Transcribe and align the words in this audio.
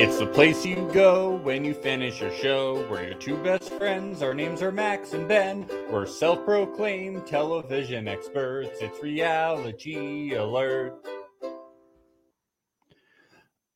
It's 0.00 0.20
the 0.20 0.28
place 0.28 0.64
you 0.64 0.88
go 0.92 1.38
when 1.38 1.64
you 1.64 1.74
finish 1.74 2.20
your 2.20 2.30
show. 2.30 2.86
We're 2.88 3.02
your 3.02 3.14
two 3.14 3.36
best 3.38 3.70
friends. 3.70 4.22
Our 4.22 4.32
names 4.32 4.62
are 4.62 4.70
Max 4.70 5.12
and 5.12 5.26
Ben. 5.26 5.66
We're 5.90 6.06
self 6.06 6.44
proclaimed 6.44 7.26
television 7.26 8.06
experts. 8.06 8.78
It's 8.80 9.02
reality 9.02 10.36
alert. 10.36 11.04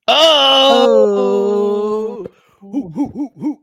Oh! 0.06 2.24
Oh, 2.62 3.58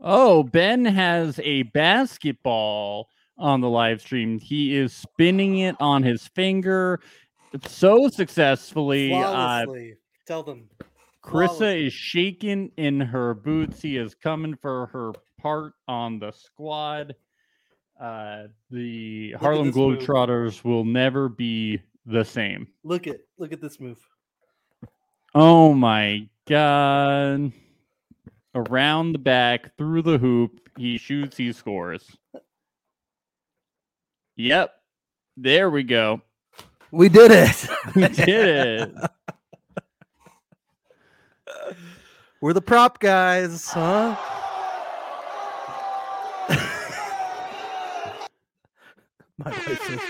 oh, 0.00 0.42
Ben 0.44 0.86
has 0.86 1.38
a 1.44 1.64
basketball 1.64 3.10
on 3.36 3.60
the 3.60 3.68
live 3.68 4.00
stream. 4.00 4.38
He 4.38 4.74
is 4.74 4.94
spinning 4.94 5.58
it 5.58 5.76
on 5.78 6.02
his 6.02 6.26
finger 6.28 7.00
so 7.66 8.08
successfully. 8.08 9.12
Uh, 9.12 9.66
Tell 10.26 10.42
them. 10.42 10.70
Krissa 11.26 11.56
Flawlessly. 11.56 11.86
is 11.88 11.92
shaking 11.92 12.70
in 12.76 13.00
her 13.00 13.34
boots. 13.34 13.82
He 13.82 13.96
is 13.96 14.14
coming 14.14 14.56
for 14.62 14.86
her 14.86 15.12
part 15.40 15.72
on 15.88 16.20
the 16.20 16.30
squad. 16.30 17.16
Uh, 18.00 18.44
the 18.70 19.32
at 19.34 19.40
Harlem 19.40 19.66
this 19.66 19.76
move. 19.76 19.98
Globetrotters 19.98 20.62
will 20.62 20.84
never 20.84 21.28
be 21.28 21.80
the 22.04 22.24
same. 22.24 22.68
Look 22.84 23.08
at 23.08 23.16
look 23.38 23.52
at 23.52 23.60
this 23.60 23.80
move. 23.80 23.98
Oh 25.34 25.74
my 25.74 26.28
god. 26.46 27.52
Around 28.54 29.12
the 29.12 29.18
back, 29.18 29.76
through 29.76 30.02
the 30.02 30.18
hoop, 30.18 30.60
he 30.78 30.96
shoots, 30.96 31.36
he 31.36 31.52
scores. 31.52 32.16
Yep. 34.36 34.72
There 35.36 35.68
we 35.70 35.82
go. 35.82 36.22
We 36.90 37.08
did 37.08 37.32
it. 37.32 37.68
We 37.94 38.08
did 38.08 38.88
it. 38.88 39.10
We're 42.40 42.52
the 42.52 42.62
prop 42.62 43.00
guys, 43.00 43.68
huh? 43.68 44.16
my 49.38 49.50
wife 49.50 49.82
says 49.86 50.00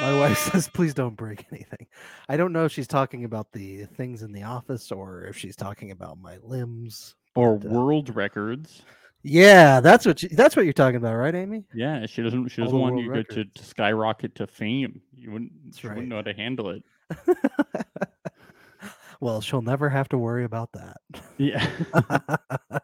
my 0.00 0.18
wife 0.18 0.38
says 0.38 0.68
please 0.68 0.94
don't 0.94 1.16
break 1.16 1.46
anything. 1.52 1.86
I 2.28 2.36
don't 2.36 2.52
know 2.52 2.64
if 2.64 2.72
she's 2.72 2.86
talking 2.86 3.24
about 3.24 3.52
the 3.52 3.84
things 3.84 4.22
in 4.22 4.32
the 4.32 4.42
office 4.44 4.92
or 4.92 5.24
if 5.24 5.36
she's 5.36 5.56
talking 5.56 5.90
about 5.90 6.20
my 6.20 6.38
limbs. 6.42 7.14
Or 7.34 7.58
But, 7.58 7.68
uh, 7.68 7.70
world 7.70 8.14
records. 8.14 8.82
Yeah, 9.22 9.80
that's 9.80 10.06
what 10.06 10.22
you, 10.22 10.30
that's 10.30 10.56
what 10.56 10.64
you're 10.64 10.72
talking 10.72 10.96
about, 10.96 11.14
right, 11.16 11.34
Amy? 11.34 11.64
Yeah, 11.74 12.06
she 12.06 12.22
doesn't 12.22 12.48
she 12.48 12.62
doesn't 12.62 12.78
want 12.78 12.98
you 12.98 13.12
to, 13.12 13.44
to, 13.44 13.62
skyrocket 13.62 14.34
to 14.36 14.46
fame. 14.46 15.02
You 15.14 15.32
wouldn't 15.32 15.52
That's 15.64 15.78
she 15.78 15.88
right. 15.88 15.96
wouldn't 15.96 16.08
know 16.08 16.16
how 16.16 16.22
to 16.22 16.32
handle 16.32 16.70
it. 16.70 16.82
well, 19.20 19.40
she'll 19.40 19.62
never 19.62 19.88
have 19.88 20.08
to 20.10 20.18
worry 20.18 20.44
about 20.44 20.70
that. 20.72 20.96
Yeah. 21.38 21.66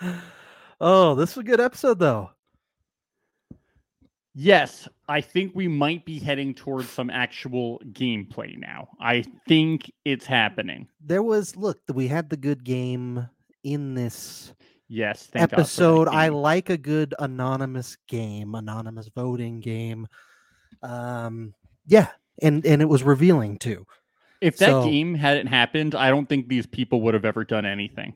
oh, 0.80 1.14
this 1.14 1.36
was 1.36 1.42
a 1.42 1.46
good 1.46 1.60
episode 1.60 1.98
though. 1.98 2.30
Yes, 4.38 4.86
I 5.08 5.22
think 5.22 5.52
we 5.54 5.66
might 5.66 6.04
be 6.04 6.18
heading 6.18 6.52
towards 6.52 6.90
some 6.90 7.08
actual 7.08 7.80
gameplay 7.92 8.58
now. 8.58 8.88
I 9.00 9.24
think 9.48 9.90
it's 10.04 10.26
happening. 10.26 10.88
There 11.00 11.22
was 11.22 11.56
look, 11.56 11.78
we 11.92 12.06
had 12.08 12.28
the 12.28 12.36
good 12.36 12.62
game 12.62 13.26
in 13.64 13.94
this 13.94 14.52
Yes, 14.88 15.28
episode. 15.34 16.06
I 16.06 16.28
like 16.28 16.70
a 16.70 16.76
good 16.76 17.14
anonymous 17.18 17.96
game, 18.08 18.54
anonymous 18.54 19.08
voting 19.08 19.60
game. 19.60 20.06
Um 20.82 21.54
yeah, 21.86 22.08
and 22.42 22.64
and 22.66 22.82
it 22.82 22.88
was 22.88 23.02
revealing 23.02 23.58
too. 23.58 23.86
If 24.40 24.58
that 24.58 24.68
so- 24.68 24.84
game 24.84 25.14
hadn't 25.14 25.46
happened, 25.46 25.94
I 25.94 26.10
don't 26.10 26.28
think 26.28 26.48
these 26.48 26.66
people 26.66 27.00
would 27.02 27.14
have 27.14 27.24
ever 27.24 27.44
done 27.44 27.66
anything. 27.66 28.14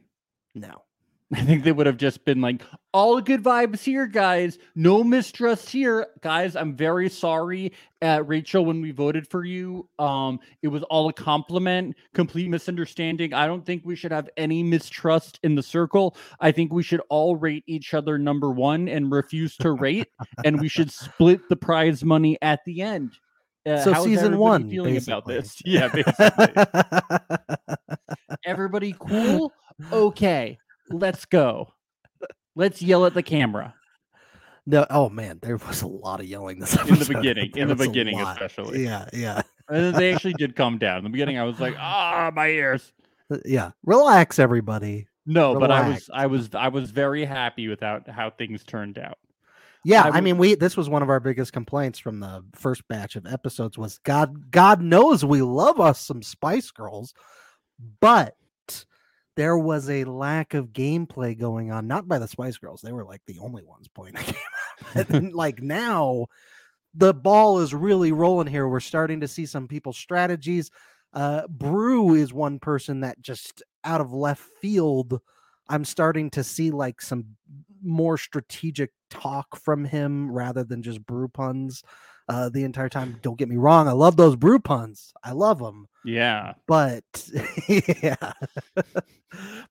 No. 0.54 0.82
I 1.32 1.44
think 1.44 1.62
they 1.62 1.70
would 1.70 1.86
have 1.86 1.96
just 1.96 2.24
been 2.24 2.40
like, 2.40 2.62
all 2.92 3.20
good 3.20 3.44
vibes 3.44 3.84
here, 3.84 4.08
guys. 4.08 4.58
No 4.74 5.04
mistrust 5.04 5.70
here, 5.70 6.08
guys. 6.22 6.56
I'm 6.56 6.74
very 6.74 7.08
sorry, 7.08 7.72
uh, 8.02 8.24
Rachel, 8.26 8.64
when 8.64 8.80
we 8.80 8.90
voted 8.90 9.28
for 9.28 9.44
you. 9.44 9.88
Um, 10.00 10.40
it 10.62 10.68
was 10.68 10.82
all 10.84 11.08
a 11.08 11.12
compliment, 11.12 11.94
complete 12.14 12.48
misunderstanding. 12.50 13.32
I 13.32 13.46
don't 13.46 13.64
think 13.64 13.82
we 13.84 13.94
should 13.94 14.10
have 14.10 14.28
any 14.36 14.64
mistrust 14.64 15.38
in 15.44 15.54
the 15.54 15.62
circle. 15.62 16.16
I 16.40 16.50
think 16.50 16.72
we 16.72 16.82
should 16.82 17.02
all 17.10 17.36
rate 17.36 17.62
each 17.68 17.94
other 17.94 18.18
number 18.18 18.50
one 18.50 18.88
and 18.88 19.12
refuse 19.12 19.56
to 19.58 19.70
rate, 19.70 20.08
and 20.44 20.60
we 20.60 20.66
should 20.66 20.90
split 20.90 21.48
the 21.48 21.56
prize 21.56 22.02
money 22.02 22.38
at 22.42 22.58
the 22.66 22.82
end. 22.82 23.12
Uh, 23.66 23.82
so 23.82 24.04
season 24.04 24.38
one 24.38 24.68
feeling 24.70 24.96
about 24.96 25.26
this? 25.26 25.60
Yeah, 25.64 25.88
basically. 25.88 26.64
Everybody 28.44 28.94
cool? 28.98 29.52
Okay, 29.92 30.58
let's 30.90 31.24
go. 31.24 31.74
Let's 32.56 32.82
yell 32.82 33.06
at 33.06 33.14
the 33.14 33.22
camera 33.22 33.74
no, 34.70 34.86
oh 34.90 35.08
man, 35.08 35.38
there 35.42 35.56
was 35.56 35.82
a 35.82 35.86
lot 35.86 36.20
of 36.20 36.26
yelling 36.26 36.60
this 36.60 36.76
in 36.76 36.94
the 36.94 37.04
beginning. 37.04 37.50
In 37.56 37.68
the 37.68 37.74
beginning, 37.74 38.20
especially. 38.20 38.84
Yeah, 38.84 39.08
yeah. 39.12 39.42
And 39.68 39.84
then 39.84 39.92
they 39.94 40.14
actually 40.14 40.34
did 40.34 40.56
calm 40.56 40.78
down. 40.78 40.98
In 40.98 41.04
the 41.04 41.10
beginning, 41.10 41.38
I 41.38 41.44
was 41.44 41.60
like, 41.60 41.74
ah, 41.78 42.30
my 42.34 42.48
ears. 42.48 42.92
Uh, 43.30 43.38
Yeah. 43.44 43.70
Relax 43.84 44.38
everybody. 44.38 45.06
No, 45.26 45.58
but 45.58 45.70
I 45.70 45.88
was, 45.88 46.10
I 46.12 46.26
was, 46.26 46.50
I 46.54 46.68
was 46.68 46.90
very 46.90 47.24
happy 47.24 47.68
with 47.68 47.80
how, 47.80 48.00
how 48.08 48.30
things 48.30 48.64
turned 48.64 48.98
out. 48.98 49.18
Yeah, 49.84 50.10
I 50.12 50.20
mean, 50.20 50.36
we 50.36 50.54
this 50.54 50.76
was 50.76 50.90
one 50.90 51.02
of 51.02 51.08
our 51.08 51.20
biggest 51.20 51.52
complaints 51.52 51.98
from 51.98 52.20
the 52.20 52.44
first 52.54 52.86
batch 52.88 53.16
of 53.16 53.26
episodes 53.26 53.78
was 53.78 53.98
God 53.98 54.50
God 54.50 54.82
knows 54.82 55.24
we 55.24 55.40
love 55.40 55.80
us 55.80 56.00
some 56.00 56.22
Spice 56.22 56.70
Girls, 56.70 57.14
but 58.00 58.34
there 59.36 59.56
was 59.56 59.88
a 59.88 60.04
lack 60.04 60.52
of 60.52 60.68
gameplay 60.68 61.38
going 61.38 61.72
on, 61.72 61.86
not 61.86 62.06
by 62.06 62.18
the 62.18 62.28
Spice 62.28 62.58
Girls. 62.58 62.82
They 62.82 62.92
were 62.92 63.06
like 63.06 63.22
the 63.26 63.38
only 63.38 63.62
ones 63.62 63.88
playing 63.88 64.14
the 64.14 64.22
game. 64.94 65.06
Then, 65.06 65.30
like 65.34 65.62
now, 65.62 66.26
the 66.94 67.14
ball 67.14 67.60
is 67.60 67.72
really 67.72 68.12
rolling 68.12 68.48
here. 68.48 68.68
We're 68.68 68.80
starting 68.80 69.20
to 69.20 69.28
see 69.28 69.46
some 69.46 69.66
people's 69.66 69.96
strategies. 69.96 70.70
Uh 71.14 71.46
Brew 71.48 72.14
is 72.14 72.34
one 72.34 72.58
person 72.58 73.00
that 73.00 73.20
just 73.22 73.62
out 73.82 74.02
of 74.02 74.12
left 74.12 74.42
field. 74.60 75.20
I'm 75.70 75.84
starting 75.86 76.30
to 76.30 76.44
see 76.44 76.70
like 76.70 77.00
some 77.00 77.24
more 77.82 78.16
strategic 78.18 78.90
talk 79.10 79.56
from 79.56 79.84
him 79.84 80.30
rather 80.30 80.64
than 80.64 80.82
just 80.82 81.04
brew 81.06 81.28
puns 81.28 81.82
uh, 82.28 82.48
the 82.48 82.62
entire 82.64 82.88
time. 82.88 83.18
Don't 83.22 83.38
get 83.38 83.48
me 83.48 83.56
wrong, 83.56 83.88
I 83.88 83.92
love 83.92 84.16
those 84.16 84.36
brew 84.36 84.58
puns. 84.60 85.12
I 85.24 85.32
love 85.32 85.58
them, 85.58 85.88
Yeah. 86.04 86.54
but 86.66 87.04
yeah. 87.68 88.32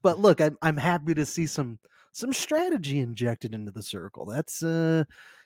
but 0.02 0.20
look, 0.20 0.42
I'm 0.42 0.58
I'm 0.62 0.78
happy 0.78 1.14
to 1.14 1.25
see 1.25 1.46
some 1.47 1.80
some 2.12 2.34
strategy 2.34 3.00
injected 3.00 3.53
into 3.53 3.72
the 3.72 3.84
circle. 3.84 4.26
That's 4.26 4.64
uh 4.64 5.03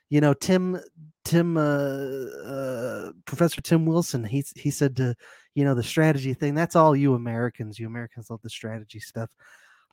you 0.09 0.21
know 0.21 0.33
Tim 0.33 0.79
Tim 1.25 1.57
uh, 1.57 1.61
uh 1.61 3.11
Professor 3.25 3.61
Tim 3.61 3.85
Wilson 3.85 4.23
he 4.23 4.43
he 4.55 4.71
said 4.71 4.95
to 4.97 5.15
you 5.55 5.63
know 5.65 5.75
the 5.75 5.83
strategy 5.83 6.33
thing 6.33 6.55
that's 6.55 6.75
all 6.75 6.95
you 6.95 7.13
Americans 7.15 7.79
you 7.79 7.87
Americans 7.87 8.29
love 8.29 8.41
the 8.41 8.49
strategy 8.49 8.99
stuff. 8.99 9.29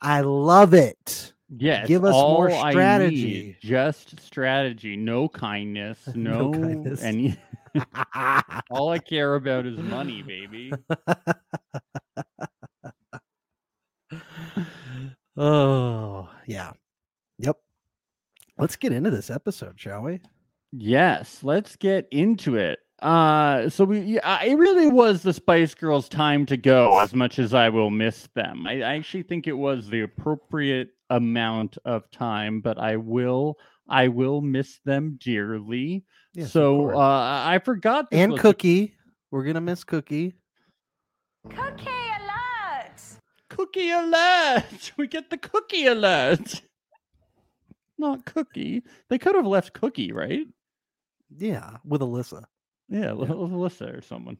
I 0.01 0.21
love 0.21 0.73
it. 0.73 1.33
Yes. 1.57 1.87
Give 1.87 2.05
us 2.05 2.13
more 2.13 2.49
all 2.49 2.63
I 2.63 2.69
need, 2.69 2.73
strategy. 2.73 3.57
just 3.61 4.19
strategy. 4.21 4.95
No 4.95 5.27
kindness. 5.27 5.99
No 6.15 6.51
No, 6.51 6.59
kindness. 6.59 7.01
any. 7.03 7.37
all 8.71 8.89
I 8.89 8.99
care 8.99 9.35
about 9.35 9.65
is 9.65 9.77
money, 9.77 10.21
baby. 10.21 10.71
oh, 15.37 16.29
yeah. 16.45 16.71
Yep. 17.39 17.57
Let's 18.57 18.75
get 18.75 18.93
into 18.93 19.09
this 19.11 19.29
episode, 19.29 19.79
shall 19.79 20.01
we? 20.03 20.21
Yes, 20.71 21.39
let's 21.43 21.75
get 21.75 22.07
into 22.11 22.55
it. 22.55 22.79
Uh, 23.01 23.67
so 23.69 23.83
we, 23.83 23.99
yeah, 24.01 24.19
I- 24.23 24.45
it 24.47 24.57
really 24.57 24.87
was 24.87 25.23
the 25.23 25.33
Spice 25.33 25.73
Girls' 25.73 26.07
time 26.07 26.45
to 26.45 26.55
go. 26.57 26.99
As 26.99 27.15
much 27.15 27.39
as 27.39 27.53
I 27.53 27.69
will 27.69 27.89
miss 27.89 28.27
them, 28.35 28.67
I, 28.67 28.81
I 28.83 28.95
actually 28.95 29.23
think 29.23 29.47
it 29.47 29.53
was 29.53 29.89
the 29.89 30.01
appropriate 30.01 30.89
amount 31.11 31.77
of 31.85 32.09
time. 32.11 32.61
But 32.61 32.77
I 32.79 32.95
will, 32.97 33.57
I 33.87 34.07
will 34.07 34.41
miss 34.41 34.79
them 34.85 35.17
dearly. 35.23 36.05
Yes, 36.33 36.51
so 36.51 36.91
uh, 36.91 37.43
I 37.45 37.59
forgot. 37.63 38.09
this 38.09 38.19
and 38.19 38.31
was 38.31 38.39
a- 38.39 38.41
Cookie. 38.41 38.95
We're 39.31 39.43
gonna 39.43 39.61
miss 39.61 39.83
Cookie. 39.83 40.33
Cookie 41.49 41.89
alert! 42.19 43.01
Cookie 43.49 43.89
alert! 43.89 44.91
We 44.97 45.07
get 45.07 45.29
the 45.29 45.37
cookie 45.37 45.85
alert. 45.87 46.61
Not 47.97 48.25
Cookie. 48.25 48.83
They 49.09 49.17
could 49.17 49.35
have 49.35 49.45
left 49.45 49.73
Cookie, 49.73 50.11
right? 50.11 50.45
Yeah, 51.37 51.77
with 51.85 52.01
Alyssa. 52.01 52.43
Yeah, 52.89 53.09
L- 53.09 53.17
Alyssa 53.25 53.97
or 53.97 54.01
someone. 54.01 54.37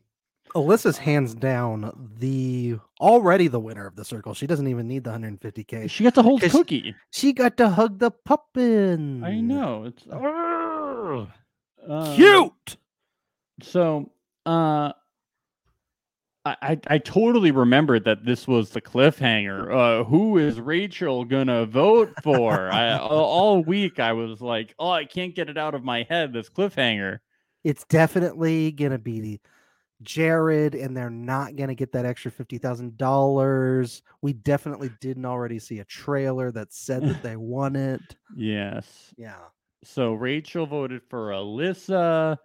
Alyssa's 0.55 0.97
hands 0.97 1.33
down 1.33 2.09
the 2.19 2.77
already 2.99 3.47
the 3.47 3.59
winner 3.59 3.87
of 3.87 3.95
the 3.95 4.03
circle. 4.03 4.33
She 4.33 4.47
doesn't 4.47 4.67
even 4.67 4.87
need 4.87 5.03
the 5.03 5.11
150k. 5.11 5.89
She 5.89 6.03
got 6.03 6.15
to 6.15 6.21
hold 6.21 6.41
Cookie. 6.41 6.95
She 7.11 7.33
got 7.33 7.57
to 7.57 7.69
hug 7.69 7.99
the 7.99 8.11
puppin. 8.11 9.23
I 9.23 9.39
know. 9.39 9.85
It's 9.85 10.03
um, 10.11 11.31
Cute. 12.15 12.77
So, 13.61 14.11
uh, 14.45 14.91
I, 16.43 16.79
I 16.87 16.97
totally 16.97 17.51
remembered 17.51 18.03
that 18.05 18.25
this 18.25 18.47
was 18.47 18.71
the 18.71 18.81
cliffhanger. 18.81 19.69
Uh, 19.81 20.03
who 20.03 20.37
is 20.37 20.59
Rachel 20.59 21.23
gonna 21.23 21.65
vote 21.65 22.11
for? 22.23 22.69
I, 22.71 22.97
all- 22.97 23.63
week 23.63 23.99
I 23.99 24.13
was 24.13 24.41
like, 24.41 24.73
oh, 24.79 24.89
I 24.89 25.05
can't 25.05 25.35
get 25.35 25.49
it 25.49 25.57
out 25.57 25.75
of 25.75 25.83
my 25.83 26.05
head. 26.09 26.33
This 26.33 26.49
cliffhanger. 26.49 27.19
It's 27.63 27.85
definitely 27.85 28.71
gonna 28.71 28.97
be 28.97 29.39
Jared, 30.03 30.75
and 30.75 30.95
they're 30.95 31.09
not 31.09 31.55
gonna 31.55 31.75
get 31.75 31.91
that 31.93 32.05
extra 32.05 32.31
fifty 32.31 32.57
thousand 32.57 32.97
dollars. 32.97 34.01
We 34.21 34.33
definitely 34.33 34.91
didn't 34.99 35.25
already 35.25 35.59
see 35.59 35.79
a 35.79 35.85
trailer 35.85 36.51
that 36.51 36.73
said 36.73 37.03
that 37.03 37.23
they 37.23 37.35
won 37.35 37.75
it. 37.75 38.01
Yes. 38.35 39.13
Yeah. 39.17 39.39
So 39.83 40.13
Rachel 40.13 40.65
voted 40.65 41.01
for 41.09 41.29
Alyssa. 41.29 42.37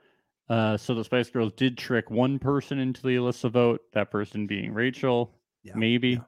Uh, 0.49 0.77
so 0.77 0.95
the 0.95 1.05
Spice 1.05 1.29
Girls 1.29 1.53
did 1.55 1.77
trick 1.77 2.11
one 2.11 2.39
person 2.39 2.79
into 2.79 3.03
the 3.03 3.17
Alyssa 3.17 3.51
vote. 3.51 3.81
That 3.93 4.11
person 4.11 4.47
being 4.47 4.73
Rachel. 4.73 5.35
Yeah, 5.63 5.75
maybe. 5.75 6.21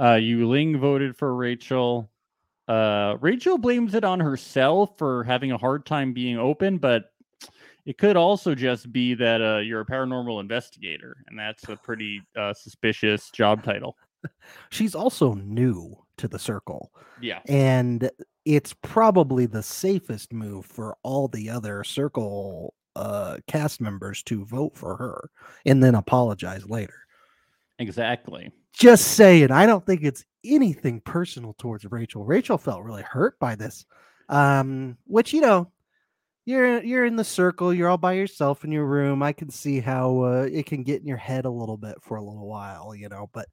Uh, 0.00 0.14
Yu 0.14 0.48
Ling 0.48 0.78
voted 0.78 1.16
for 1.16 1.34
Rachel. 1.34 2.10
Uh, 2.66 3.16
Rachel 3.20 3.58
blames 3.58 3.94
it 3.94 4.04
on 4.04 4.20
herself 4.20 4.96
for 4.96 5.24
having 5.24 5.52
a 5.52 5.58
hard 5.58 5.84
time 5.84 6.12
being 6.12 6.38
open, 6.38 6.78
but 6.78 7.12
it 7.86 7.98
could 7.98 8.16
also 8.16 8.54
just 8.54 8.92
be 8.92 9.14
that 9.14 9.42
uh, 9.42 9.58
you're 9.58 9.80
a 9.82 9.86
paranormal 9.86 10.40
investigator, 10.40 11.16
and 11.28 11.38
that's 11.38 11.68
a 11.68 11.76
pretty 11.76 12.20
uh, 12.36 12.54
suspicious 12.54 13.30
job 13.30 13.62
title. 13.62 13.96
She's 14.70 14.94
also 14.94 15.34
new 15.34 15.94
to 16.16 16.28
the 16.28 16.38
circle. 16.38 16.90
Yeah. 17.20 17.40
and 17.48 18.10
it's 18.44 18.74
probably 18.82 19.46
the 19.46 19.62
safest 19.62 20.32
move 20.32 20.66
for 20.66 20.96
all 21.02 21.28
the 21.28 21.48
other 21.48 21.82
circle 21.84 22.74
uh 22.96 23.38
cast 23.46 23.80
members 23.80 24.22
to 24.24 24.44
vote 24.44 24.76
for 24.76 24.96
her 24.96 25.30
and 25.64 25.82
then 25.82 25.94
apologize 25.94 26.68
later 26.68 27.06
Exactly. 27.78 28.50
just 28.72 29.12
saying 29.12 29.50
i 29.50 29.64
don't 29.66 29.86
think 29.86 30.02
it's 30.02 30.24
anything 30.44 31.00
personal 31.00 31.54
towards 31.58 31.84
rachel 31.86 32.24
rachel 32.24 32.58
felt 32.58 32.82
really 32.82 33.02
hurt 33.02 33.38
by 33.38 33.54
this 33.54 33.86
um 34.28 34.96
which 35.06 35.32
you 35.32 35.40
know 35.40 35.70
you're 36.46 36.82
you're 36.82 37.04
in 37.04 37.16
the 37.16 37.24
circle 37.24 37.72
you're 37.72 37.88
all 37.88 37.96
by 37.98 38.12
yourself 38.12 38.64
in 38.64 38.72
your 38.72 38.84
room 38.84 39.22
i 39.22 39.32
can 39.32 39.48
see 39.50 39.80
how 39.80 40.22
uh, 40.22 40.48
it 40.52 40.66
can 40.66 40.82
get 40.82 41.00
in 41.00 41.06
your 41.06 41.16
head 41.16 41.44
a 41.44 41.50
little 41.50 41.76
bit 41.76 41.96
for 42.02 42.16
a 42.16 42.22
little 42.22 42.46
while 42.46 42.94
you 42.94 43.08
know 43.08 43.28
but 43.32 43.48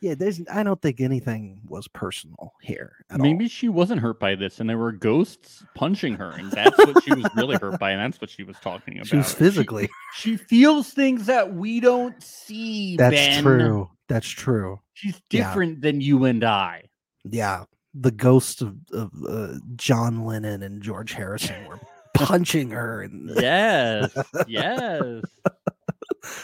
yeah 0.00 0.14
there's 0.14 0.40
i 0.52 0.62
don't 0.62 0.80
think 0.80 1.00
anything 1.00 1.58
was 1.66 1.86
personal 1.88 2.52
here 2.62 2.92
at 3.10 3.20
all. 3.20 3.26
Maybe 3.26 3.48
she 3.48 3.68
wasn't 3.68 4.00
hurt 4.00 4.18
by 4.20 4.34
this, 4.34 4.60
and 4.60 4.70
there 4.70 4.78
were 4.78 4.92
ghosts 4.92 5.62
punching 5.74 6.14
her, 6.14 6.30
and 6.30 6.50
that's 6.52 6.78
what 6.78 7.02
she 7.04 7.12
was 7.12 7.26
really 7.36 7.56
hurt 7.56 7.78
by, 7.80 7.90
and 7.90 8.00
that's 8.00 8.20
what 8.20 8.30
she 8.30 8.44
was 8.44 8.56
talking 8.62 8.94
about. 8.96 9.06
she 9.08 9.16
was 9.16 9.32
physically 9.34 9.88
She, 10.14 10.36
feels 10.36 10.90
things 10.92 11.26
that 11.26 11.52
we 11.54 11.80
don't 11.80 12.22
see. 12.22 12.96
That's 12.96 13.14
Ben. 13.14 13.42
true. 13.42 13.90
That's 14.08 14.28
true. 14.28 14.80
She's 14.94 15.20
Yeah. 15.30 15.48
different 15.48 15.82
than 15.82 16.00
you 16.00 16.24
and 16.24 16.42
I. 16.44 16.84
Yeah. 17.24 17.64
The 17.92 18.10
ghosts 18.12 18.62
of, 18.62 18.76
of 18.92 19.10
uh, 19.28 19.54
John 19.76 20.24
Lennon 20.24 20.62
and 20.62 20.80
George 20.82 21.12
Harrison 21.12 21.66
were 21.66 21.78
punching 22.14 22.70
her, 22.70 23.02
and 23.02 23.30
Yes, 23.36 24.16
yes. 24.46 25.22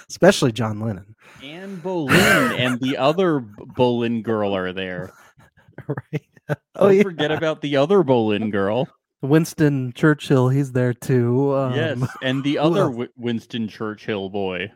especially 0.09 0.53
John 0.53 0.81
Lennon. 0.81 1.15
Anne 1.43 1.77
Boleyn 1.77 2.17
and 2.17 2.81
the 2.81 2.97
other 2.99 3.41
Boleyn 3.41 4.23
girl 4.23 4.55
are 4.57 4.73
there. 4.73 5.13
right? 5.89 6.23
Don't 6.49 6.59
Oh 6.77 6.89
yeah, 6.89 7.03
forget 7.03 7.31
about 7.33 7.61
the 7.61 7.77
other 7.77 8.03
Boleyn 8.03 8.51
girl. 8.51 8.89
Winston 9.23 9.93
Churchill. 9.95 10.49
He's 10.49 10.73
there 10.73 10.95
too. 10.95 11.55
Um, 11.55 11.75
yes, 11.75 11.99
and 12.23 12.45
the 12.45 12.59
other? 12.59 12.91
Winston 13.17 13.67
Churchill 13.69 14.31
boy. 14.31 14.71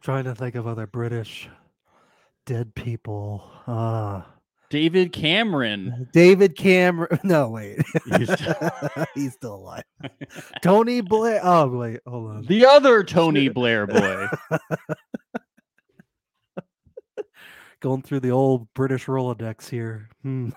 Trying 0.00 0.24
to 0.24 0.34
think 0.34 0.54
of 0.54 0.66
other 0.66 0.86
British 0.86 1.48
dead 2.46 2.74
people. 2.74 3.50
Uh 3.66 4.22
David 4.70 5.12
Cameron. 5.12 6.08
David 6.12 6.56
Cameron. 6.56 7.20
No, 7.24 7.48
wait. 7.50 7.78
He's- 8.06 8.54
He's 9.14 9.32
still 9.34 9.54
alive. 9.56 9.84
Tony 10.62 11.00
Blair. 11.00 11.40
Oh 11.42 11.68
wait, 11.68 12.00
hold 12.06 12.30
on. 12.30 12.42
The 12.46 12.66
other 12.66 13.02
Tony 13.04 13.48
Blair 13.48 13.86
boy. 13.86 14.26
Going 17.80 18.02
through 18.02 18.20
the 18.20 18.30
old 18.30 18.72
British 18.74 19.06
Rolodex 19.06 19.68
here. 19.68 20.08
Hmm. 20.22 20.50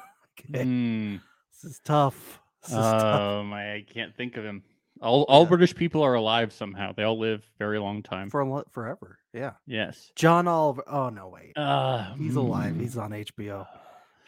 Okay. 0.52 0.64
Hmm. 0.64 1.16
This 1.62 1.72
is 1.74 1.82
tough. 1.84 2.40
This 2.64 2.72
is 2.72 2.78
tough. 2.78 3.04
Oh 3.22 3.44
my! 3.44 3.74
I 3.74 3.86
can't 3.88 4.16
think 4.16 4.38
of 4.38 4.46
him. 4.46 4.64
All 5.02 5.24
all 5.24 5.46
British 5.46 5.76
people 5.76 6.02
are 6.02 6.14
alive 6.16 6.52
somehow. 6.54 6.94
They 6.94 7.04
all 7.04 7.20
live 7.20 7.44
very 7.60 7.78
long 7.80 8.04
time. 8.04 8.30
for 8.30 8.46
lo- 8.46 8.64
forever. 8.72 9.20
Yeah. 9.34 9.52
yes. 9.68 10.12
John 10.16 10.48
Oliver. 10.48 10.84
Oh 10.88 11.10
no, 11.10 11.28
wait. 11.30 11.54
Uh, 11.58 12.14
He's 12.16 12.36
alive. 12.36 12.74
mm. 12.74 12.82
He's 12.82 12.98
on 12.98 13.12
HBO. 13.12 13.68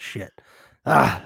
Shit. 0.01 0.31
Ah. 0.85 1.21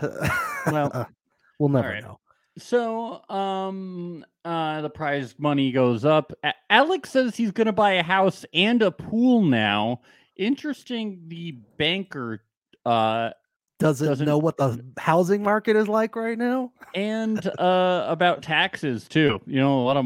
Well, 0.68 1.07
we'll 1.60 1.69
never 1.69 1.88
right. 1.88 2.04
know. 2.04 2.19
So, 2.57 3.22
um, 3.30 4.25
uh, 4.44 4.81
the 4.81 4.89
prize 4.89 5.36
money 5.38 5.72
goes 5.72 6.04
up. 6.06 6.33
Alex 6.69 7.10
says 7.12 7.36
he's 7.36 7.51
going 7.51 7.68
to 7.68 7.74
buy 7.74 7.94
a 7.94 8.04
house 8.04 8.45
and 8.54 8.81
a 8.81 8.92
pool 8.92 9.44
now. 9.44 10.01
Interesting. 10.38 11.22
The 11.27 11.54
banker, 11.77 12.44
uh, 12.86 13.31
Doesn't, 13.80 14.07
doesn't- 14.07 14.25
know 14.25 14.38
what 14.38 14.57
the 14.57 14.83
housing 14.98 15.42
market 15.44 15.75
is 15.75 15.88
like 15.88 16.16
right 16.16 16.38
now. 16.38 16.72
and 16.94 17.45
uh, 17.60 18.06
about 18.07 18.42
taxes 18.42 19.07
too. 19.07 19.42
You 19.45 19.60
know, 19.60 19.81
a 19.81 19.83
lot 19.86 19.98
of 19.98 20.06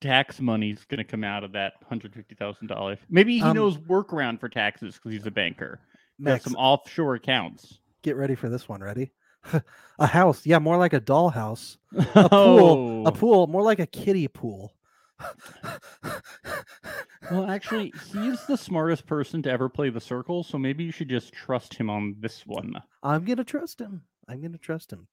tax 0.00 0.40
money 0.40 0.70
is 0.70 0.84
going 0.84 0.98
to 0.98 1.04
come 1.04 1.24
out 1.24 1.44
of 1.44 1.52
that 1.52 1.74
hundred 1.88 2.14
fifty 2.14 2.34
thousand 2.34 2.66
dollars. 2.68 2.98
Maybe 3.10 3.36
he 3.36 3.42
Um, 3.42 3.56
knows 3.56 3.76
workaround 3.78 4.40
for 4.40 4.48
taxes 4.50 4.94
because 4.96 5.12
he's 5.12 5.26
a 5.26 5.30
banker. 5.30 5.80
He 6.18 6.24
has 6.24 6.32
Max, 6.32 6.44
some 6.44 6.54
offshore 6.56 7.14
accounts. 7.14 7.78
Get 8.06 8.16
ready 8.16 8.36
for 8.36 8.48
this 8.48 8.68
one. 8.68 8.80
Ready? 8.80 9.10
a 9.98 10.06
house. 10.06 10.46
Yeah, 10.46 10.60
more 10.60 10.76
like 10.76 10.92
a 10.92 11.00
dollhouse. 11.00 11.76
A 12.14 12.28
pool. 12.28 12.28
Oh. 12.32 13.04
A 13.04 13.12
pool. 13.12 13.46
More 13.48 13.62
like 13.62 13.80
a 13.80 13.86
kiddie 13.86 14.28
pool. 14.28 14.72
Well, 17.30 17.46
actually, 17.50 17.92
he's 18.12 18.44
the 18.46 18.56
smartest 18.56 19.06
person 19.06 19.42
to 19.42 19.50
ever 19.50 19.68
play 19.68 19.90
the 19.90 20.00
circle, 20.00 20.44
so 20.44 20.56
maybe 20.56 20.84
you 20.84 20.92
should 20.92 21.08
just 21.08 21.32
trust 21.32 21.74
him 21.74 21.90
on 21.90 22.14
this 22.20 22.46
one. 22.46 22.74
I'm 23.02 23.24
gonna 23.24 23.44
trust 23.44 23.80
him. 23.80 24.02
I'm 24.28 24.40
gonna 24.40 24.58
trust 24.58 24.92
him. 24.92 25.08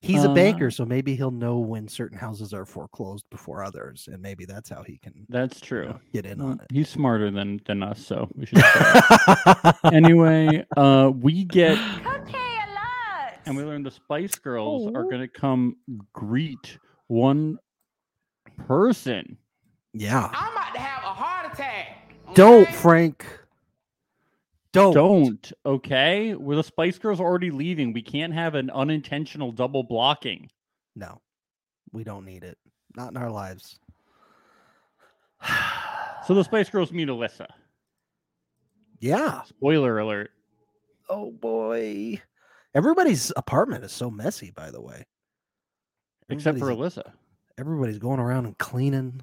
He's 0.00 0.22
a 0.24 0.30
Uh, 0.30 0.34
banker, 0.34 0.70
so 0.70 0.84
maybe 0.84 1.16
he'll 1.16 1.32
know 1.32 1.58
when 1.58 1.88
certain 1.88 2.16
houses 2.16 2.54
are 2.54 2.64
foreclosed 2.64 3.24
before 3.30 3.64
others, 3.64 4.08
and 4.12 4.22
maybe 4.22 4.44
that's 4.44 4.68
how 4.70 4.82
he 4.84 4.96
can 4.98 5.26
That's 5.28 5.60
you 5.60 5.66
true. 5.66 5.88
know, 5.88 6.00
get 6.12 6.24
in 6.24 6.40
on 6.40 6.60
it. 6.60 6.66
He's 6.72 6.88
smarter 6.88 7.30
than 7.32 7.60
than 7.66 7.82
us, 7.82 7.98
so 8.06 8.28
we 8.36 8.46
should. 8.46 8.62
anyway, 9.92 10.64
uh, 10.76 11.10
we 11.14 11.44
get 11.44 11.76
Cookie 12.04 12.32
alert! 12.32 13.34
and 13.46 13.56
we 13.56 13.64
learn 13.64 13.82
the 13.82 13.90
Spice 13.90 14.36
Girls 14.36 14.86
are 14.94 15.04
Oh. 15.04 15.08
going 15.10 15.20
to 15.20 15.28
come 15.28 15.76
greet 16.12 16.78
one 17.08 17.58
person. 18.66 19.36
yeah. 19.94 20.30
I'm 20.32 20.52
about 20.52 20.74
to 20.74 20.80
have 20.80 21.02
a 21.02 21.14
heart 21.14 21.52
attack. 21.52 22.14
Don't. 22.34 22.68
Frank. 22.68 23.26
Don't. 24.78 24.94
Don't 24.94 25.52
okay. 25.66 26.32
Where 26.32 26.56
the 26.56 26.64
Spice 26.64 26.98
Girls 26.98 27.20
are 27.20 27.26
already 27.26 27.50
leaving, 27.50 27.92
we 27.92 28.02
can't 28.02 28.32
have 28.32 28.54
an 28.54 28.70
unintentional 28.70 29.52
double 29.52 29.82
blocking. 29.82 30.50
No, 30.96 31.20
we 31.92 32.04
don't 32.04 32.24
need 32.24 32.44
it. 32.44 32.58
Not 32.96 33.10
in 33.10 33.16
our 33.16 33.30
lives. 33.30 33.78
So 36.26 36.34
the 36.34 36.44
Spice 36.44 36.68
Girls 36.68 36.92
meet 36.92 37.08
Alyssa. 37.08 37.46
yeah. 39.00 39.42
Spoiler 39.44 39.98
alert. 39.98 40.30
Oh 41.08 41.30
boy. 41.30 42.20
Everybody's 42.74 43.32
apartment 43.34 43.82
is 43.84 43.92
so 43.92 44.10
messy, 44.10 44.50
by 44.50 44.70
the 44.70 44.82
way. 44.82 45.06
Except 46.28 46.58
for 46.58 46.66
Alyssa. 46.66 47.12
everybody's 47.56 47.98
going 47.98 48.20
around 48.20 48.44
and 48.44 48.58
cleaning 48.58 49.22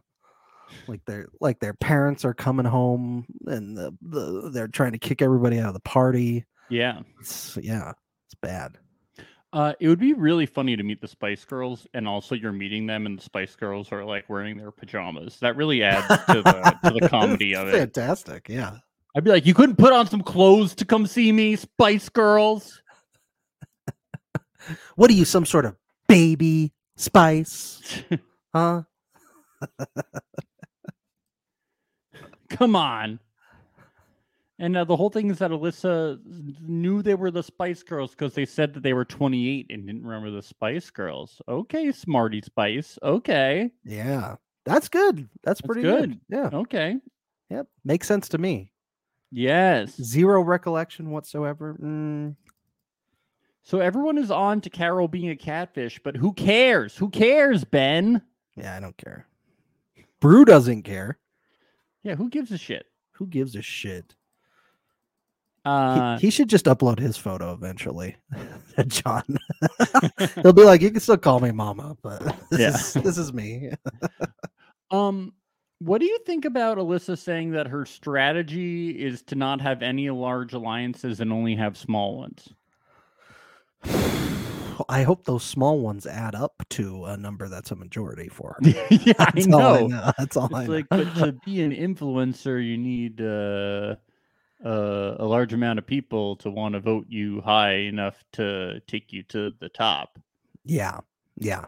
like 0.87 1.03
their 1.05 1.27
like 1.41 1.59
their 1.59 1.73
parents 1.73 2.25
are 2.25 2.33
coming 2.33 2.65
home 2.65 3.25
and 3.45 3.77
the, 3.77 3.91
the 4.01 4.49
they're 4.51 4.67
trying 4.67 4.91
to 4.93 4.97
kick 4.99 5.21
everybody 5.21 5.59
out 5.59 5.67
of 5.67 5.73
the 5.73 5.79
party 5.81 6.45
Yeah. 6.69 7.01
it's, 7.19 7.57
yeah 7.61 7.91
it's 8.27 8.35
bad 8.41 8.77
Uh, 9.53 9.73
it 9.79 9.87
would 9.87 9.99
be 9.99 10.11
really 10.13 10.45
funny 10.45 10.75
to 10.75 10.83
meet 10.83 10.99
the 10.99 11.07
Spice 11.07 11.45
Girls, 11.45 11.87
and 11.93 12.05
also 12.09 12.35
you're 12.35 12.51
meeting 12.51 12.87
them, 12.87 13.05
and 13.05 13.17
the 13.17 13.23
Spice 13.23 13.55
Girls 13.55 13.89
are 13.93 14.03
like 14.03 14.27
wearing 14.29 14.57
their 14.57 14.71
pajamas. 14.71 15.39
That 15.39 15.55
really 15.55 15.81
adds 15.81 16.07
to 16.25 16.41
the 16.41 16.75
to 16.83 16.99
the 16.99 17.07
comedy 17.15 17.55
of 17.55 17.69
it. 17.69 17.71
fantastic 17.71 18.49
yeah 18.49 18.79
I'd 19.15 19.23
be 19.23 19.31
like, 19.31 19.45
you 19.45 19.53
couldn't 19.53 19.77
put 19.77 19.93
on 19.93 20.07
some 20.07 20.21
clothes 20.21 20.75
to 20.75 20.83
come 20.85 21.07
see 21.07 21.31
me, 21.31 21.55
Spice 21.55 22.09
Girls. 22.09 22.81
what 24.95 25.09
are 25.09 25.13
you 25.13 25.23
some 25.23 25.45
sort 25.45 25.63
of 25.65 25.75
baby 26.09 26.73
spice 26.97 27.81
huh 28.53 28.81
come 32.57 32.75
on. 32.75 33.19
And 34.57 34.77
uh, 34.77 34.85
the 34.85 34.95
whole 34.95 35.09
thing 35.09 35.29
is 35.29 35.39
that 35.39 35.51
Alyssa 35.51 36.17
knew 36.61 37.01
they 37.01 37.15
were 37.15 37.29
the 37.31 37.43
Spice 37.43 37.83
Girls 37.83 38.11
because 38.11 38.33
they 38.33 38.45
said 38.45 38.73
that 38.73 38.83
they 38.83 38.93
were 38.93 39.03
28 39.03 39.65
and 39.69 39.85
didn't 39.85 40.03
remember 40.05 40.31
the 40.31 40.41
Spice 40.41 40.89
Girls. 40.89 41.41
Okay, 41.49 41.91
Smarty 41.91 42.41
Spice. 42.41 42.97
Okay, 43.03 43.71
yeah 43.83 44.35
that's 44.63 44.89
good 44.89 45.17
that's, 45.43 45.59
That's 45.59 45.61
pretty 45.61 45.81
good. 45.83 46.09
good. 46.11 46.19
yeah 46.29 46.49
okay. 46.59 46.95
Yep. 47.51 47.67
Makes 47.83 48.07
sense 48.07 48.29
to 48.29 48.37
me. 48.37 48.71
Yes. 49.31 49.95
Zero 50.01 50.41
recollection 50.41 51.11
whatsoever. 51.11 51.75
Mm, 51.79 52.35
So 53.63 53.79
everyone 53.79 54.17
is 54.17 54.31
on 54.31 54.61
to 54.61 54.69
Carol 54.69 55.07
being 55.07 55.29
a 55.29 55.35
catfish, 55.35 55.99
but 56.03 56.15
who 56.15 56.31
cares? 56.33 56.95
Who 56.97 57.09
cares, 57.09 57.63
Ben? 57.65 58.21
yeah, 58.55 58.75
I 58.75 58.79
don't 58.79 58.95
care. 58.97 59.27
Brew 60.21 60.45
doesn't 60.45 60.83
care. 60.83 61.19
Yeah, 62.05 62.15
who 62.15 62.29
gives 62.29 62.51
a 62.51 62.57
shit? 62.57 62.85
Who 63.13 63.25
gives 63.27 63.55
a 63.55 63.61
shit? 63.61 64.15
He- 65.65 65.69
Uh, 65.71 66.19
he, 66.19 66.29
should 66.29 66.47
just 66.47 66.65
upload 66.65 66.99
his 66.99 67.17
photo 67.17 67.51
eventually. 67.51 68.15
John. 68.87 69.23
He'll 70.43 70.53
be 70.53 70.63
like, 70.63 70.81
you 70.81 70.91
can 70.91 70.99
still 70.99 71.17
call 71.17 71.39
me 71.39 71.51
mama, 71.51 71.97
but 72.03 72.21
this, 72.51 72.59
Yeah. 72.59 72.69
is, 72.75 72.93
this 72.93 73.17
is 73.17 73.33
me. 73.33 73.71
um, 74.91 75.33
what 75.79 75.99
do 75.99 76.05
you 76.05 76.19
think 76.27 76.45
about 76.45 76.77
Alyssa 76.77 77.17
saying 77.17 77.51
that 77.51 77.65
her 77.67 77.85
strategy 77.87 78.91
is 78.91 79.23
to 79.23 79.35
not 79.35 79.59
have 79.61 79.81
any 79.81 80.11
large 80.11 80.53
alliances 80.53 81.19
and 81.19 81.33
only 81.33 81.55
have 81.55 81.75
small 81.75 82.17
ones? 82.19 82.47
I 84.89 85.03
hope 85.03 85.25
those 85.25 85.43
small 85.43 85.79
ones 85.79 86.05
add 86.05 86.35
up 86.35 86.63
to 86.71 87.05
a 87.05 87.17
number 87.17 87.47
that's 87.49 87.71
a 87.71 87.75
majority 87.75 88.29
for 88.29 88.57
yeah, 88.89 89.13
I 89.19 89.33
That's 89.35 89.47
I 89.59 89.81
know. 89.81 89.83
know. 89.83 90.11
That's 90.17 90.37
all 90.37 90.55
I 90.55 90.67
It's 90.67 90.69
know. 90.69 90.83
but 90.89 91.15
to 91.15 91.33
be 91.33 91.61
an 91.61 91.71
influencer, 91.71 92.65
you 92.65 92.77
need 92.77 93.21
uh, 93.21 93.95
uh, 94.65 95.15
a 95.19 95.25
large 95.25 95.53
amount 95.53 95.79
of 95.79 95.87
people 95.87 96.37
to 96.37 96.51
want 96.51 96.73
to 96.73 96.79
vote 96.81 97.07
you 97.09 97.41
high 97.41 97.73
enough 97.75 98.23
to 98.33 98.81
take 98.87 99.13
you 99.13 99.23
to 99.23 99.51
the 99.59 99.69
top. 99.69 100.19
yeah, 100.65 100.99
yeah, 101.37 101.67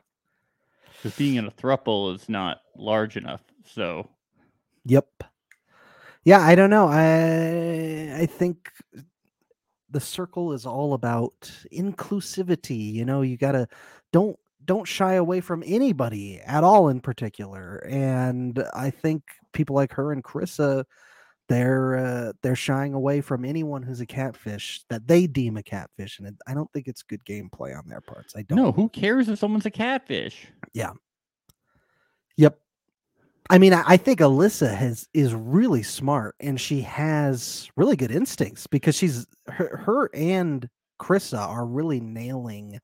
Because 1.02 1.14
being 1.14 1.36
in 1.36 1.46
a 1.48 1.52
thruple 1.52 2.14
is 2.14 2.30
not 2.30 2.62
large 2.76 3.18
enough. 3.18 3.42
So 3.66 4.10
yep, 4.86 5.08
yeah. 6.24 6.40
I 6.42 6.56
don't 6.56 6.70
know. 6.70 6.88
I 6.88 8.22
I 8.22 8.26
think 8.26 8.72
the 9.98 10.02
circle 10.02 10.54
is 10.54 10.64
all 10.64 10.94
about 10.94 11.52
inclusivity. 11.74 12.94
You 12.94 13.04
know, 13.04 13.24
you 13.24 13.36
gotta 13.36 13.68
don't 14.14 14.38
don't 14.64 14.86
shy 14.86 15.14
away 15.14 15.42
from 15.42 15.64
anybody 15.66 16.40
at 16.46 16.64
all 16.64 16.90
in 16.90 17.00
particular. 17.00 17.78
And 17.90 18.64
I 18.76 18.92
think 18.92 19.24
people 19.54 19.76
like 19.76 19.92
her 19.94 20.12
and 20.12 20.24
Krissa, 20.24 20.84
they're 21.50 21.98
uh, 21.98 22.34
they're 22.44 22.56
shying 22.56 22.94
away 22.94 23.22
from 23.22 23.44
anyone 23.44 23.82
who's 23.82 24.00
a 24.00 24.06
catfish 24.06 24.84
that 24.92 25.08
they 25.08 25.26
deem 25.26 25.58
a 25.58 25.64
catfish, 25.64 26.20
and 26.20 26.38
I 26.46 26.54
don't 26.54 26.72
think 26.74 26.88
it's 26.88 27.02
good 27.02 27.26
gameplay 27.26 27.76
on 27.76 27.88
their 27.88 28.02
parts. 28.02 28.36
I 28.38 28.44
don't. 28.44 28.56
no, 28.56 28.72
who 28.72 28.90
cares 28.90 29.30
if 29.30 29.40
someone's 29.40 29.66
a 29.66 29.72
catfish? 29.72 30.46
Yeah. 30.76 30.92
Yep. 32.36 32.60
I 33.50 33.58
mean, 33.58 33.74
I, 33.74 33.98
think 33.98 34.20
Alyssa 34.20 34.76
has 34.76 35.08
is 35.14 35.34
really 35.34 35.84
smart 35.84 36.36
and 36.40 36.60
she 36.60 36.82
has 36.82 37.70
really 37.78 37.96
good 37.96 38.12
instincts 38.12 38.68
because 38.68 38.96
she's 38.96 39.26
her, 39.48 39.78
her 39.78 40.10
and 40.14 40.68
Krissa 41.00 41.40
are 41.40 41.66
really 41.66 42.00
nailing 42.00 42.80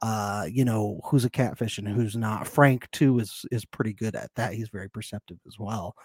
uh 0.00 0.46
you 0.48 0.64
know 0.64 1.00
who's 1.06 1.24
a 1.24 1.30
catfish 1.30 1.78
and 1.78 1.88
who's 1.88 2.14
not 2.14 2.46
frank 2.46 2.88
too 2.92 3.18
is 3.18 3.44
is 3.50 3.64
pretty 3.64 3.92
good 3.92 4.14
at 4.14 4.30
that 4.36 4.52
he's 4.52 4.68
very 4.68 4.88
perceptive 4.88 5.38
as 5.44 5.58
well 5.58 5.96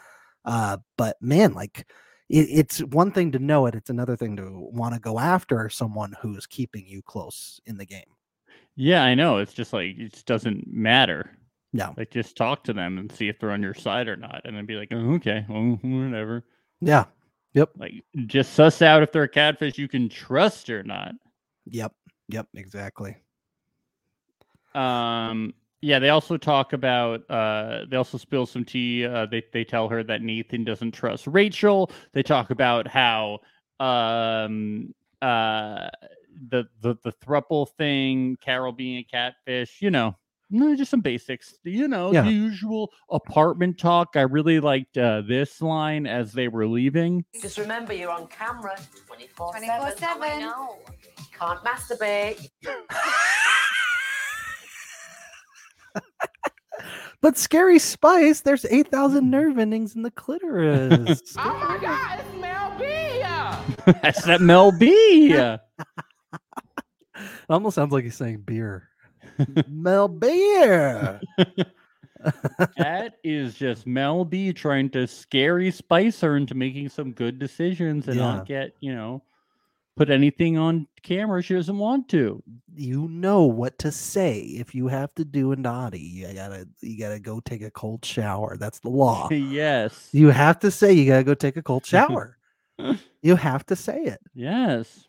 uh 0.46 0.78
but 0.98 1.16
man 1.22 1.54
like 1.54 1.86
it, 2.28 2.48
it's 2.50 2.80
one 2.80 3.12
thing 3.12 3.32
to 3.32 3.38
know 3.38 3.68
it 3.68 3.76
it's 3.76 3.92
another 3.92 4.18
thing 4.18 4.36
to 4.36 4.68
want 4.74 4.96
to 4.96 5.00
go 5.00 5.20
after 5.20 5.70
someone 5.70 6.12
who's 6.20 6.48
keeping 6.48 6.84
you 6.88 7.04
close 7.04 7.62
in 7.68 7.78
the 7.78 7.86
game 7.86 8.02
Yeah, 8.76 9.04
I 9.04 9.14
know. 9.16 9.38
It's 9.38 9.54
just 9.54 9.74
like 9.74 9.98
it 9.98 10.14
just 10.14 10.26
doesn't 10.26 10.66
matter. 10.68 11.38
No. 11.74 11.94
Like 11.98 12.12
just 12.12 12.38
talk 12.38 12.64
to 12.66 12.74
them 12.74 12.98
and 13.00 13.12
see 13.12 13.28
if 13.30 13.40
they're 13.40 13.52
on 13.52 13.64
your 13.64 13.74
side 13.74 14.08
or 14.08 14.16
not, 14.16 14.42
and 14.46 14.56
then 14.56 14.66
be 14.66 14.76
like, 14.76 14.90
oh, 14.92 15.16
okay, 15.16 15.46
well, 15.50 15.78
whatever. 15.82 16.44
yeah 16.82 17.06
yep 17.54 17.70
Like 17.78 17.94
just 18.28 18.54
suss 18.54 18.82
out 18.82 19.04
if 19.04 19.12
they're 19.12 19.24
a 19.24 19.30
catfish 19.30 19.78
you 19.78 19.88
can 19.88 20.10
trust 20.10 20.70
or 20.70 20.84
not. 20.84 21.14
yep 21.66 21.94
yep 22.30 22.48
exactly 22.56 23.16
Um, 24.76 25.54
yeah, 25.82 26.00
they 26.00 26.10
also 26.10 26.38
talk 26.38 26.74
about. 26.74 27.30
Uh, 27.30 27.86
they 27.90 27.98
also 27.98 28.18
spill 28.18 28.46
some 28.46 28.64
tea. 28.66 29.06
Uh, 29.06 29.26
they 29.26 29.44
they 29.52 29.64
tell 29.66 29.90
her 29.90 30.04
that 30.04 30.22
Nathan 30.22 30.64
doesn't 30.64 30.94
trust 30.94 31.28
Rachel. 31.28 31.92
They 32.14 32.24
talk 32.24 32.52
about 32.52 32.88
how 32.88 33.40
um 33.80 34.94
uh 35.22 35.90
the 36.50 36.66
the 36.82 36.96
the 37.04 37.12
thruple 37.12 37.68
thing, 37.78 38.38
Carol 38.42 38.72
being 38.72 38.98
a 39.00 39.04
catfish. 39.04 39.78
You 39.82 39.92
know, 39.92 40.10
no, 40.10 40.16
just 40.52 40.92
some 40.92 41.02
basics. 41.02 41.56
You 41.64 41.88
know, 41.88 42.12
Yeah. 42.14 42.22
the 42.24 42.32
usual 42.32 42.92
apartment 43.10 43.78
talk. 43.78 44.10
I 44.16 44.22
really 44.22 44.60
liked 44.60 44.98
uh, 44.98 45.22
this 45.28 45.62
line 45.62 46.06
as 46.08 46.32
they 46.34 46.48
were 46.48 46.68
leaving. 46.68 47.26
Just 47.42 47.58
remember, 47.58 47.94
you're 47.94 48.12
on 48.12 48.28
camera 48.28 48.76
24 49.08 49.54
7. 49.60 49.70
24/7. 49.70 50.52
Can't 51.38 51.60
masturbate. 51.64 52.50
But 57.22 57.38
Scary 57.38 57.80
Spice, 57.80 58.42
there's 58.42 58.66
8,000 58.66 59.30
nerve 59.32 59.58
endings 59.58 59.96
in 59.96 60.02
the 60.02 60.12
clitoris. 60.12 61.22
Oh 61.38 61.58
my 61.58 61.78
God, 61.82 62.20
it's 62.20 62.42
Mel 62.42 62.76
B. 62.78 63.94
That's 64.02 64.26
that 64.26 64.42
Mel 64.42 64.74
B. 64.78 65.32
It 65.34 65.60
almost 67.50 67.76
sounds 67.76 67.94
like 67.94 68.04
he's 68.04 68.16
saying 68.18 68.42
beer. 68.46 68.90
Mel 69.68 70.08
Beer. 70.08 71.20
that 72.78 73.16
is 73.24 73.56
just 73.56 73.86
Mel 73.86 74.24
B 74.26 74.54
trying 74.54 74.90
to 74.92 75.08
scary 75.08 75.72
Spicer 75.72 76.38
into 76.38 76.56
making 76.56 76.90
some 76.90 77.12
good 77.12 77.40
decisions 77.40 78.08
and 78.08 78.18
Yeah. 78.18 78.22
not 78.24 78.46
get, 78.46 78.72
you 78.80 78.94
know, 78.96 79.24
put 79.96 80.10
anything 80.10 80.58
on 80.58 80.88
camera 81.04 81.42
she 81.42 81.54
doesn't 81.54 81.78
want 81.78 82.10
to. 82.10 82.42
You 82.76 83.08
know 83.10 83.44
what 83.44 83.78
to 83.80 83.92
say 83.92 84.40
if 84.40 84.74
you 84.74 84.88
have 84.88 85.14
to 85.16 85.26
do 85.26 85.52
a 85.52 85.56
naughty. 85.56 86.00
You 86.00 86.34
gotta 86.34 86.68
you 86.82 86.98
gotta 86.98 87.20
go 87.20 87.40
take 87.40 87.62
a 87.62 87.72
cold 87.72 88.04
shower. 88.06 88.58
That's 88.58 88.80
the 88.80 88.90
law. 88.90 89.30
yes. 89.32 90.10
You 90.12 90.30
have 90.30 90.60
to 90.60 90.72
say 90.72 90.94
you 90.94 91.06
gotta 91.06 91.24
go 91.24 91.34
take 91.36 91.58
a 91.58 91.62
cold 91.62 91.86
shower. 91.86 92.38
you 93.22 93.36
have 93.36 93.66
to 93.68 93.76
say 93.76 94.02
it. 94.04 94.20
Yes. 94.34 95.06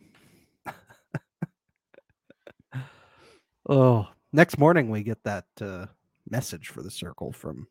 Oh, 3.66 4.07
next 4.35 4.59
morning 4.59 4.91
we 4.91 5.03
get 5.05 5.23
that 5.23 5.47
uh, 5.61 5.87
message 6.29 6.69
for 6.69 6.83
the 6.83 6.91
circle 6.91 7.33
from 7.33 7.69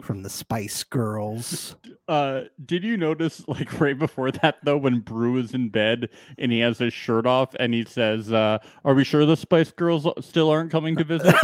from 0.00 0.22
the 0.22 0.30
Spice 0.30 0.84
Girls. 0.84 1.76
Uh 2.08 2.44
did 2.64 2.84
you 2.84 2.96
notice 2.96 3.46
like 3.48 3.78
right 3.82 3.98
before 3.98 4.30
that 4.32 4.56
though 4.62 4.78
when 4.78 5.00
Brew 5.00 5.36
is 5.36 5.52
in 5.52 5.68
bed 5.68 6.08
and 6.38 6.50
he 6.50 6.60
has 6.60 6.78
his 6.78 6.94
shirt 6.94 7.26
off 7.26 7.54
and 7.60 7.74
he 7.74 7.84
says, 7.84 8.32
uh, 8.32 8.56
are 8.82 8.94
we 8.94 9.04
sure 9.04 9.26
the 9.26 9.36
Spice 9.36 9.70
Girls 9.72 10.06
still 10.24 10.48
aren't 10.48 10.70
coming 10.70 10.96
to 10.96 11.04
visit? 11.04 11.34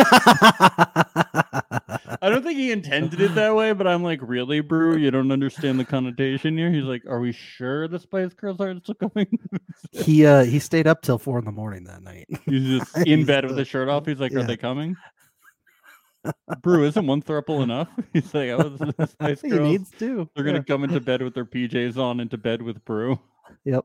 I 2.23 2.31
don't 2.31 2.43
think 2.43 2.59
he 2.59 2.73
intended 2.73 3.21
it 3.21 3.35
that 3.35 3.55
way, 3.55 3.75
but 3.75 3.87
I'm 3.87 4.03
like, 4.03 4.21
really, 4.23 4.61
Brew? 4.61 4.97
You 4.97 5.11
don't 5.11 5.31
understand 5.31 5.79
the 5.79 5.85
connotation 5.85 6.57
here? 6.57 6.71
He's 6.71 6.85
like, 6.85 7.05
are 7.07 7.21
we 7.21 7.33
sure 7.33 7.87
the 7.87 7.99
Spice 7.99 8.33
Girls 8.33 8.59
aren't 8.59 8.85
still 8.85 8.95
coming? 8.95 9.39
he 9.93 10.25
uh 10.25 10.45
he 10.45 10.59
stayed 10.59 10.87
up 10.87 11.03
till 11.03 11.19
four 11.19 11.39
in 11.39 11.45
the 11.45 11.53
morning 11.53 11.85
that 11.85 12.03
night. 12.03 12.27
He's 12.47 12.81
just 12.81 12.97
in 13.07 13.19
He's 13.19 13.27
bed 13.27 13.45
with 13.45 13.59
his 13.59 13.69
shirt 13.69 13.91
off. 13.91 14.07
He's 14.07 14.19
like, 14.21 14.33
are 14.33 14.43
they 14.45 14.57
coming? 14.57 14.97
Brew, 16.63 16.85
isn't 16.87 17.07
one 17.07 17.23
thruple 17.23 17.63
enough? 17.63 17.89
He's 18.13 18.33
like, 18.35 18.51
oh, 18.51 18.69
the 18.71 19.07
Spice 19.07 19.41
he 19.43 19.49
Girls. 19.51 19.69
needs 19.71 19.91
to. 19.99 20.29
They're 20.35 20.45
gonna 20.45 20.59
Yeah. 20.59 20.65
come 20.67 20.85
into 20.85 21.01
bed 21.01 21.23
with 21.23 21.35
their 21.35 21.45
PJs 21.45 21.97
on 21.99 22.21
into 22.21 22.39
bed 22.39 22.63
with 22.63 22.85
Brew. 22.85 23.19
Yep. 23.65 23.85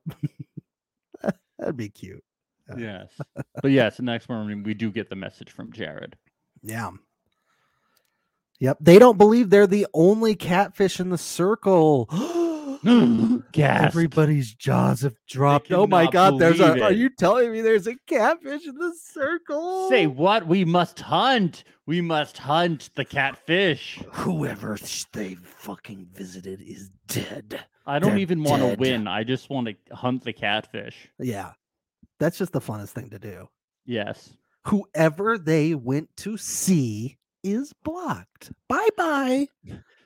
That'd 1.60 1.78
be 1.78 1.90
cute. 1.90 2.24
Yeah. 2.70 2.76
Yes. 2.78 3.22
But 3.62 3.72
yes, 3.72 3.98
the 3.98 4.04
next 4.04 4.30
morning 4.30 4.64
we 4.64 4.74
do 4.74 4.92
get 4.92 5.10
the 5.10 5.16
message 5.16 5.52
from 5.52 5.72
Jared. 5.74 6.16
Yeah. 6.62 6.92
Yep. 8.60 8.78
They 8.82 9.00
don't 9.00 9.18
believe 9.18 9.50
they're 9.50 9.68
the 9.68 9.88
only 9.94 10.36
catfish 10.36 11.00
in 11.00 11.10
the 11.10 11.18
circle. 11.18 12.10
Gasp. 12.84 13.86
Everybody's 13.86 14.54
jaws 14.54 15.02
have 15.02 15.16
dropped. 15.28 15.72
Oh 15.72 15.88
my 15.88 16.10
god, 16.10 16.40
there's 16.40 16.60
a 16.60 16.70
believe 16.70 16.84
are 16.84 16.92
you 16.92 17.10
telling 17.10 17.52
me 17.52 17.62
there's 17.62 17.88
a 17.88 17.96
catfish 18.08 18.66
in 18.66 18.76
the 18.76 18.94
circle? 19.02 19.90
Say 19.90 20.08
what? 20.08 20.48
We 20.48 20.66
must 20.66 21.00
hunt. 21.00 21.64
We 21.86 22.02
must 22.02 22.38
hunt 22.38 22.90
the 22.96 23.06
catfish. 23.06 24.00
whoever 24.12 24.78
they 25.14 25.36
fucking 25.36 26.08
visited 26.14 26.62
is 26.62 26.90
dead. 27.08 27.66
I 27.86 28.00
don't 28.00 28.12
They're 28.12 28.20
even 28.20 28.44
want 28.44 28.62
to 28.62 28.76
win. 28.78 29.08
I 29.08 29.24
just 29.24 29.50
want 29.50 29.68
to 29.68 29.96
hunt 29.96 30.24
the 30.24 30.34
catfish. 30.34 31.10
Yeah. 31.18 31.54
That's 32.20 32.38
just 32.38 32.54
the 32.54 32.62
funnest 32.62 32.90
thing 32.90 33.10
to 33.10 33.20
do. 33.20 33.50
Yes. 33.86 34.34
Whoever 34.66 35.38
they 35.38 35.74
went 35.74 36.16
to 36.18 36.38
see 36.38 37.18
is 37.44 37.74
blocked. 37.84 38.52
Bye 38.68 38.90
bye. 38.96 39.48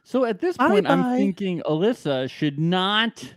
So 0.04 0.26
at 0.26 0.40
this 0.40 0.58
point, 0.58 0.88
I'm 0.88 1.02
Bye-bye. 1.02 1.18
thinking 1.18 1.62
Alyssa 1.66 2.30
should 2.30 2.60
not. 2.60 3.34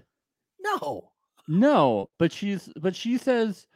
No. 0.61 1.11
No, 1.49 2.11
but 2.18 2.32
she's 2.32 2.68
but 2.80 2.96
she 2.96 3.18
says, 3.18 3.66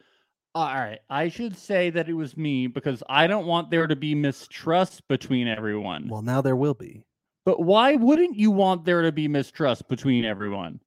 all 0.53 0.65
right, 0.65 0.99
I 1.09 1.29
should 1.29 1.55
say 1.57 1.89
that 1.91 2.09
it 2.09 2.13
was 2.13 2.35
me 2.35 2.67
because 2.67 3.01
I 3.07 3.27
don't 3.27 3.45
want 3.45 3.71
there 3.71 3.87
to 3.87 3.95
be 3.95 4.13
mistrust 4.13 5.07
between 5.07 5.47
everyone. 5.47 6.09
Well, 6.09 6.21
now 6.21 6.41
there 6.41 6.57
will 6.57 6.73
be. 6.73 7.05
But 7.45 7.61
why 7.61 7.95
wouldn't 7.95 8.35
you 8.35 8.51
want 8.51 8.83
there 8.83 9.03
to 9.03 9.11
be 9.11 9.27
mistrust 9.29 9.87
between 9.87 10.25
everyone? 10.25 10.81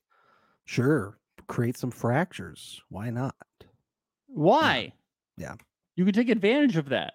Sure, 0.67 1.19
create 1.47 1.79
some 1.79 1.91
fractures. 1.91 2.83
Why 2.91 3.09
not? 3.11 3.35
Why? 4.27 4.93
Yeah. 5.39 5.55
You 5.97 6.05
could 6.05 6.15
take 6.15 6.29
advantage 6.29 6.77
of 6.77 6.91
that. 6.91 7.15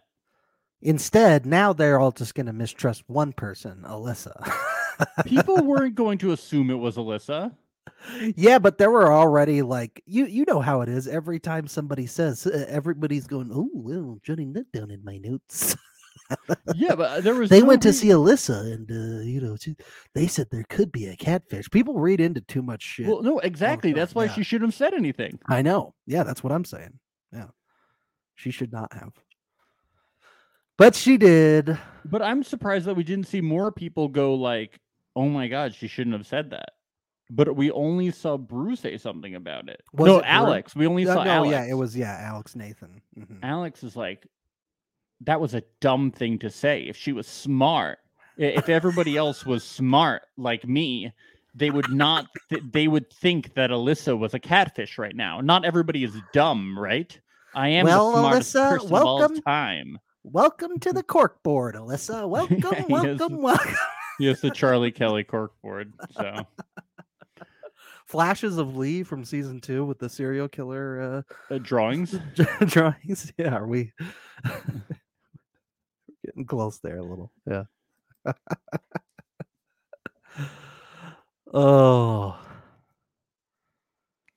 Instead, 0.81 1.45
now 1.45 1.73
they're 1.73 1.99
all 1.99 2.11
just 2.11 2.35
going 2.35 2.45
to 2.45 2.53
mistrust 2.53 3.03
one 3.07 3.33
person, 3.33 3.83
Alyssa. 3.85 4.51
People 5.25 5.63
weren't 5.63 5.95
going 5.95 6.17
to 6.19 6.31
assume 6.31 6.69
it 6.69 6.75
was 6.75 6.97
Alyssa. 6.97 7.53
yeah, 8.35 8.59
but 8.59 8.77
there 8.77 8.91
were 8.91 9.11
already 9.11 9.61
like 9.61 10.01
you 10.05 10.25
you 10.25 10.45
know 10.47 10.59
how 10.59 10.81
it 10.81 10.89
is. 10.89 11.07
Every 11.07 11.39
time 11.39 11.67
somebody 11.67 12.05
says, 12.05 12.45
uh, 12.45 12.65
everybody's 12.67 13.27
going, 13.27 13.49
"Oh, 13.53 13.69
well, 13.73 14.19
jotting 14.23 14.53
that 14.53 14.71
down 14.71 14.91
in 14.91 15.03
my 15.03 15.17
notes." 15.17 15.75
Yeah, 16.75 16.95
but 16.95 17.09
uh, 17.09 17.21
there 17.21 17.33
was 17.33 17.49
they 17.49 17.61
no 17.61 17.65
went 17.65 17.81
to 17.83 17.93
see 17.93 18.09
Alyssa, 18.09 18.73
and 18.73 18.91
uh, 18.91 19.21
you 19.23 19.41
know, 19.41 19.55
she- 19.55 19.75
they 20.13 20.27
said 20.27 20.47
there 20.51 20.65
could 20.69 20.91
be 20.91 21.07
a 21.07 21.15
catfish. 21.15 21.69
People 21.71 21.99
read 21.99 22.21
into 22.21 22.41
too 22.41 22.61
much 22.61 22.83
shit. 22.83 23.07
Well, 23.07 23.23
no, 23.23 23.39
exactly. 23.39 23.93
That's 23.93 24.13
why 24.13 24.25
yeah. 24.25 24.33
she 24.33 24.43
shouldn't 24.43 24.69
have 24.69 24.77
said 24.77 24.93
anything. 24.93 25.39
I 25.47 25.61
know. 25.61 25.95
Yeah, 26.05 26.23
that's 26.23 26.43
what 26.43 26.53
I'm 26.53 26.65
saying. 26.65 26.99
Yeah, 27.33 27.47
she 28.35 28.51
should 28.51 28.71
not 28.71 28.93
have, 28.93 29.13
but 30.77 30.93
she 30.93 31.17
did. 31.17 31.77
But 32.05 32.21
I'm 32.21 32.43
surprised 32.43 32.85
that 32.85 32.95
we 32.95 33.03
didn't 33.03 33.27
see 33.27 33.41
more 33.41 33.71
people 33.71 34.07
go 34.07 34.35
like, 34.35 34.79
"Oh 35.15 35.27
my 35.29 35.47
god, 35.47 35.73
she 35.75 35.87
shouldn't 35.87 36.15
have 36.15 36.27
said 36.27 36.51
that." 36.51 36.69
But 37.31 37.55
we 37.55 37.69
only 37.71 38.09
saw 38.11 38.37
Bruce 38.37 38.79
say 38.79 38.97
something 38.97 39.35
about 39.35 39.69
it. 39.69 39.81
Was 39.93 40.07
no, 40.07 40.17
it 40.19 40.25
Alex. 40.25 40.75
We 40.75 40.87
only 40.87 41.05
saw 41.05 41.23
no, 41.23 41.29
Alex. 41.29 41.51
yeah, 41.51 41.65
it 41.65 41.75
was 41.75 41.95
yeah, 41.95 42.17
Alex 42.21 42.55
Nathan. 42.55 43.01
Mhm. 43.17 43.37
Alex 43.43 43.83
is 43.83 43.95
like, 43.95 44.25
that 45.21 45.39
was 45.39 45.53
a 45.53 45.61
dumb 45.79 46.09
thing 46.11 46.39
to 46.39 46.49
say. 46.49 46.83
If 46.83 46.97
she 46.97 47.13
was 47.13 47.27
smart, 47.27 47.99
if 48.37 48.67
everybody 48.67 49.15
else 49.15 49.45
was 49.45 49.63
smart 49.63 50.23
like 50.37 50.67
me, 50.67 51.11
they 51.53 51.69
would 51.69 51.91
not. 51.91 52.25
Th- 52.49 52.63
they 52.71 52.87
would 52.87 53.11
think 53.13 53.53
that 53.53 53.69
Alyssa 53.69 54.17
was 54.17 54.33
a 54.33 54.39
catfish 54.39 54.97
right 54.97 55.15
now. 55.15 55.39
Not 55.41 55.65
everybody 55.65 56.03
is 56.03 56.15
dumb, 56.33 56.79
right? 56.79 57.19
I 57.53 57.67
am 57.69 57.85
Well, 57.85 58.11
the 58.11 58.19
smartest 58.19 58.55
Alyssa, 58.55 58.69
person 58.69 58.87
of 58.87 58.93
all 59.05 59.19
welcome. 59.19 59.41
time. 59.41 59.99
Welcome 60.23 60.79
to 60.79 60.93
the 60.93 61.03
cork 61.15 61.43
board, 61.43 61.75
Alyssa. 61.75 62.27
Welcome, 62.27 62.59
welcome, 62.89 63.37
welcome. 63.41 63.75
Yes, 64.19 64.41
the 64.41 64.51
Charlie 64.51 64.91
Kelly 64.91 65.23
corkboard. 65.23 65.93
So 66.11 66.45
Flashes 68.05 68.57
of 68.57 68.75
Lee 68.75 69.03
from 69.03 69.23
season 69.23 69.61
two 69.61 69.85
with 69.85 69.99
the 69.99 70.09
serial 70.09 70.47
killer 70.47 71.23
uh, 71.51 71.57
drawings. 71.59 72.15
uh, 72.39 72.65
drawings. 72.65 73.31
Yeah, 73.37 73.55
are 73.55 73.67
we 73.67 73.93
getting 76.25 76.45
close 76.45 76.79
there 76.79 76.97
a 76.97 77.03
little? 77.03 77.31
Yeah. 77.45 77.63
oh, 81.53 82.37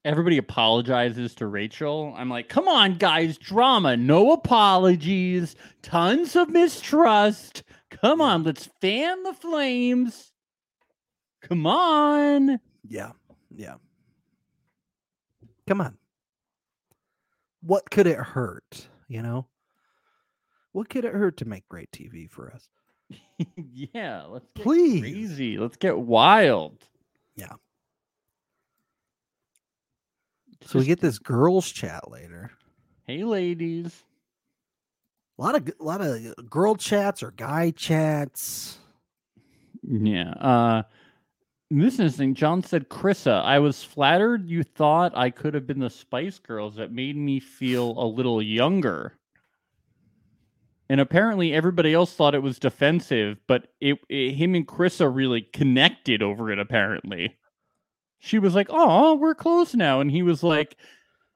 Everybody 0.05 0.39
apologizes 0.39 1.33
to 1.37 1.47
Rachel. 1.47 2.13
I'm 2.17 2.29
like, 2.29 2.49
come 2.49 2.67
on, 2.67 2.97
guys, 2.97 3.39
drama, 3.39 3.97
no 3.97 4.33
apologies, 4.33 5.55
tons 5.81 6.35
of 6.35 6.49
mistrust. 6.49 7.63
Come 8.01 8.21
on, 8.21 8.43
let's 8.43 8.69
fan 8.81 9.23
the 9.23 9.33
flames. 9.35 10.33
Come 11.43 11.67
on. 11.67 12.61
yeah, 12.89 13.13
yeah. 13.55 13.75
Come 15.67 15.81
on. 15.81 15.97
What 17.63 17.91
could 17.91 18.07
it 18.07 18.19
hurt? 18.19 18.89
You 19.09 19.23
know, 19.23 19.47
what 20.73 20.89
could 20.89 21.05
it 21.05 21.13
hurt 21.13 21.37
to 21.39 21.45
make 21.45 21.69
great 21.69 21.91
TV 21.91 22.31
for 22.31 22.53
us? 22.53 22.69
yeah, 23.57 24.23
let's 24.23 24.49
get 24.55 24.65
Please. 24.65 25.01
crazy. 25.01 25.59
Let's 25.59 25.77
get 25.77 25.99
wild. 25.99 26.79
Yeah. 27.37 27.53
So 30.67 30.79
we 30.79 30.85
get 30.85 31.01
this 31.01 31.19
girls' 31.19 31.71
chat 31.71 32.11
later. 32.11 32.51
Hey, 33.07 33.25
ladies. 33.25 34.05
A 35.39 35.43
lot 35.43 35.57
of 35.57 35.69
a 35.69 35.83
lot 35.83 36.01
of 36.01 36.51
girl 36.51 36.77
chats 36.77 37.23
or 37.23 37.31
guy 37.33 37.71
chats. 37.71 38.79
Yeah. 39.83 40.31
Uh 40.31 40.83
this 41.75 41.95
is 41.95 42.01
interesting. 42.01 42.35
John 42.35 42.63
said, 42.63 42.91
Krissa, 42.91 43.43
I 43.43 43.59
was 43.59 43.83
flattered 43.83 44.47
you 44.47 44.63
thought 44.63 45.17
I 45.17 45.31
could 45.31 45.55
have 45.55 45.67
been 45.67 45.79
the 45.79 45.89
Spice 45.89 46.39
Girls. 46.39 46.77
That 46.77 46.93
made 46.93 47.17
me 47.17 47.41
feel 47.41 47.95
a 47.97 48.05
little 48.05 48.43
younger. 48.43 49.15
And 50.91 51.01
apparently 51.01 51.55
everybody 51.55 51.95
else 51.95 52.13
thought 52.13 52.35
it 52.35 52.43
was 52.43 52.59
defensive, 52.59 53.39
but 53.47 53.69
it, 53.81 53.99
it 54.11 54.35
him 54.35 54.55
and 54.55 54.69
Krissa 54.69 55.11
really 55.13 55.41
connected 55.41 56.23
over 56.23 56.51
it, 56.51 56.59
apparently. 56.59 57.39
She 58.19 58.39
was 58.39 58.55
like, 58.55 58.67
Oh, 58.69 59.15
we're 59.15 59.35
close 59.35 59.75
now. 59.75 60.01
And 60.01 60.11
he 60.11 60.23
was 60.23 60.43
like, 60.43 60.77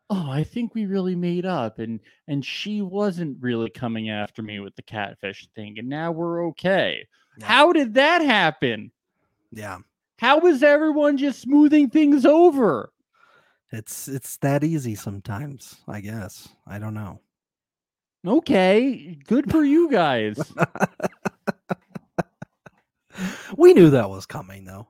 Oh, 0.09 0.31
I 0.31 0.45
think 0.45 0.75
we 0.75 0.87
really 0.87 1.17
made 1.17 1.45
up 1.47 1.79
and 1.81 1.99
and 2.29 2.45
she 2.45 2.81
wasn't 2.83 3.39
really 3.41 3.71
coming 3.71 4.09
after 4.11 4.41
me 4.43 4.61
with 4.61 4.77
the 4.77 4.83
catfish 4.83 5.49
thing, 5.57 5.79
and 5.79 5.89
now 5.89 6.13
we're 6.13 6.47
okay. 6.49 7.07
Yeah. 7.39 7.47
How 7.47 7.73
did 7.73 7.95
that 7.95 8.23
happen? 8.23 8.93
Yeah, 9.53 9.79
How 10.19 10.41
is 10.47 10.63
everyone 10.63 11.17
just 11.17 11.41
smoothing 11.41 11.91
things 11.91 12.25
over? 12.27 12.93
it's 13.73 14.07
it's 14.07 14.37
that 14.39 14.63
easy 14.63 14.95
sometimes. 14.95 15.77
I 15.89 16.01
guess 16.01 16.49
I 16.67 16.79
don't 16.79 16.95
know. 16.95 17.21
Okay, 18.27 19.19
good 19.27 19.51
for 19.51 19.65
you 19.65 19.91
guys. 19.91 20.37
we 23.57 23.73
knew 23.75 23.91
that 23.91 24.11
was 24.11 24.27
coming, 24.27 24.65
though. 24.65 24.89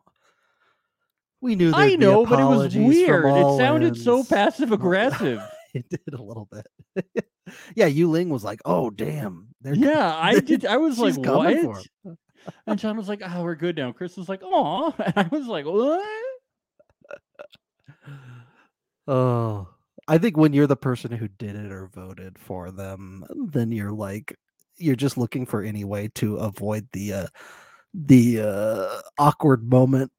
We 1.47 1.55
knew. 1.55 1.73
I 1.73 1.95
know, 1.95 2.27
but 2.27 2.41
it 2.41 2.45
was 2.45 2.75
weird. 2.75 3.25
It 3.25 3.57
sounded 3.57 3.97
so 3.97 4.25
passive 4.25 4.73
aggressive. 4.79 5.41
It 5.75 5.91
did 5.91 6.15
a 6.15 6.23
little 6.23 6.49
bit. 6.51 7.27
yeah, 7.75 7.85
Yu 7.85 8.09
Ling 8.09 8.31
was 8.31 8.43
like, 8.43 8.63
"Oh, 8.65 8.89
damn." 8.89 9.49
They're 9.61 9.75
yeah, 9.75 10.17
I 10.17 10.41
did. 10.41 10.65
I 10.65 10.79
was 10.79 10.99
like, 10.99 11.17
She's 11.17 11.23
coming 11.23 11.65
for 11.65 11.83
what? 12.03 12.17
And 12.67 12.79
John 12.79 12.97
was 12.97 13.11
like, 13.11 13.21
oh, 13.23 13.43
we're 13.43 13.57
good 13.57 13.77
now. 13.77 13.93
Chris 13.93 14.17
was 14.17 14.27
like, 14.27 14.41
oh, 14.43 14.95
and 15.05 15.13
I 15.15 15.29
was 15.31 15.47
like, 15.47 15.67
what? 15.67 16.03
Oh, 19.07 19.69
I 20.09 20.17
think 20.17 20.39
when 20.39 20.55
you're 20.55 20.67
the 20.67 20.77
person 20.77 21.13
who 21.13 21.29
did 21.29 21.57
it 21.57 21.71
or 21.71 21.89
voted 21.89 22.39
for 22.39 22.71
them, 22.71 23.27
then 23.53 23.71
you're 23.71 23.93
like 23.93 24.35
you're 24.79 24.97
just 24.97 25.19
looking 25.19 25.45
for 25.45 25.63
any 25.63 25.85
way 25.85 26.09
to 26.15 26.37
avoid 26.39 26.89
the 26.93 27.13
uh 27.13 27.27
the 27.93 28.41
uh 28.41 29.01
awkward 29.19 29.71
moment 29.71 30.11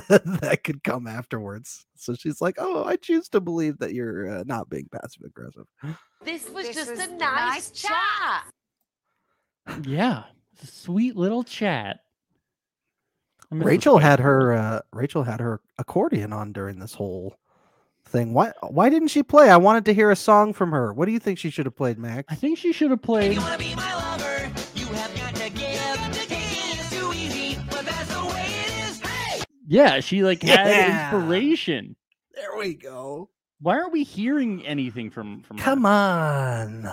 that 0.08 0.60
could 0.64 0.82
come 0.82 1.06
afterwards. 1.06 1.86
So 1.96 2.14
she's 2.14 2.40
like, 2.40 2.56
"Oh, 2.58 2.84
I 2.84 2.96
choose 2.96 3.28
to 3.30 3.40
believe 3.40 3.78
that 3.78 3.94
you're 3.94 4.28
uh, 4.28 4.44
not 4.46 4.68
being 4.68 4.88
passive 4.92 5.22
aggressive." 5.24 5.66
This 6.22 6.48
was 6.54 6.66
This 6.66 6.76
just 6.76 6.90
was 6.90 7.00
a 7.00 7.12
nice, 7.12 7.18
nice 7.18 7.70
chat. 7.70 8.44
Yeah, 9.82 10.24
a 10.62 10.66
sweet 10.66 11.16
little 11.16 11.44
chat. 11.44 11.98
I 13.50 13.54
miss 13.54 13.64
the 13.64 13.68
Rachel 13.68 13.98
had 13.98 14.20
her 14.20 14.52
uh 14.52 14.80
Rachel 14.92 15.22
had 15.22 15.40
her 15.40 15.60
accordion 15.78 16.32
on 16.32 16.52
during 16.52 16.78
this 16.78 16.94
whole 16.94 17.36
thing. 18.06 18.32
Why 18.32 18.52
why 18.62 18.88
didn't 18.88 19.08
she 19.08 19.22
play? 19.22 19.50
I 19.50 19.56
wanted 19.56 19.84
to 19.86 19.94
hear 19.94 20.10
a 20.10 20.16
song 20.16 20.52
from 20.52 20.70
her. 20.72 20.92
What 20.92 21.06
do 21.06 21.12
you 21.12 21.18
think 21.18 21.38
she 21.38 21.50
should 21.50 21.66
have 21.66 21.76
played, 21.76 21.98
Max? 21.98 22.24
I 22.28 22.34
think 22.34 22.58
she 22.58 22.72
should 22.72 22.90
have 22.90 23.02
played. 23.02 23.38
Yeah, 29.66 30.00
she 30.00 30.22
like 30.22 30.42
had 30.42 30.66
Yeah. 30.66 31.10
inspiration. 31.14 31.96
There 32.34 32.56
we 32.58 32.74
go. 32.74 33.30
Why 33.60 33.78
aren't 33.78 33.92
we 33.92 34.04
hearing 34.04 34.64
anything 34.66 35.10
from 35.10 35.42
from 35.42 35.58
her? 35.58 35.64
Come 35.64 35.86
on. 35.86 36.88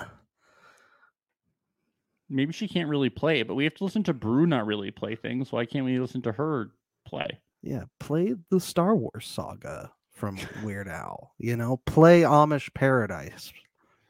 Maybe 2.30 2.54
she 2.54 2.68
can't 2.68 2.90
really 2.90 3.10
play, 3.10 3.44
but 3.44 3.56
we 3.56 3.64
have 3.66 3.76
to 3.76 3.84
listen 3.84 4.04
to 4.04 4.14
Brew 4.14 4.48
not 4.48 4.66
really 4.66 4.92
play 4.92 5.16
things. 5.16 5.52
Why 5.52 5.66
can't 5.66 5.86
we 5.86 6.00
listen 6.00 6.22
to 6.24 6.32
her 6.32 6.72
play? 7.06 7.28
Yeah, 7.62 7.84
play 8.00 8.34
the 8.50 8.60
Star 8.60 8.96
Wars 8.96 9.28
saga 9.28 9.92
from 10.14 10.38
Weird 10.64 10.88
Al. 10.88 11.34
You 11.38 11.56
know, 11.58 11.78
play 11.86 12.22
Amish 12.22 12.74
Paradise. 12.74 13.54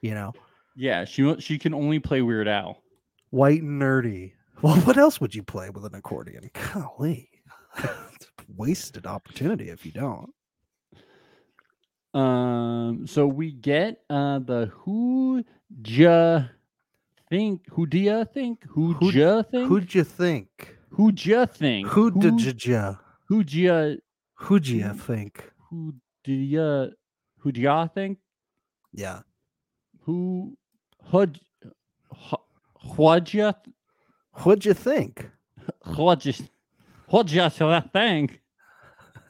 You 0.02 0.13
know, 0.13 0.34
Yeah, 0.76 1.06
she 1.06 1.36
she 1.39 1.58
can 1.58 1.73
only 1.73 1.99
play 1.99 2.21
Weird 2.21 2.47
Al. 2.47 2.82
white 3.32 3.62
and 3.62 3.82
nerdy. 3.82 4.34
Well, 4.62 4.78
what 4.82 4.97
else 4.97 5.19
would 5.19 5.36
you 5.36 5.43
play 5.43 5.69
with 5.69 5.84
an 5.86 5.95
accordion? 5.95 6.49
Golly, 6.73 7.30
wasted 8.56 9.06
opportunity 9.08 9.70
if 9.70 9.86
you 9.86 9.92
don't. 9.92 10.34
Um, 12.13 13.08
so 13.08 13.26
we 13.26 13.52
get 13.52 14.02
uh 14.10 14.38
the 14.39 14.72
who 14.72 15.44
ja 15.84 16.44
think 17.30 17.62
who 17.72 17.88
do 17.88 17.98
ya 17.98 18.24
think 18.24 18.63
who 18.70 18.94
Who- 18.94 19.12
ja 19.12 19.42
think 19.42 19.68
Who'd 19.68 19.96
you 19.96 20.04
think? 20.04 20.78
who 20.92 21.12
ja 21.12 21.46
think 21.48 21.88
Who 21.88 22.12
who 22.12 22.38
did 22.38 22.66
ya? 22.66 22.96
who 23.28 23.42
ja 23.44 23.96
Who'd 24.36 24.68
you 24.68 24.94
think? 24.94 25.52
who 25.70 25.96
do 26.24 26.34
ya 26.34 26.88
who 27.39 27.52
do 27.52 27.62
ya 27.62 27.88
think 27.88 28.20
Yeah. 28.92 29.22
who 30.06 30.56
hud 31.12 31.39
what 32.96 33.34
ya 33.34 33.54
What'd 34.46 34.66
you 34.66 34.74
think? 34.76 35.32
what 35.96 36.20
just 36.20 36.44
What 37.08 37.26
just 37.28 37.58
that 37.58 37.92
thing? 37.92 38.30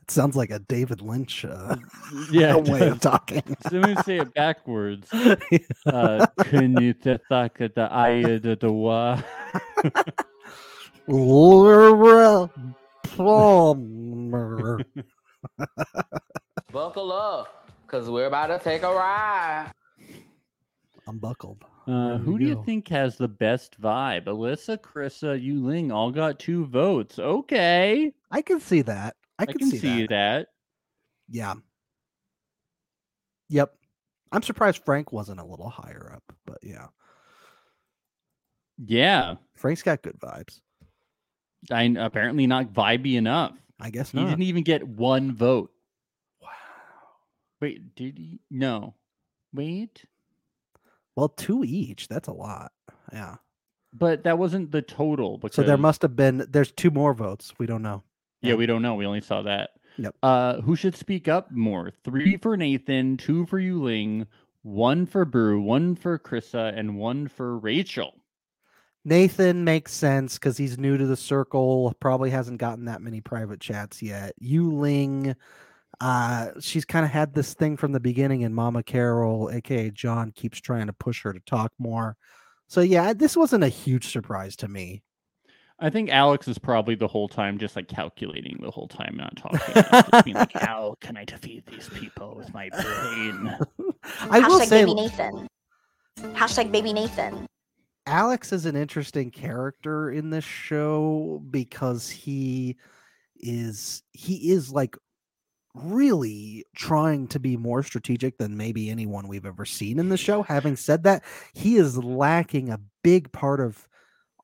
It 0.04 0.12
sounds 0.12 0.36
like 0.36 0.52
a 0.52 0.60
David 0.60 1.02
Lynch 1.02 1.46
uh, 1.46 1.78
Yeah. 2.32 2.56
way 2.58 2.88
of 2.88 3.00
does. 3.00 3.00
talking. 3.00 3.42
So 3.70 3.78
let 3.78 3.96
me 3.96 4.04
say 4.04 4.18
it 4.20 4.34
backwards. 4.34 5.08
Uh, 5.86 6.26
can 6.44 6.80
you 6.82 6.94
the 6.94 7.20
fuck 7.30 7.60
at 7.62 7.76
the 7.76 7.84
eye 7.92 8.10
of 8.34 8.42
the 8.42 8.56
door? 8.56 9.22
Laura 11.08 12.50
Palmer. 13.16 14.80
Buckle 16.72 17.12
up, 17.12 17.70
because 17.86 18.10
we're 18.10 18.26
about 18.28 18.48
to 18.48 18.60
take 18.60 18.84
a 18.84 18.94
ride. 18.94 19.72
I'm 21.08 21.18
buckled. 21.18 21.64
Uh, 21.86 22.18
who 22.18 22.34
we 22.34 22.40
do 22.40 22.46
you 22.46 22.64
think 22.66 22.88
has 22.88 23.18
the 23.18 23.28
best 23.28 23.80
vibe? 23.82 24.26
Alyssa, 24.26 24.78
Krissa, 24.78 25.42
Yu 25.42 25.66
Ling 25.66 25.92
all 25.92 26.12
got 26.12 26.40
two 26.40 26.66
votes. 26.66 27.20
Okay. 27.20 28.14
I 28.32 28.42
can 28.42 28.60
see 28.62 28.82
that. 28.84 29.16
I 29.40 29.44
I, 29.44 29.46
can, 29.48 29.70
see, 29.70 29.78
see 29.80 30.02
that. 30.02 30.10
that. 30.10 30.48
Yeah. 31.30 31.56
Yep. 33.50 33.74
I'm 34.32 34.44
surprised 34.44 34.84
Frank 34.86 35.12
wasn't 35.12 35.40
a 35.40 35.46
little 35.46 35.70
higher 35.70 36.12
up, 36.16 36.24
but 36.46 36.58
yeah. 36.62 36.88
Yeah. 38.84 39.36
Frank's 39.56 39.84
got 39.84 40.02
good 40.02 40.20
vibes. 40.20 40.60
I 41.72 41.84
apparently 41.84 42.48
not 42.48 42.74
vibey 42.74 43.16
enough. 43.16 43.54
I 43.80 43.90
guess 43.90 44.12
He 44.12 44.20
not. 44.20 44.30
didn't 44.30 44.44
even 44.44 44.64
get 44.64 44.88
one 44.88 45.34
vote. 45.34 45.72
Wow. 46.42 46.50
Wait, 47.62 47.96
did 47.96 48.18
he? 48.18 48.40
No. 48.50 48.96
Wait. 49.54 50.04
Well, 51.16 51.30
two 51.30 51.64
each. 51.64 52.08
That's 52.08 52.28
a 52.28 52.34
lot. 52.34 52.72
Yeah. 53.12 53.36
But 53.94 54.24
that 54.24 54.38
wasn't 54.40 54.72
the 54.72 54.82
total. 54.82 55.38
Because, 55.38 55.56
So 55.56 55.64
there 55.64 55.78
must 55.78 56.02
have 56.02 56.16
been 56.16 56.46
there's 56.50 56.72
two 56.72 56.90
more 56.92 57.14
votes. 57.14 57.54
We 57.60 57.68
don't 57.68 57.84
know. 57.84 58.04
Yeah, 58.44 58.56
we 58.56 58.66
don't 58.66 58.82
know. 58.82 58.96
We 58.96 59.06
only 59.06 59.22
saw 59.22 59.42
that. 59.44 59.72
Yep. 59.98 60.16
Uh, 60.22 60.62
who 60.62 60.76
should 60.76 60.96
speak 60.96 61.28
up 61.28 61.52
more? 61.52 61.92
Three 62.04 62.38
for 62.38 62.58
Nathan, 62.58 63.18
two 63.18 63.46
for 63.46 63.60
Yuling, 63.60 64.26
one 64.64 65.06
for 65.06 65.26
Brew, 65.26 65.62
one 65.62 65.96
for 65.96 66.18
Krissa, 66.18 66.78
and 66.78 66.98
one 66.98 67.28
for 67.28 67.58
Rachel. 67.58 68.16
Nathan 69.06 69.64
makes 69.64 69.94
sense 69.94 70.36
because 70.36 70.58
he's 70.58 70.78
new 70.78 70.98
to 70.98 71.06
the 71.06 71.18
circle, 71.18 71.94
probably 72.00 72.30
hasn't 72.30 72.58
gotten 72.58 72.86
that 72.86 73.02
many 73.02 73.20
private 73.22 73.60
chats 73.60 74.02
yet. 74.02 74.34
Yu 74.40 74.72
Ling, 74.72 75.36
uh, 76.00 76.52
she's 76.62 76.86
kind 76.86 77.06
of 77.06 77.12
had 77.12 77.34
this 77.34 77.54
thing 77.54 77.76
from 77.76 77.92
the 77.92 78.00
beginning, 78.00 78.44
and 78.44 78.56
Mama 78.56 78.82
Carol, 78.82 79.50
aka 79.52 79.90
John, 79.90 80.32
keeps 80.32 80.62
trying 80.62 80.88
to 80.88 80.94
push 80.94 81.22
her 81.24 81.34
to 81.34 81.40
talk 81.42 81.72
more. 81.78 82.16
So 82.68 82.82
yeah, 82.82 83.14
this 83.14 83.36
wasn't 83.36 83.66
a 83.66 83.70
huge 83.70 84.08
surprise 84.08 84.56
to 84.58 84.68
me. 84.68 85.04
I 85.80 85.90
think 85.90 86.10
Alex 86.10 86.48
is 86.48 86.58
probably 86.58 86.96
the 86.96 87.08
whole 87.08 87.28
time 87.28 87.58
just 87.58 87.76
like 87.76 87.88
calculating 87.88 88.60
the 88.62 88.72
whole 88.72 88.88
time, 88.88 89.16
not 89.18 89.36
talking. 89.36 89.60
just 89.74 90.26
being 90.26 90.38
like, 90.38 90.54
how 90.54 90.96
can 91.02 91.18
I 91.18 91.26
defeat 91.26 91.66
these 91.66 91.90
people 91.90 92.36
with 92.36 92.54
my 92.54 92.70
brain? 92.70 93.58
I 94.30 94.40
will 94.40 94.60
Hashtag 94.60 94.66
say 94.66 94.86
baby 94.86 94.94
Nathan. 94.94 95.48
Hashtag 96.20 96.72
baby 96.72 96.94
Nathan. 96.94 97.48
Alex 98.06 98.52
is 98.52 98.66
an 98.66 98.76
interesting 98.76 99.32
character 99.32 100.12
in 100.12 100.30
this 100.30 100.44
show 100.44 101.42
because 101.50 102.10
he 102.10 102.76
is 103.40 104.04
he 104.12 104.52
is 104.52 104.72
like 104.72 104.96
really 105.74 106.66
trying 106.76 107.28
to 107.28 107.40
be 107.40 107.58
more 107.58 107.82
strategic 107.82 108.38
than 108.38 108.56
maybe 108.56 108.90
anyone 108.90 109.28
we've 109.28 109.46
ever 109.46 109.66
seen 109.66 110.00
in 110.00 110.10
the 110.10 110.18
show. 110.18 110.44
Having 110.44 110.76
said 110.76 111.04
that, 111.04 111.24
he 111.54 111.78
is 111.78 111.98
lacking 111.98 112.70
a 112.70 112.80
big 113.04 113.32
part 113.32 113.60
of 113.60 113.88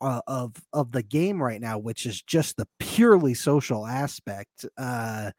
uh, 0.02 0.22
of 0.28 0.54
of 0.74 0.92
the 0.92 1.04
game 1.04 1.42
right 1.42 1.62
now, 1.62 1.78
which 1.78 2.06
is 2.06 2.22
just 2.22 2.58
the 2.58 2.68
purely 2.80 3.34
social 3.34 3.86
aspect. 3.86 4.66
Uh, 4.78 5.32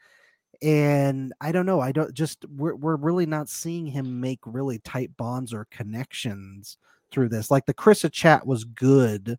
and 0.62 1.33
I 1.40 1.53
don't 1.53 1.66
know. 1.66 1.81
I 1.81 1.92
don't 1.92 2.12
just 2.12 2.44
we're 2.55 2.75
we're 2.75 2.96
really 2.96 3.27
not 3.27 3.49
seeing 3.49 3.87
him 3.87 4.20
make 4.20 4.40
really 4.44 4.79
tight 4.81 5.16
bonds 5.16 5.55
or 5.55 5.66
connections 5.70 6.77
through 7.11 7.31
this. 7.31 7.51
Like 7.51 7.66
the 7.66 7.75
Krissa 7.75 8.12
chat 8.12 8.46
was 8.46 8.64
good. 8.64 9.38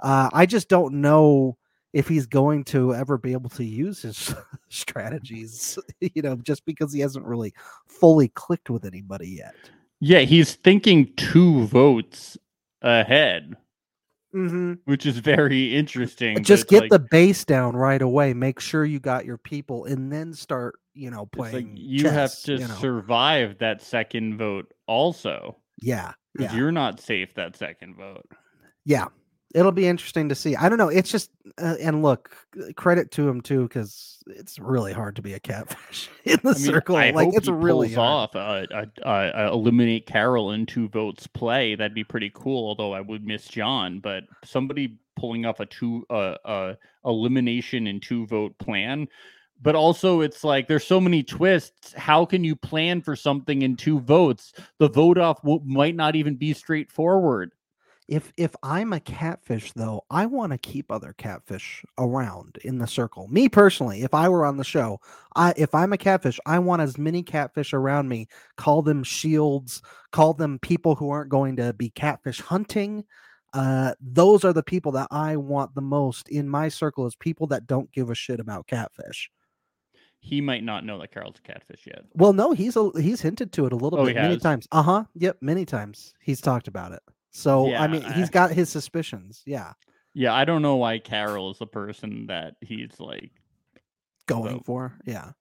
Uh, 0.00 0.30
I 0.32 0.46
just 0.46 0.68
don't 0.68 0.94
know 1.00 1.56
if 1.92 2.08
he's 2.08 2.26
going 2.26 2.64
to 2.64 2.94
ever 2.94 3.18
be 3.18 3.32
able 3.32 3.50
to 3.50 3.64
use 3.64 4.02
his 4.02 4.34
strategies, 4.68 5.78
you 6.00 6.22
know, 6.22 6.36
just 6.36 6.64
because 6.64 6.92
he 6.92 7.00
hasn't 7.00 7.24
really 7.26 7.52
fully 7.86 8.28
clicked 8.28 8.70
with 8.70 8.84
anybody 8.84 9.28
yet. 9.28 9.54
yeah, 10.00 10.20
he's 10.20 10.54
thinking 10.54 11.12
two 11.16 11.66
votes 11.66 12.38
ahead, 12.80 13.56
Mm-hmm. 14.34 14.74
which 14.86 15.04
is 15.04 15.18
very 15.18 15.74
interesting. 15.74 16.34
but 16.34 16.42
Just 16.44 16.68
get 16.68 16.82
like- 16.82 16.90
the 16.90 16.98
base 16.98 17.44
down 17.44 17.76
right 17.76 18.00
away. 18.00 18.32
Make 18.32 18.60
sure 18.60 18.84
you 18.84 18.98
got 18.98 19.24
your 19.26 19.38
people, 19.38 19.84
and 19.84 20.10
then 20.10 20.32
start, 20.32 20.76
you 20.94 21.10
know, 21.10 21.28
it's 21.32 21.38
like 21.38 21.50
playing. 21.52 21.76
you 21.76 22.08
have 22.08 22.34
to 22.44 22.52
you 22.52 22.66
know. 22.68 22.74
survive 22.76 23.58
that 23.58 23.82
second 23.82 24.38
vote 24.38 24.72
also. 24.86 25.58
Yeah, 25.80 26.12
yeah. 26.38 26.54
You're 26.54 26.72
not 26.72 27.00
safe 27.00 27.34
that 27.34 27.56
second 27.56 27.96
vote. 27.96 28.26
yeah 28.84 29.06
it'll 29.54 29.72
be 29.72 29.86
interesting 29.86 30.28
to 30.28 30.34
see 30.34 30.56
i 30.56 30.68
don't 30.68 30.78
know 30.78 30.88
it's 30.88 31.10
just 31.10 31.30
uh, 31.58 31.76
and 31.80 32.02
look 32.02 32.36
uh, 32.60 32.72
credit 32.76 33.10
to 33.10 33.28
him 33.28 33.40
too 33.40 33.62
because 33.62 34.12
it's 34.26 34.58
really 34.58 34.92
hard 34.92 35.16
to 35.16 35.22
be 35.22 35.34
a 35.34 35.40
catfish 35.40 36.08
in 36.24 36.38
the 36.42 36.50
I 36.50 36.54
mean, 36.54 36.62
circle 36.62 36.96
I 36.96 37.10
like 37.10 37.28
it's 37.32 37.48
really 37.48 37.94
off 37.96 38.34
a 38.34 39.48
eliminate 39.52 40.06
Carol 40.06 40.52
in 40.52 40.66
two 40.66 40.88
votes 40.88 41.26
play. 41.26 41.74
That'd 41.74 41.94
be 41.94 42.04
pretty 42.04 42.30
cool. 42.34 42.68
Although 42.68 42.92
I 42.92 43.00
would 43.00 43.26
miss 43.26 43.46
John, 43.46 44.00
but 44.00 44.24
somebody 44.44 44.98
pulling 45.16 45.46
off 45.46 45.60
a 45.60 45.66
two 45.66 46.06
uh, 46.10 46.36
uh 46.44 46.74
elimination 47.04 47.86
in 47.86 48.00
two 48.00 48.26
vote 48.26 48.56
plan. 48.58 49.08
But 49.60 49.76
also, 49.76 50.22
it's 50.22 50.42
like 50.42 50.66
there's 50.66 50.86
so 50.86 51.00
many 51.00 51.22
twists. 51.22 51.92
How 51.92 52.24
can 52.24 52.42
you 52.42 52.56
plan 52.56 53.00
for 53.00 53.14
something 53.14 53.62
in 53.62 53.76
two 53.76 54.00
votes? 54.00 54.52
The 54.78 54.88
vote 54.88 55.18
off 55.18 55.40
w- 55.42 55.62
might 55.64 55.94
not 55.94 56.16
even 56.16 56.34
be 56.34 56.52
straightforward. 56.52 57.52
If 58.08 58.32
if 58.36 58.54
i'm 58.62 58.92
a 58.92 59.00
catfish 59.00 59.72
though 59.74 60.02
i 60.10 60.26
want 60.26 60.52
to 60.52 60.58
keep 60.58 60.90
other 60.90 61.14
catfish 61.18 61.84
around 61.98 62.58
in 62.64 62.78
the 62.78 62.86
circle 62.86 63.28
me 63.28 63.48
personally 63.48 64.02
if 64.02 64.12
i 64.14 64.28
were 64.28 64.44
on 64.44 64.56
the 64.56 64.64
show 64.64 64.98
i 65.36 65.52
if 65.56 65.74
i'm 65.74 65.92
a 65.92 65.98
catfish 65.98 66.38
i 66.46 66.58
want 66.58 66.82
as 66.82 66.98
many 66.98 67.22
catfish 67.22 67.72
around 67.72 68.08
me 68.08 68.26
call 68.56 68.82
them 68.82 69.02
shields 69.04 69.82
call 70.10 70.34
them 70.34 70.58
people 70.58 70.94
who 70.94 71.10
aren't 71.10 71.30
going 71.30 71.56
to 71.56 71.72
be 71.74 71.90
catfish 71.90 72.40
hunting 72.40 73.04
uh 73.54 73.94
those 74.00 74.44
are 74.44 74.52
the 74.52 74.62
people 74.62 74.92
that 74.92 75.08
i 75.10 75.36
want 75.36 75.74
the 75.74 75.80
most 75.82 76.28
in 76.28 76.48
my 76.48 76.68
circle 76.68 77.06
is 77.06 77.14
people 77.16 77.46
that 77.46 77.66
don't 77.66 77.90
give 77.92 78.10
a 78.10 78.14
shit 78.14 78.40
about 78.40 78.66
catfish 78.66 79.30
He 80.20 80.40
might 80.40 80.62
not 80.62 80.84
know 80.84 80.98
that 81.00 81.10
Carol's 81.12 81.38
a 81.38 81.42
catfish 81.42 81.86
yet. 81.86 82.04
Well, 82.14 82.32
no, 82.32 82.52
he's 82.52 82.76
a, 82.76 82.90
he's 83.00 83.20
hinted 83.20 83.52
to 83.54 83.66
it 83.66 83.72
a 83.72 83.76
little 83.76 83.98
Oh, 83.98 84.04
bit 84.06 84.16
many 84.16 84.38
times. 84.38 84.68
Uh 84.70 84.82
huh. 84.82 85.04
Yep, 85.16 85.38
many 85.40 85.64
times 85.64 86.14
he's 86.20 86.40
talked 86.40 86.68
about 86.68 86.92
it. 86.92 87.02
So 87.32 87.68
Yeah, 87.68 87.82
I 87.82 87.88
mean, 87.88 88.02
he's 88.12 88.30
got 88.30 88.50
his 88.52 88.68
suspicions. 88.68 89.42
Yeah, 89.46 89.72
Yeah, 90.14 90.34
I 90.34 90.44
don't 90.44 90.62
know 90.62 90.76
why 90.76 90.98
Carol 90.98 91.50
is 91.50 91.58
the 91.58 91.66
person 91.66 92.26
that 92.26 92.54
he's 92.60 92.98
like. 93.00 93.32
going 94.26 94.58
So- 94.58 94.62
for 94.64 94.98
yeah. 95.06 95.32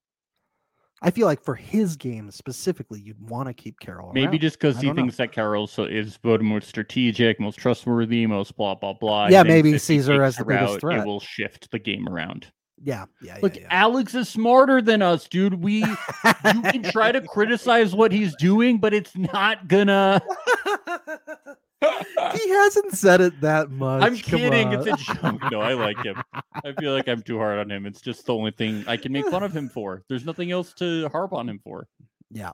I 1.04 1.10
feel 1.10 1.26
like 1.26 1.42
for 1.42 1.56
his 1.56 1.96
game 1.96 2.30
specifically, 2.30 3.02
you'd 3.02 3.20
want 3.28 3.48
to 3.48 3.54
keep 3.56 3.80
Carol. 3.80 4.12
Maybe 4.14 4.28
around. 4.34 4.40
just 4.42 4.60
because 4.60 4.78
he 4.80 4.86
don't 4.86 4.96
know. 4.96 5.02
thinks 5.02 5.18
that 5.18 5.32
Carol 5.32 5.66
so 5.66 5.86
is 5.86 6.18
voted 6.18 6.46
most 6.46 6.68
strategic, 6.70 7.40
most 7.40 7.56
trustworthy, 7.58 8.28
most 8.28 8.56
blah 8.56 8.76
blah 8.76 8.94
blah. 8.94 9.28
Yeah, 9.28 9.42
maybe 9.42 9.70
he 9.70 9.76
if 9.78 9.82
sees 9.82 10.06
her 10.06 10.22
as 10.24 10.36
the 10.38 10.46
biggest 10.46 10.76
out, 10.76 10.80
threat. 10.80 11.00
It 11.00 11.06
will 11.08 11.20
shift 11.20 11.72
the 11.72 11.80
game 11.80 12.08
around. 12.08 12.52
Yeah, 12.84 13.06
yeah, 13.22 13.38
Look, 13.42 13.58
yeah. 13.58 13.66
Alex 13.72 14.14
is 14.14 14.30
smarter 14.30 14.80
than 14.82 15.02
us, 15.02 15.28
dude. 15.28 15.56
We 15.64 15.80
you 15.84 15.98
can 16.44 16.84
try 16.84 17.12
to 17.12 17.22
criticize 17.28 17.96
what 17.96 18.12
he's 18.12 18.36
doing, 18.36 18.78
but 18.78 18.94
it's 18.94 19.16
not 19.18 19.68
gonna. 19.68 20.22
he 21.82 22.50
hasn't 22.50 22.94
said 22.94 23.22
it 23.22 23.42
that 23.42 23.72
much. 23.72 24.04
I'm 24.04 24.18
come 24.18 24.40
kidding. 24.40 24.72
It's 24.74 24.86
a 24.86 24.96
joke. 25.14 25.52
No, 25.52 25.62
I 25.62 25.74
like 25.74 26.02
him. 26.04 26.22
I 26.64 26.74
feel 26.80 26.94
like 26.94 27.08
I'm 27.08 27.22
too 27.22 27.38
hard 27.38 27.60
on 27.60 27.72
him. 27.72 27.86
It's 27.86 28.02
just 28.02 28.26
the 28.26 28.34
only 28.36 28.52
thing 28.52 28.84
I 28.88 28.98
can 28.98 29.12
make 29.12 29.28
fun 29.30 29.44
of 29.44 29.52
him 29.56 29.70
for. 29.74 30.04
There's 30.08 30.26
nothing 30.26 30.52
else 30.52 30.74
to 30.76 31.10
harp 31.10 31.34
on 31.34 31.50
him 31.50 31.60
for. 31.64 31.88
yeah, 32.32 32.52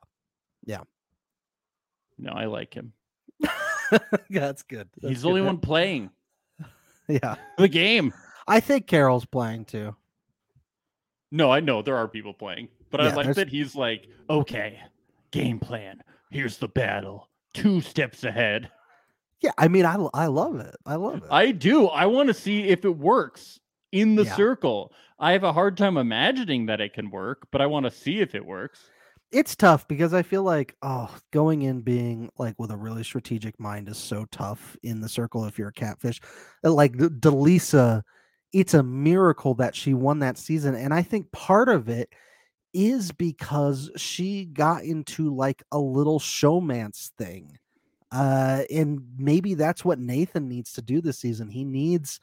Yeah. 0.65 0.81
No, 2.17 2.31
I 2.31 2.45
like 2.45 2.73
him. 2.73 2.93
that's 4.29 4.63
good. 4.63 4.89
That's 5.01 5.09
he's 5.13 5.21
the 5.21 5.29
only 5.29 5.41
one 5.41 5.59
playing 5.59 6.09
Yeah, 7.07 7.35
the 7.57 7.67
game. 7.67 8.13
I 8.47 8.59
think 8.59 8.87
Carol's 8.87 9.25
playing 9.25 9.65
too. 9.65 9.95
No, 11.31 11.51
I 11.51 11.59
know 11.59 11.81
there 11.81 11.97
are 11.97 12.07
people 12.07 12.33
playing, 12.33 12.69
but 12.89 13.01
I 13.01 13.13
like 13.13 13.25
there's- 13.25 13.35
that 13.35 13.49
he's 13.49 13.75
like, 13.75 14.07
okay, 14.29 14.79
game 15.31 15.59
plan. 15.59 16.01
Here's 16.31 16.57
the 16.57 16.67
battle. 16.69 17.29
Two 17.53 17.81
steps 17.81 18.23
ahead. 18.23 18.69
Yeah, 19.41 19.51
I 19.57 19.67
mean, 19.67 19.85
I 19.85 19.95
I 20.13 20.27
love 20.27 20.59
it. 20.59 20.75
I 20.85 20.95
love 20.95 21.17
it. 21.23 21.29
I 21.29 21.51
do. 21.51 21.87
I 21.87 22.05
want 22.07 22.27
to 22.27 22.33
see 22.33 22.63
if 22.63 22.85
it 22.85 22.97
works 22.97 23.59
in 23.91 24.15
the 24.15 24.23
Yeah. 24.23 24.35
circle. 24.35 24.93
I 25.19 25.31
have 25.33 25.43
a 25.43 25.53
hard 25.53 25.77
time 25.77 25.97
imagining 25.97 26.65
that 26.67 26.81
it 26.81 26.93
can 26.93 27.09
work, 27.09 27.47
but 27.51 27.61
I 27.61 27.65
want 27.67 27.85
to 27.85 27.91
see 27.91 28.19
if 28.19 28.35
it 28.35 28.45
works. 28.45 28.89
it's 29.31 29.57
tough 29.57 29.85
because 29.89 30.13
I 30.13 30.21
feel 30.21 30.43
like 30.43 30.75
oh, 30.81 31.13
going 31.33 31.63
in 31.63 31.81
being 31.81 32.29
like 32.37 32.55
with 32.57 32.71
a 32.71 32.77
really 32.77 33.03
strategic 33.03 33.59
mind 33.59 33.89
is 33.89 33.97
so 33.97 34.25
tough 34.31 34.77
in 34.83 35.01
the 35.01 35.09
circle 35.09 35.43
if 35.45 35.59
you're 35.59 35.67
a 35.69 35.73
catfish. 35.73 36.21
Uh, 36.63 36.71
Like 36.71 36.93
DeLeesa 36.93 38.03
it's 38.53 38.73
a 38.73 38.81
miracle 38.83 39.53
that 39.55 39.75
she 39.75 39.93
won 39.93 40.19
that 40.19 40.37
season. 40.37 40.73
And 40.75 40.93
I 40.93 41.01
think 41.01 41.29
part 41.33 41.67
of 41.67 41.89
it 41.89 42.09
is 42.73 43.11
because 43.11 43.91
she 43.97 44.45
got 44.45 44.83
into 44.85 45.33
like 45.35 45.63
a 45.71 45.79
little 45.79 46.19
showmance 46.19 47.11
thing. 47.17 47.57
Uh, 48.11 48.63
and 48.71 49.01
maybe 49.17 49.53
that's 49.53 49.83
what 49.83 49.99
Nathan 49.99 50.47
needs 50.47 50.73
to 50.73 50.81
do 50.81 51.01
this 51.01 51.19
season. 51.19 51.49
He 51.49 51.63
needs 51.65 52.19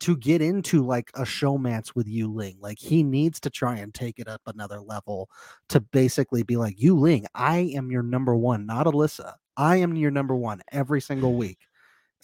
to 0.00 0.16
get 0.16 0.42
into 0.42 0.84
like 0.84 1.10
a 1.14 1.22
showmance 1.22 1.94
with 1.94 2.08
Yu 2.08 2.28
Ling. 2.28 2.56
Like 2.60 2.78
he 2.78 3.02
needs 3.02 3.38
to 3.40 3.50
try 3.50 3.76
and 3.76 3.94
take 3.94 4.18
it 4.18 4.28
up 4.28 4.42
another 4.46 4.80
level 4.80 5.30
to 5.68 5.80
basically 5.80 6.42
be 6.42 6.56
like, 6.56 6.80
Yu 6.80 6.98
Ling, 6.98 7.26
I 7.34 7.58
am 7.74 7.90
your 7.90 8.02
number 8.02 8.34
one, 8.34 8.66
not 8.66 8.86
Alyssa. 8.86 9.34
I 9.56 9.76
am 9.76 9.94
your 9.94 10.10
number 10.10 10.34
one 10.34 10.60
every 10.72 11.00
single 11.00 11.34
week. 11.36 11.58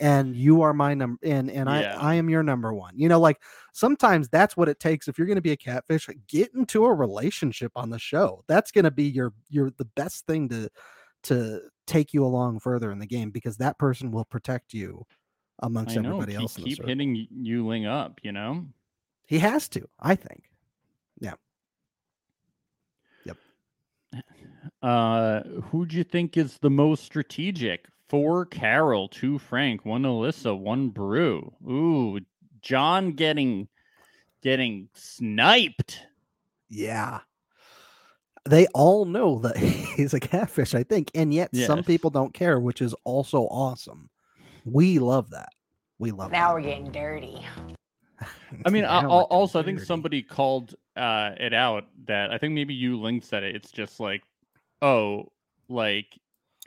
And 0.00 0.36
you 0.36 0.62
are 0.62 0.72
my 0.72 0.94
number 0.94 1.18
and 1.24 1.50
and 1.50 1.68
Yeah. 1.68 1.96
I 1.98 2.12
I 2.12 2.14
am 2.14 2.28
your 2.30 2.42
number 2.44 2.72
one. 2.72 2.96
You 2.96 3.08
know, 3.08 3.18
like 3.18 3.42
sometimes 3.72 4.28
that's 4.28 4.56
what 4.56 4.68
it 4.68 4.78
takes 4.80 5.08
if 5.08 5.18
you're 5.18 5.26
gonna 5.26 5.40
be 5.40 5.50
a 5.52 5.56
catfish, 5.56 6.06
like, 6.08 6.20
get 6.28 6.54
into 6.54 6.84
a 6.84 6.94
relationship 6.94 7.72
on 7.74 7.90
the 7.90 7.98
show. 7.98 8.44
That's 8.46 8.70
gonna 8.70 8.92
be 8.92 9.04
your 9.04 9.32
your 9.48 9.70
the 9.70 9.86
best 9.96 10.26
thing 10.26 10.48
to 10.50 10.68
to 11.28 11.62
take 11.86 12.12
you 12.12 12.24
along 12.24 12.60
further 12.60 12.92
in 12.92 12.98
the 12.98 13.06
game 13.06 13.30
because 13.30 13.56
that 13.56 13.78
person 13.78 14.10
will 14.10 14.24
protect 14.24 14.74
you 14.74 15.06
amongst 15.60 15.96
know. 15.96 16.10
everybody 16.10 16.34
else. 16.34 16.56
keep 16.56 16.84
hitting 16.84 17.26
Yuling 17.34 17.88
up, 17.88 18.20
you 18.22 18.32
know? 18.32 18.66
He 19.26 19.38
has 19.38 19.68
to, 19.70 19.88
I 20.00 20.14
think. 20.14 20.44
Yeah. 21.20 21.34
Yep. 23.24 23.36
Uh, 24.82 25.42
who 25.70 25.86
do 25.86 25.96
you 25.96 26.04
think 26.04 26.36
is 26.36 26.58
the 26.58 26.70
most 26.70 27.02
strategic? 27.02 27.86
Four 28.08 28.46
Carol, 28.46 29.08
two 29.08 29.38
Frank, 29.38 29.84
one 29.84 30.02
Alyssa, 30.02 30.56
one 30.56 30.90
Brew. 30.90 31.52
Ooh, 31.68 32.20
John 32.60 33.12
getting 33.12 33.68
getting 34.42 34.88
sniped. 34.94 36.00
Yeah. 36.68 37.20
They 38.48 38.66
all 38.68 39.04
know 39.04 39.38
that 39.40 39.56
he's 39.96 40.14
a 40.14 40.20
catfish, 40.20 40.74
I 40.74 40.82
think. 40.82 41.10
And 41.14 41.32
yet 41.32 41.54
some 41.54 41.84
people 41.84 42.10
don't 42.10 42.32
care, 42.34 42.58
which 42.58 42.80
is 42.80 42.94
also 43.04 43.42
awesome. 43.42 44.08
We 44.64 44.98
love 44.98 45.30
that. 45.30 45.50
We 45.98 46.10
love 46.12 46.30
Now 46.30 46.48
that. 46.48 46.54
we're 46.54 46.68
getting 46.68 46.90
dirty. 46.90 47.44
I 48.64 48.70
mean, 48.70 48.84
I, 48.86 49.02
we're 49.02 49.08
also 49.08 49.60
I 49.60 49.62
think 49.62 49.80
somebody 49.80 50.22
called 50.22 50.74
uh 50.96 51.32
it 51.38 51.52
out 51.52 51.84
that 52.06 52.32
I 52.32 52.38
think 52.38 52.54
maybe 52.54 52.74
Yu 52.74 53.00
Ling 53.00 53.20
said 53.20 53.42
it. 53.42 53.54
It's 53.56 53.70
just 53.70 54.00
like, 54.00 54.22
oh, 54.82 55.32
like 55.68 56.06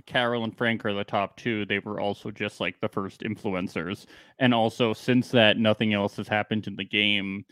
Carol 0.05 0.43
and 0.43 0.55
Frank 0.55 0.85
are 0.85 0.93
the 0.93 1.03
top 1.03 1.37
two. 1.37 1.65
They 1.65 1.79
were 1.79 1.99
also 1.99 2.31
just 2.31 2.59
like 2.59 2.79
the 2.79 2.89
first 2.89 3.21
influencers, 3.21 4.05
and 4.39 4.53
also 4.53 4.93
since 4.93 5.29
that, 5.29 5.57
nothing 5.57 5.93
else 5.93 6.17
has 6.17 6.27
happened 6.27 6.67
in 6.67 6.75
the 6.75 6.85
game. 6.85 7.45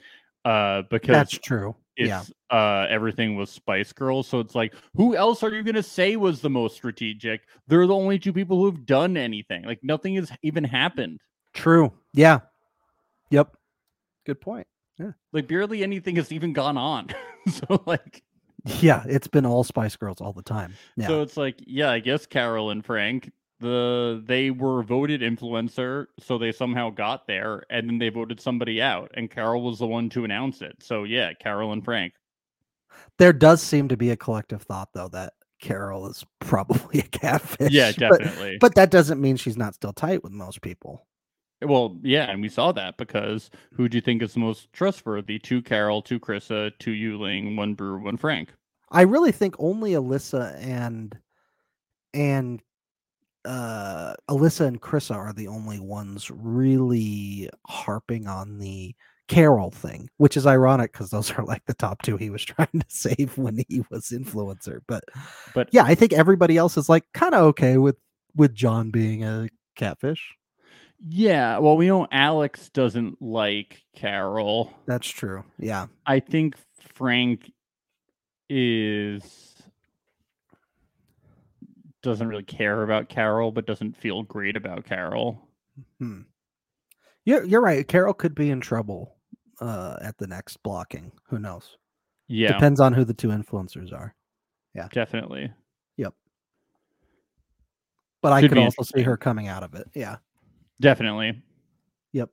Uh, 0.45 0.83
because 0.89 1.13
That's 1.13 1.37
true. 1.37 1.75
It's 1.99 2.31
Yeah. 2.51 2.55
uh 2.57 2.87
everything 2.89 3.35
was 3.35 3.49
Spice 3.49 3.91
Girls. 3.93 4.27
So 4.27 4.39
it's 4.39 4.55
like, 4.55 4.73
who 4.95 5.15
else 5.15 5.43
are 5.43 5.53
you 5.53 5.61
gonna 5.63 5.83
say 5.83 6.15
was 6.15 6.41
the 6.41 6.49
most 6.49 6.75
strategic? 6.75 7.41
They're 7.67 7.85
the 7.87 7.93
only 7.95 8.17
two 8.19 8.33
people 8.33 8.59
who've 8.61 8.85
done 8.85 9.17
anything. 9.17 9.63
Like 9.63 9.79
nothing 9.83 10.15
has 10.15 10.31
even 10.41 10.63
happened. 10.63 11.19
True. 11.53 11.91
Yeah. 12.13 12.39
Yep. 13.31 13.55
Good 14.25 14.41
point. 14.41 14.67
Yeah. 14.97 15.11
Like 15.33 15.47
barely 15.47 15.83
anything 15.83 16.15
has 16.15 16.31
even 16.31 16.53
gone 16.53 16.77
on. 16.77 17.09
so 17.49 17.83
like 17.85 18.23
Yeah, 18.81 19.03
it's 19.07 19.27
been 19.27 19.45
all 19.45 19.63
Spice 19.63 19.95
Girls 19.95 20.19
all 20.21 20.33
the 20.33 20.41
time. 20.43 20.73
Yeah. 20.97 21.07
so 21.07 21.21
it's 21.21 21.37
like, 21.37 21.61
yeah, 21.65 21.89
I 21.91 21.99
guess 21.99 22.25
Carol 22.25 22.71
and 22.71 22.83
Frank, 22.85 23.31
the 23.59 24.23
they 24.25 24.51
were 24.51 24.83
voted 24.83 25.21
influencer, 25.21 26.07
so 26.19 26.37
they 26.37 26.51
somehow 26.51 26.89
got 26.89 27.27
there, 27.27 27.63
and 27.69 27.89
then 27.89 27.97
they 27.97 28.09
voted 28.09 28.39
somebody 28.39 28.81
out, 28.81 29.11
and 29.15 29.29
Carol 29.29 29.61
was 29.61 29.79
the 29.79 29.87
one 29.87 30.09
to 30.09 30.23
announce 30.23 30.61
it. 30.61 30.75
So 30.81 31.03
yeah, 31.03 31.33
Carol 31.33 31.73
and 31.73 31.83
Frank. 31.83 32.13
there 33.17 33.33
does 33.33 33.61
seem 33.61 33.87
to 33.89 33.97
be 33.97 34.11
a 34.11 34.17
collective 34.17 34.61
thought 34.63 34.89
though 34.93 35.09
that 35.09 35.33
Carol 35.59 36.07
is 36.07 36.25
probably 36.39 36.99
a 36.99 37.03
catfish. 37.03 37.71
Yeah, 37.71 37.91
but- 37.97 38.19
definitely. 38.19 38.57
But, 38.59 38.75
that 38.75 38.91
doesn't 38.91 39.21
mean 39.21 39.35
she's 39.35 39.57
not 39.57 39.75
still 39.75 39.93
tight 39.93 40.23
with 40.23 40.31
most 40.31 40.61
people. 40.61 41.05
Well, 41.61 41.99
yeah, 42.03 42.31
and 42.31 42.41
we 42.41 42.47
saw 42.47 42.71
that 42.71 42.95
because 42.95 43.49
who 43.73 43.89
do 43.89 43.97
you 43.97 44.01
think 44.01 44.21
is 44.21 44.33
the 44.33 44.39
most 44.39 44.71
trustworthy? 44.71 45.39
Two 45.39 45.61
Carol, 45.61 46.01
two 46.01 46.17
Krissa, 46.17 46.71
two 46.79 46.91
Yuling, 46.91 47.57
one 47.57 47.73
Brew, 47.73 48.01
one 48.01 48.15
Frank. 48.15 48.53
I 48.91 49.01
really 49.01 49.33
think 49.33 49.55
only 49.59 49.91
Alyssa 49.91 50.55
and 50.63 51.17
and 52.13 52.61
uh 53.45 54.13
Alyssa 54.29 54.65
and 54.67 54.81
Krissa 54.81 55.15
are 55.15 55.33
the 55.33 55.47
only 55.47 55.79
ones 55.79 56.29
really 56.29 57.49
harping 57.67 58.27
on 58.27 58.59
the 58.59 58.95
Carol 59.27 59.69
thing, 59.71 60.09
which 60.17 60.35
is 60.35 60.47
ironic 60.47 60.91
because 60.91 61.11
those 61.11 61.31
are 61.37 61.45
like 61.45 61.63
the 61.65 61.73
top 61.75 62.01
two 62.01 62.17
he 62.17 62.29
was 62.29 62.43
trying 62.43 62.67
to 62.73 62.85
save 62.87 63.37
when 63.37 63.63
he 63.69 63.83
was 63.91 64.07
influencer. 64.09 64.79
But 64.87 65.03
But 65.53 65.69
yeah, 65.71 65.83
I 65.83 65.95
think 65.95 66.13
everybody 66.13 66.57
else 66.57 66.77
is 66.77 66.89
like 66.89 67.05
kind 67.13 67.33
of 67.35 67.43
okay 67.47 67.77
with 67.77 67.97
with 68.35 68.53
John 68.55 68.89
being 68.91 69.23
a 69.23 69.49
catfish. 69.75 70.35
yeah, 71.07 71.57
well, 71.59 71.77
we 71.77 71.87
know 71.87 72.07
Alex 72.11 72.69
doesn't 72.69 73.21
like 73.21 73.81
Carol. 73.95 74.73
That's 74.85 75.07
true. 75.07 75.43
Yeah. 75.57 75.87
I 76.05 76.19
think 76.19 76.55
Frank 76.93 77.51
is 78.49 79.48
doesn't 82.01 82.27
really 82.27 82.43
care 82.43 82.83
about 82.83 83.09
Carol, 83.09 83.51
but 83.51 83.65
doesn't 83.65 83.95
feel 83.95 84.23
great 84.23 84.55
about 84.55 84.85
Carol. 84.85 85.47
Hmm. 85.99 86.21
You're 87.25 87.43
you're 87.43 87.61
right. 87.61 87.87
Carol 87.87 88.13
could 88.13 88.35
be 88.35 88.49
in 88.49 88.61
trouble 88.61 89.15
uh 89.61 89.97
at 90.01 90.17
the 90.17 90.27
next 90.27 90.57
blocking. 90.63 91.11
Who 91.29 91.39
knows? 91.39 91.77
Yeah, 92.27 92.53
Depends 92.53 92.79
on 92.79 92.93
who 92.93 93.03
the 93.03 93.13
two 93.13 93.29
influencers 93.29 93.91
are. 93.91 94.13
Yeah, 94.75 94.87
definitely. 94.91 95.51
Yep. 95.97 96.13
But 98.21 98.33
I 98.33 98.47
could 98.47 98.57
also 98.57 98.83
see 98.83 99.01
her 99.01 99.17
coming 99.17 99.47
out 99.47 99.63
of 99.63 99.73
it. 99.73 99.87
Yeah. 99.95 100.17
Definitely. 100.79 101.41
Yep. 102.13 102.29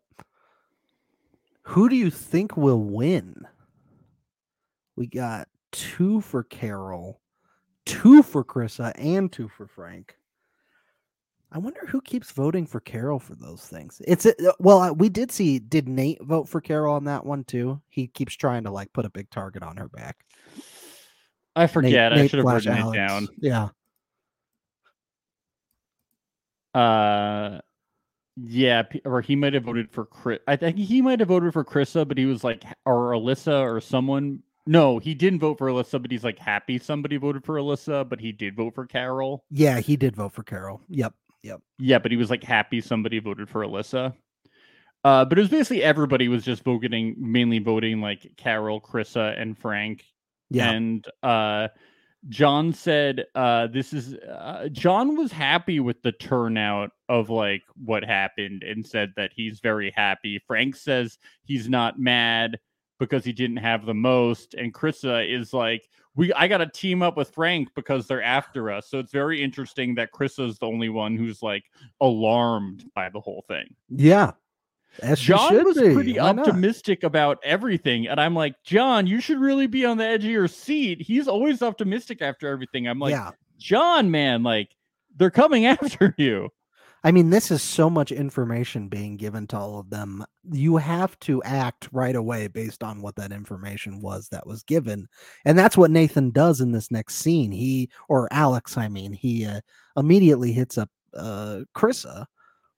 Who 1.63 1.89
do 1.89 1.97
you 1.97 2.11
think 2.11 2.57
will 2.57 2.83
win? 2.83 3.47
We 4.97 5.07
got 5.07 5.49
two 5.73 6.21
for 6.21 6.43
Carol, 6.45 7.21
two 7.87 8.22
for 8.22 8.44
Krissa, 8.44 8.92
and 8.96 9.33
two 9.33 9.49
for 9.49 9.66
Frank. 9.66 10.16
I 11.53 11.59
wonder 11.59 11.87
who 11.87 12.01
keeps 12.01 12.33
voting 12.33 12.66
for 12.66 12.81
Carol 12.81 13.18
for 13.18 13.35
those 13.37 13.62
things. 13.62 14.03
It's 14.07 14.27
a, 14.27 14.35
well, 14.59 14.81
uh, 14.81 14.92
we 14.92 15.09
did 15.09 15.31
see. 15.31 15.59
Did 15.61 15.88
Nate 15.88 16.20
vote 16.22 16.49
for 16.49 16.61
Carol 16.61 16.94
on 16.94 17.05
that 17.05 17.25
one 17.25 17.44
too? 17.44 17.81
He 17.88 18.09
keeps 18.09 18.35
trying 18.35 18.64
to 18.64 18.70
like 18.70 18.92
put 18.92 19.07
a 19.07 19.11
big 19.11 19.31
target 19.31 19.62
on 19.62 19.77
her 19.77 19.88
back. 19.88 20.16
I 21.55 21.62
Nate- 21.62 21.70
forget. 21.70 22.12
I 22.12 22.16
Nate 22.16 22.31
should 22.31 22.40
have 22.40 22.46
written 22.46 22.77
it 22.77 22.92
down. 22.94 23.29
Yeah, 23.38 23.68
Uh, 26.75 27.61
yeah, 28.37 28.83
or 29.07 29.22
he 29.22 29.35
might 29.35 29.55
have 29.55 29.62
voted 29.62 29.90
for 29.90 30.05
Chris. 30.05 30.40
I 30.46 30.57
think 30.57 30.77
he 30.77 31.01
might 31.01 31.20
have 31.20 31.29
voted 31.29 31.55
for 31.55 31.64
Krissa, 31.64 32.07
but 32.07 32.18
he 32.18 32.27
was 32.27 32.44
like, 32.44 32.64
or 32.85 33.12
Alyssa, 33.12 33.62
or 33.62 33.81
someone. 33.81 34.42
No, 34.67 34.99
he 34.99 35.15
didn't 35.15 35.39
vote 35.39 35.59
for 35.59 35.69
Alyssa, 35.69 36.03
but 36.03 36.11
he's 36.11 36.25
like 36.25 36.39
happy 36.39 36.79
somebody 36.79 37.17
voted 37.17 37.45
for 37.45 37.57
Alyssa, 37.57 38.09
but 38.09 38.21
he 38.21 38.33
did 38.33 38.57
vote 38.57 38.75
for 38.75 38.87
Carol. 38.87 39.45
yeah, 39.51 39.79
he 39.81 39.97
did 39.97 40.17
vote 40.17 40.33
for 40.33 40.43
Carol. 40.43 40.81
Yep, 40.89 41.15
yep. 41.43 41.61
Yeah, 41.79 41.99
but 41.99 42.11
he 42.11 42.17
was 42.17 42.31
like 42.31 42.43
happy 42.43 42.81
somebody 42.81 43.21
voted 43.21 43.49
for 43.49 43.63
Alyssa. 43.65 44.15
Uh, 45.05 45.25
but 45.25 45.39
it 45.39 45.41
was 45.43 45.51
basically 45.51 45.85
everybody 45.85 46.27
was 46.27 46.45
just 46.45 46.65
voting, 46.65 47.15
mainly 47.17 47.61
voting 47.61 48.01
like 48.01 48.33
Carol, 48.37 48.81
Krissa, 48.81 49.41
and 49.41 49.57
Frank. 49.57 50.05
Yeah, 50.51 50.71
And 50.71 51.07
uh, 51.23 51.69
John 52.29 52.73
said, 52.73 53.25
uh, 53.35 53.69
"This 53.69 53.93
is." 53.93 54.15
Uh, 54.15 54.69
John 54.73 55.17
was 55.17 55.31
happy 55.31 55.79
with 55.79 56.03
the 56.03 56.13
turnout 56.13 56.91
of 57.09 57.31
like 57.31 57.63
what 57.77 58.05
happened, 58.05 58.65
and 58.65 58.85
said 58.85 59.13
that 59.17 59.31
he's 59.35 59.61
very 59.61 59.93
happy. 59.95 60.41
Frank 60.47 60.75
says 60.75 61.19
he's 61.45 61.69
not 61.69 62.01
mad 62.01 62.59
because 62.99 63.25
he 63.25 63.33
didn't 63.33 63.59
have 63.59 63.85
the 63.87 63.95
most, 63.95 64.55
and 64.55 64.73
Krissa 64.73 65.27
is 65.29 65.53
like, 65.53 65.89
"We, 66.15 66.33
I 66.33 66.49
got 66.49 66.59
to 66.59 66.67
team 66.69 67.03
up 67.03 67.17
with 67.17 67.31
Frank 67.31 67.69
because 67.75 68.07
they're 68.07 68.23
after 68.23 68.71
us." 68.71 68.89
So 68.89 68.99
it's 68.99 69.13
very 69.13 69.43
interesting 69.43 69.95
that 69.97 70.13
Krissa 70.13 70.49
is 70.49 70.59
the 70.59 70.67
only 70.67 70.89
one 70.89 71.17
who's 71.17 71.43
like 71.43 71.65
alarmed 72.01 72.85
by 72.95 73.09
the 73.09 73.21
whole 73.21 73.45
thing. 73.49 73.67
yeah. 73.91 74.33
As 75.03 75.21
John 75.21 75.51
should 75.51 75.65
was 75.67 75.79
be. 75.79 75.93
pretty 75.93 76.19
Why 76.19 76.33
not? 76.33 76.49
optimistic 76.49 77.03
about 77.03 77.37
everything. 77.45 78.07
And 78.09 78.19
I'm 78.19 78.35
like, 78.35 78.55
John, 78.65 79.07
you 79.07 79.21
should 79.21 79.39
really 79.39 79.67
be 79.67 79.85
on 79.85 79.99
the 79.99 80.07
edge 80.07 80.25
of 80.25 80.31
your 80.31 80.49
seat. 80.49 81.03
He's 81.03 81.29
always 81.29 81.61
optimistic 81.61 82.23
after 82.23 82.49
everything. 82.49 82.89
I'm 82.89 82.99
like, 82.99 83.11
yeah. 83.11 83.33
John, 83.59 84.11
man, 84.11 84.43
like 84.43 84.71
they're 85.15 85.31
coming 85.31 85.67
after 85.67 86.15
you. 86.17 86.49
I 87.07 87.12
mean, 87.12 87.31
this 87.31 87.53
is 87.53 87.62
so 87.62 87.88
much 87.88 88.11
information 88.11 88.88
being 88.88 89.16
given 89.16 89.47
to 89.47 89.57
all 89.57 89.79
of 89.79 89.90
them. 89.90 90.25
You 90.51 90.77
have 90.77 91.16
to 91.21 91.40
act 91.45 91.88
right 91.92 92.16
away 92.16 92.49
based 92.49 92.83
on 92.83 93.01
what 93.01 93.14
that 93.14 93.31
information 93.31 94.01
was 94.01 94.29
that 94.31 94.45
was 94.45 94.64
given. 94.64 95.07
And 95.45 95.57
that's 95.57 95.77
what 95.77 95.92
Nathan 95.92 96.33
does 96.33 96.61
in 96.61 96.73
this 96.73 96.90
next 96.90 97.14
scene. 97.14 97.53
He, 97.53 97.90
or 98.09 98.27
Alex, 98.33 98.77
I 98.77 98.88
mean, 98.88 99.12
he 99.12 99.47
uh, 99.47 99.61
immediately 99.97 100.51
hits 100.51 100.79
up 100.79 100.90
uh, 101.14 101.61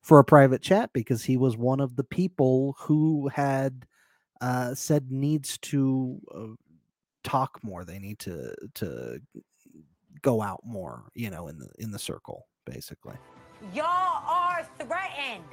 for 0.02 0.18
a 0.18 0.24
private 0.24 0.60
chat 0.60 0.90
because 0.92 1.24
he 1.24 1.38
was 1.38 1.56
one 1.56 1.80
of 1.80 1.96
the 1.96 2.04
people 2.04 2.76
who 2.78 3.28
had 3.28 3.86
uh, 4.42 4.74
said 4.74 5.10
needs 5.10 5.56
to 5.56 6.20
uh, 6.34 6.54
talk 7.24 7.58
more. 7.62 7.82
They 7.82 7.98
need 7.98 8.18
to 8.18 8.54
to 8.74 9.20
go 10.20 10.42
out 10.42 10.60
more. 10.66 11.04
You 11.14 11.30
know, 11.30 11.48
in 11.48 11.58
the 11.58 11.70
in 11.78 11.92
the 11.92 11.98
circle, 11.98 12.46
basically. 12.66 13.16
Y'all 13.74 14.22
are 14.26 14.66
threatened. 14.78 15.44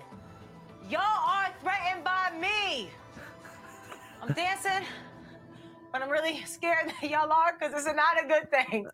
Y'all 0.90 1.02
are 1.02 1.52
threatened 1.62 2.04
by 2.04 2.32
me. 2.40 2.90
I'm 4.22 4.34
dancing, 4.34 4.86
but 5.92 6.02
I'm 6.02 6.10
really 6.10 6.44
scared 6.46 6.92
that 7.02 7.10
y'all 7.10 7.32
are 7.32 7.54
because 7.60 7.74
it's 7.74 7.96
not 7.96 8.24
a 8.24 8.28
good 8.28 8.52
thing. 8.52 8.86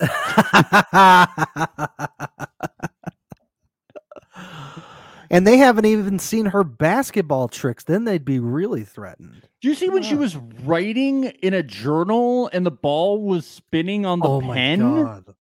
and 5.30 5.45
they 5.45 5.58
haven't 5.58 5.86
even 5.86 6.17
seen 6.19 6.47
her 6.47 6.63
basketball 6.63 7.50
tricks. 7.50 7.84
Then 7.84 8.06
they'd 8.06 8.26
be 8.26 8.39
really 8.39 8.84
threatened. 8.84 9.47
Do 9.62 9.67
you 9.67 9.76
see 9.76 9.89
when 9.89 10.04
she 10.04 10.15
was 10.15 10.38
writing 10.38 11.26
in 11.26 11.54
a 11.54 11.63
journal 11.63 12.50
and 12.54 12.65
the 12.65 12.71
ball 12.71 13.21
was 13.21 13.45
spinning 13.45 14.06
on 14.06 14.21
the 14.21 14.30
oh 14.30 14.41
pen? 14.41 14.80
my 14.80 15.04
god! 15.04 15.36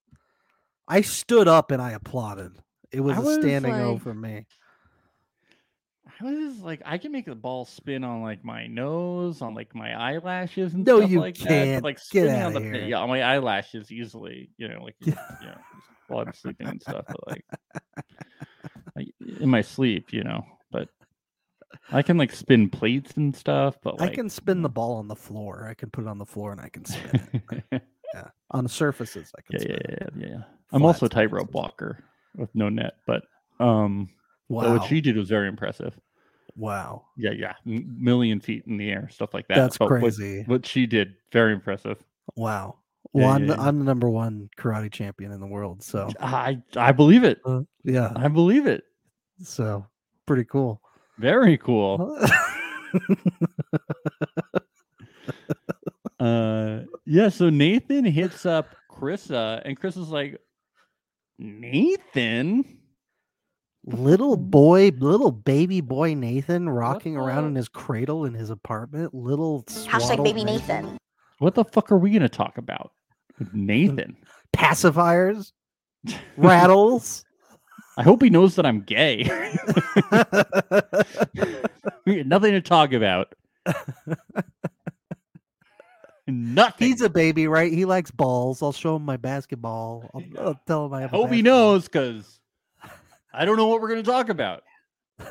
I 0.88 1.00
stood 1.02 1.46
up 1.46 1.70
and 1.70 1.80
I 1.80 1.92
applauded. 1.92 2.52
It 2.92 3.00
was 3.00 3.16
I 3.16 3.20
a 3.20 3.24
was 3.24 3.34
standing 3.36 3.72
like- 3.72 3.82
O 3.82 3.98
for 3.98 4.14
me. 4.14 4.46
I 6.22 6.24
was 6.24 6.58
like, 6.60 6.82
I 6.84 6.98
can 6.98 7.12
make 7.12 7.24
the 7.24 7.34
ball 7.34 7.64
spin 7.64 8.04
on 8.04 8.22
like 8.22 8.44
my 8.44 8.66
nose, 8.66 9.40
on 9.40 9.54
like 9.54 9.74
my 9.74 9.94
eyelashes 9.94 10.74
and 10.74 10.84
No, 10.84 10.98
stuff 10.98 11.10
you 11.10 11.20
like 11.20 11.38
that. 11.38 11.48
can't. 11.48 11.82
But, 11.82 11.88
like 11.88 11.98
spinning 11.98 12.42
on 12.42 12.52
the 12.52 12.60
here. 12.60 12.74
yeah, 12.74 12.98
on 12.98 13.08
my 13.08 13.22
eyelashes 13.22 13.90
easily, 13.90 14.50
you 14.58 14.68
know, 14.68 14.82
like 14.82 14.96
you 15.00 15.12
know, 15.12 15.56
while 16.08 16.26
I'm 16.26 16.34
sleeping 16.34 16.66
and 16.66 16.82
stuff. 16.82 17.06
But 17.08 17.28
like 17.28 17.44
in 19.40 19.48
my 19.48 19.62
sleep, 19.62 20.12
you 20.12 20.22
know. 20.22 20.44
But 20.70 20.88
I 21.90 22.02
can 22.02 22.18
like 22.18 22.32
spin 22.32 22.68
plates 22.68 23.16
and 23.16 23.34
stuff. 23.34 23.78
But 23.82 23.98
like 24.00 24.10
I 24.10 24.14
can 24.14 24.28
spin 24.28 24.60
the 24.60 24.70
mm. 24.70 24.74
ball 24.74 24.96
on 24.96 25.08
the 25.08 25.16
floor. 25.16 25.66
I 25.70 25.74
can 25.74 25.90
put 25.90 26.02
it 26.02 26.08
on 26.08 26.18
the 26.18 26.26
floor 26.26 26.52
and 26.52 26.60
I 26.60 26.68
can 26.68 26.84
spin 26.84 27.42
it. 27.70 27.82
yeah, 28.14 28.28
on 28.50 28.68
surfaces 28.68 29.32
I 29.38 29.42
can. 29.42 29.52
yeah, 29.54 29.60
spin 29.60 29.70
yeah, 29.70 29.94
it. 29.94 30.12
yeah, 30.16 30.26
yeah, 30.26 30.34
yeah. 30.34 30.42
I'm 30.72 30.84
also 30.84 31.06
a 31.06 31.08
tightrope 31.08 31.52
walker 31.54 32.04
with 32.36 32.50
no 32.54 32.68
net, 32.68 32.94
but 33.06 33.24
um, 33.58 34.08
but 34.48 34.54
Wow! 34.54 34.76
what 34.78 34.88
she 34.88 35.00
did 35.00 35.16
was 35.16 35.28
very 35.28 35.48
impressive. 35.48 35.94
wow! 36.56 37.04
Yeah, 37.16 37.30
yeah, 37.32 37.54
m- 37.66 37.96
million 37.98 38.40
feet 38.40 38.64
in 38.66 38.76
the 38.76 38.90
air, 38.90 39.08
stuff 39.10 39.32
like 39.34 39.46
that. 39.48 39.56
That's 39.56 39.78
But 39.78 39.90
what- 39.90 40.00
crazy. 40.00 40.42
What, 40.46 40.66
she 40.66 40.86
did, 40.86 41.14
very 41.32 41.52
impressive. 41.52 42.02
Wow! 42.36 42.78
Yeah, 43.14 43.26
Well, 43.26 43.30
I'm, 43.36 43.42
yeah, 43.44 43.54
the, 43.54 43.60
yeah. 43.62 43.68
I'm 43.68 43.78
the 43.78 43.84
number 43.84 44.08
one 44.10 44.48
karate 44.58 44.90
champion 44.92 45.32
in 45.32 45.40
the 45.40 45.46
world. 45.46 45.82
So 45.82 46.10
I 46.20 46.60
I 46.76 46.92
believe 46.92 47.24
it. 47.24 47.40
uh, 47.44 47.62
yeah, 47.84 48.12
I 48.16 48.28
believe 48.28 48.66
it. 48.66 48.84
so 49.42 49.86
pretty 50.26 50.44
cool. 50.44 50.80
Very 51.18 51.56
cool. 51.58 52.18
Uh, 56.18 56.80
yeah. 57.06 57.28
So 57.30 57.48
Nathan 57.48 58.04
hits 58.04 58.44
up 58.44 58.74
Krissa, 58.90 59.62
and 59.64 59.78
Chris 59.78 59.96
is 59.96 60.08
like, 60.08 60.38
Nathan. 61.40 62.78
little 63.86 64.36
hmm. 64.36 64.50
boy, 64.50 64.92
little 64.98 65.32
baby 65.32 65.80
boy 65.80 66.14
Nathan 66.14 66.68
rocking 66.68 67.16
around 67.16 67.46
in 67.46 67.54
his 67.54 67.68
cradle 67.68 68.26
in 68.26 68.34
his 68.34 68.50
apartment. 68.50 69.14
Little 69.14 69.64
Hashtag 69.64 70.02
swaddled 70.02 70.24
baby 70.24 70.44
Nathan. 70.44 70.98
What 71.38 71.54
the 71.54 71.64
fuck 71.64 71.90
are 71.90 71.96
we 71.96 72.10
gonna 72.10 72.28
talk 72.28 72.58
about? 72.58 72.92
Nathan. 73.54 74.16
pacifiers, 74.54 75.52
rattles. 76.36 77.24
I 77.96 78.02
hope 78.02 78.22
he 78.22 78.30
knows 78.30 78.54
that 78.56 78.66
I'm 78.66 78.82
gay. 78.82 79.24
we 82.06 82.16
got 82.16 82.26
nothing 82.26 82.52
to 82.52 82.60
talk 82.60 82.92
about. 82.92 83.34
Nothing. 86.30 86.88
He's 86.88 87.00
a 87.02 87.10
baby, 87.10 87.46
right? 87.46 87.72
He 87.72 87.84
likes 87.84 88.10
balls. 88.10 88.62
I'll 88.62 88.72
show 88.72 88.96
him 88.96 89.04
my 89.04 89.16
basketball. 89.16 90.08
I'll, 90.14 90.46
I'll 90.46 90.60
tell 90.66 90.86
him 90.86 90.94
I 90.94 90.98
I 90.98 91.00
have. 91.02 91.12
a 91.12 91.16
hope 91.16 91.30
he 91.30 91.42
knows 91.42 91.84
because 91.84 92.40
I 93.32 93.44
don't 93.44 93.56
know 93.56 93.66
what 93.68 93.80
we're 93.80 93.88
going 93.88 94.02
to 94.02 94.10
talk 94.10 94.28
about. 94.28 94.62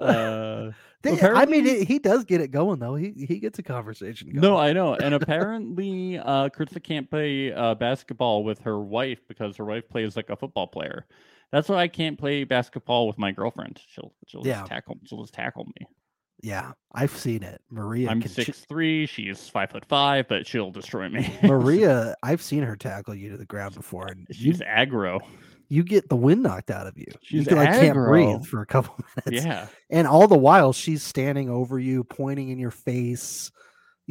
uh, 0.00 0.70
They- 1.02 1.20
I 1.20 1.46
mean, 1.46 1.66
it, 1.66 1.88
he 1.88 1.98
does 1.98 2.24
get 2.24 2.40
it 2.40 2.52
going 2.52 2.78
though. 2.78 2.94
He 2.94 3.10
he 3.26 3.40
gets 3.40 3.58
a 3.58 3.62
conversation 3.64 4.28
going. 4.28 4.40
no, 4.40 4.56
I 4.56 4.72
know. 4.72 4.94
And 4.94 5.14
apparently, 5.20 6.16
uh, 6.16 6.48
Krissa 6.50 6.80
can't 6.80 7.10
play 7.10 7.52
uh, 7.52 7.74
basketball 7.74 8.44
with 8.44 8.60
her 8.60 8.78
wife 8.78 9.18
because 9.26 9.56
her 9.56 9.64
wife 9.64 9.88
plays 9.88 10.14
like 10.14 10.30
a 10.30 10.36
football 10.36 10.68
player. 10.68 11.06
That's 11.52 11.68
why 11.68 11.76
I 11.82 11.88
can't 11.88 12.18
play 12.18 12.44
basketball 12.44 13.06
with 13.06 13.18
my 13.18 13.30
girlfriend. 13.32 13.80
She'll 13.88 14.12
she'll 14.26 14.46
Yeah. 14.46 14.60
just 14.60 14.66
tackle 14.70 14.98
she'll 15.04 15.20
just 15.22 15.34
tackle 15.34 15.66
me. 15.78 15.86
yeah, 16.42 16.72
I've 16.94 17.16
seen 17.16 17.42
it. 17.42 17.60
Maria, 17.70 18.08
I'm 18.10 18.22
ch- 18.22 18.28
six 18.28 18.64
three. 18.68 19.06
She's 19.06 19.48
five 19.48 19.70
foot 19.70 19.84
five, 19.86 20.26
but 20.28 20.46
she'll 20.46 20.70
destroy 20.70 21.08
me. 21.08 21.32
Maria, 21.42 22.16
I've 22.22 22.42
seen 22.42 22.62
her 22.62 22.74
tackle 22.76 23.14
you 23.14 23.30
to 23.30 23.36
the 23.36 23.44
ground 23.46 23.74
before, 23.74 24.06
and 24.08 24.26
you, 24.30 24.52
she's 24.52 24.60
aggro. 24.60 25.20
you 25.68 25.84
get 25.84 26.08
the 26.08 26.16
wind 26.16 26.42
knocked 26.42 26.70
out 26.70 26.86
of 26.86 26.96
you. 26.98 27.06
She's 27.22 27.40
you 27.40 27.46
can, 27.46 27.58
like, 27.58 27.68
can't 27.70 27.94
breathe 27.94 28.44
for 28.46 28.60
a 28.62 28.66
couple 28.66 28.96
minutes. 29.26 29.44
Yeah. 29.44 29.66
and 29.90 30.06
all 30.08 30.26
the 30.26 30.36
while 30.38 30.72
she's 30.72 31.02
standing 31.02 31.48
over 31.50 31.78
you, 31.78 32.02
pointing 32.04 32.48
in 32.48 32.58
your 32.58 32.70
face, 32.72 33.52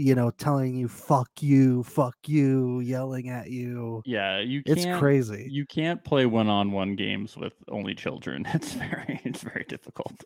you 0.01 0.15
know, 0.15 0.31
telling 0.31 0.75
you 0.75 0.87
"fuck 0.87 1.29
you, 1.39 1.83
fuck 1.83 2.15
you," 2.27 2.79
yelling 2.79 3.29
at 3.29 3.49
you. 3.49 4.01
Yeah, 4.05 4.39
you 4.39 4.63
can't. 4.63 4.79
It's 4.79 4.99
crazy. 4.99 5.47
You 5.49 5.65
can't 5.65 6.03
play 6.03 6.25
one-on-one 6.25 6.95
games 6.95 7.37
with 7.37 7.53
only 7.69 7.95
children. 7.95 8.45
It's 8.53 8.73
very, 8.73 9.21
it's 9.23 9.41
very 9.41 9.65
difficult. 9.67 10.23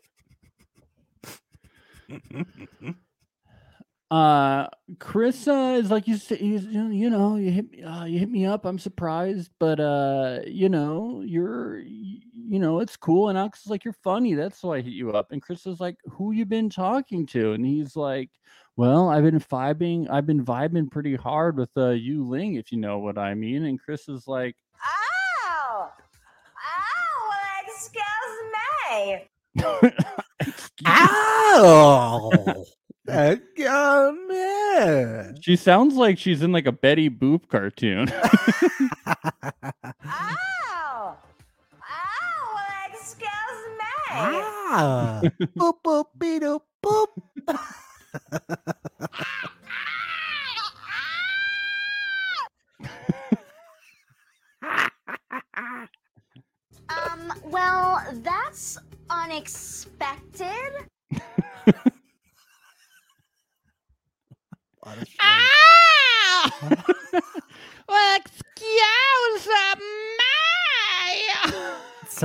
uh, 4.10 4.68
Chris 5.00 5.48
uh, 5.48 5.78
is 5.82 5.90
like 5.90 6.06
you 6.06 6.16
say, 6.16 6.36
he's, 6.36 6.64
you 6.64 6.84
know, 6.84 6.90
you 6.90 7.10
know, 7.10 7.36
you 7.36 7.50
hit, 7.50 7.70
me- 7.70 7.82
uh, 7.82 8.04
you 8.04 8.18
hit 8.18 8.30
me 8.30 8.46
up. 8.46 8.64
I'm 8.64 8.78
surprised, 8.78 9.50
but 9.58 9.80
uh, 9.80 10.40
you 10.46 10.68
know, 10.68 11.22
you're, 11.24 11.78
you 11.80 12.58
know, 12.58 12.80
it's 12.80 12.96
cool. 12.96 13.28
And 13.28 13.38
Alex 13.38 13.64
is 13.64 13.70
like, 13.70 13.84
you're 13.84 13.96
funny. 14.04 14.34
That's 14.34 14.62
why 14.62 14.76
I 14.76 14.80
hit 14.80 14.92
you 14.92 15.12
up. 15.12 15.32
And 15.32 15.42
Chris 15.42 15.66
is 15.66 15.80
like, 15.80 15.96
who 16.04 16.32
you 16.32 16.44
been 16.44 16.70
talking 16.70 17.26
to? 17.28 17.52
And 17.52 17.66
he's 17.66 17.96
like, 17.96 18.30
well, 18.76 19.08
I've 19.08 19.24
been 19.24 19.40
vibing. 19.40 20.08
I've 20.10 20.26
been 20.26 20.44
vibing 20.44 20.90
pretty 20.90 21.16
hard 21.16 21.56
with 21.56 21.70
uh, 21.76 21.90
Yu 21.90 22.22
Ling, 22.24 22.54
if 22.54 22.70
you 22.70 22.78
know 22.78 22.98
what 22.98 23.18
I 23.18 23.34
mean. 23.34 23.64
And 23.64 23.80
Chris 23.80 24.08
is 24.08 24.28
like, 24.28 24.54
Ow! 25.48 25.90
Ow! 26.78 27.30
Excuse 27.66 28.02
me. 29.56 29.90
Ow! 30.86 32.64
Uh, 33.08 33.36
oh, 33.60 34.12
man. 34.28 35.36
she 35.40 35.56
sounds 35.56 35.94
like 35.94 36.18
she's 36.18 36.42
in 36.42 36.52
like 36.52 36.66
a 36.66 36.72
Betty 36.72 37.08
Boop 37.08 37.48
cartoon. 37.48 38.10
Ow! 40.04 41.16
Ow! 41.82 42.58
Excuse 42.92 43.28
me. 43.78 43.84
Ah. 44.10 45.20
boop 45.56 45.74
boop 45.84 46.06
beep 46.18 46.42
doop, 46.42 46.62
boop. 46.82 47.08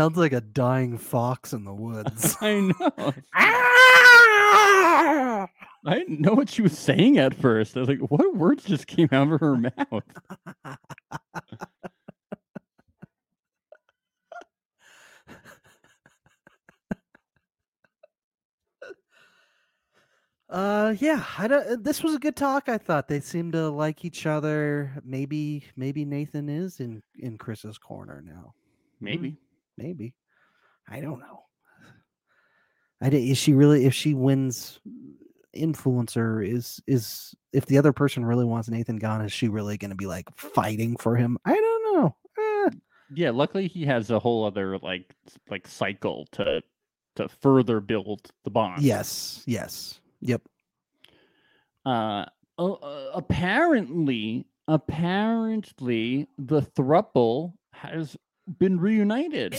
Sounds 0.01 0.17
like 0.17 0.33
a 0.33 0.41
dying 0.41 0.97
fox 0.97 1.53
in 1.53 1.63
the 1.63 1.75
woods. 1.75 2.35
I 2.41 2.59
know. 2.59 3.13
I 5.85 5.93
didn't 5.93 6.19
know 6.21 6.33
what 6.33 6.49
she 6.49 6.63
was 6.63 6.75
saying 6.75 7.19
at 7.19 7.35
first. 7.35 7.77
I 7.77 7.81
was 7.81 7.89
like, 7.89 7.99
what 7.99 8.35
words 8.35 8.63
just 8.63 8.87
came 8.87 9.09
out 9.11 9.31
of 9.31 9.39
her 9.39 9.57
mouth? 9.57 10.03
Uh, 20.49 20.93
yeah, 20.99 21.23
I 21.37 21.47
don't. 21.47 21.81
This 21.81 22.03
was 22.03 22.13
a 22.13 22.19
good 22.19 22.35
talk. 22.35 22.67
I 22.67 22.77
thought 22.77 23.07
they 23.07 23.21
seemed 23.21 23.53
to 23.53 23.69
like 23.69 24.03
each 24.03 24.25
other. 24.25 25.01
Maybe, 25.01 25.63
maybe 25.77 26.03
Nathan 26.03 26.49
is 26.49 26.81
in 26.81 27.01
in 27.17 27.37
Chris's 27.37 27.77
corner 27.77 28.21
now. 28.21 28.53
Maybe. 28.99 29.37
Maybe, 29.77 30.13
I 30.87 30.99
don't 31.01 31.19
know. 31.19 31.43
I 33.01 33.09
did. 33.09 33.23
Is 33.23 33.37
she 33.37 33.53
really? 33.53 33.85
If 33.85 33.93
she 33.93 34.13
wins 34.13 34.79
influencer, 35.55 36.47
is 36.47 36.79
is 36.87 37.33
if 37.51 37.65
the 37.65 37.77
other 37.77 37.91
person 37.93 38.23
really 38.23 38.45
wants 38.45 38.69
Nathan 38.69 38.97
gone, 38.97 39.21
is 39.21 39.31
she 39.31 39.47
really 39.47 39.77
going 39.77 39.89
to 39.89 39.95
be 39.95 40.05
like 40.05 40.27
fighting 40.37 40.95
for 40.97 41.15
him? 41.15 41.37
I 41.45 41.55
don't 41.55 41.95
know. 41.95 42.15
Eh, 42.37 42.69
Yeah, 43.15 43.31
luckily 43.31 43.67
he 43.67 43.85
has 43.85 44.11
a 44.11 44.19
whole 44.19 44.45
other 44.45 44.77
like 44.77 45.15
like 45.49 45.67
cycle 45.67 46.27
to 46.33 46.61
to 47.15 47.27
further 47.27 47.79
build 47.79 48.29
the 48.43 48.51
bond. 48.51 48.81
Yes, 48.83 49.43
yes, 49.47 49.99
yep. 50.21 50.41
Uh, 51.85 52.25
uh, 52.59 52.73
uh, 52.73 53.11
apparently, 53.15 54.45
apparently, 54.67 56.27
the 56.37 56.61
thruple 56.61 57.53
has 57.73 58.15
been 58.59 58.79
reunited. 58.79 59.57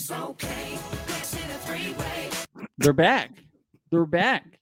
They're 2.79 2.93
back. 2.93 3.31
They're 3.91 4.07
back. 4.07 4.59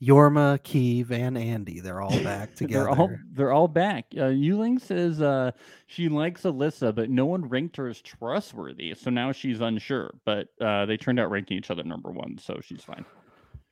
Yorma, 0.00 0.60
Keeve, 0.60 1.10
and 1.10 1.36
Andy, 1.36 1.80
they're 1.80 2.00
all 2.00 2.22
back 2.22 2.54
together. 2.54 2.84
They're 2.84 2.88
all 2.90 3.10
they're 3.32 3.52
all 3.52 3.66
back. 3.66 4.04
Uh, 4.16 4.26
Yu 4.26 4.56
Ling 4.56 4.78
says 4.78 5.20
uh, 5.20 5.50
she 5.88 6.08
likes 6.08 6.42
Alyssa, 6.42 6.94
but 6.94 7.10
no 7.10 7.26
one 7.26 7.48
ranked 7.48 7.76
her 7.78 7.88
as 7.88 8.00
trustworthy, 8.00 8.94
so 8.94 9.10
now 9.10 9.32
she's 9.32 9.60
unsure. 9.60 10.14
But 10.24 10.46
uh, 10.60 10.86
they 10.86 10.96
turned 10.96 11.18
out 11.18 11.32
ranking 11.32 11.56
each 11.58 11.72
other 11.72 11.82
number 11.82 12.12
one, 12.12 12.38
so 12.38 12.60
she's 12.62 12.84
fine. 12.84 13.04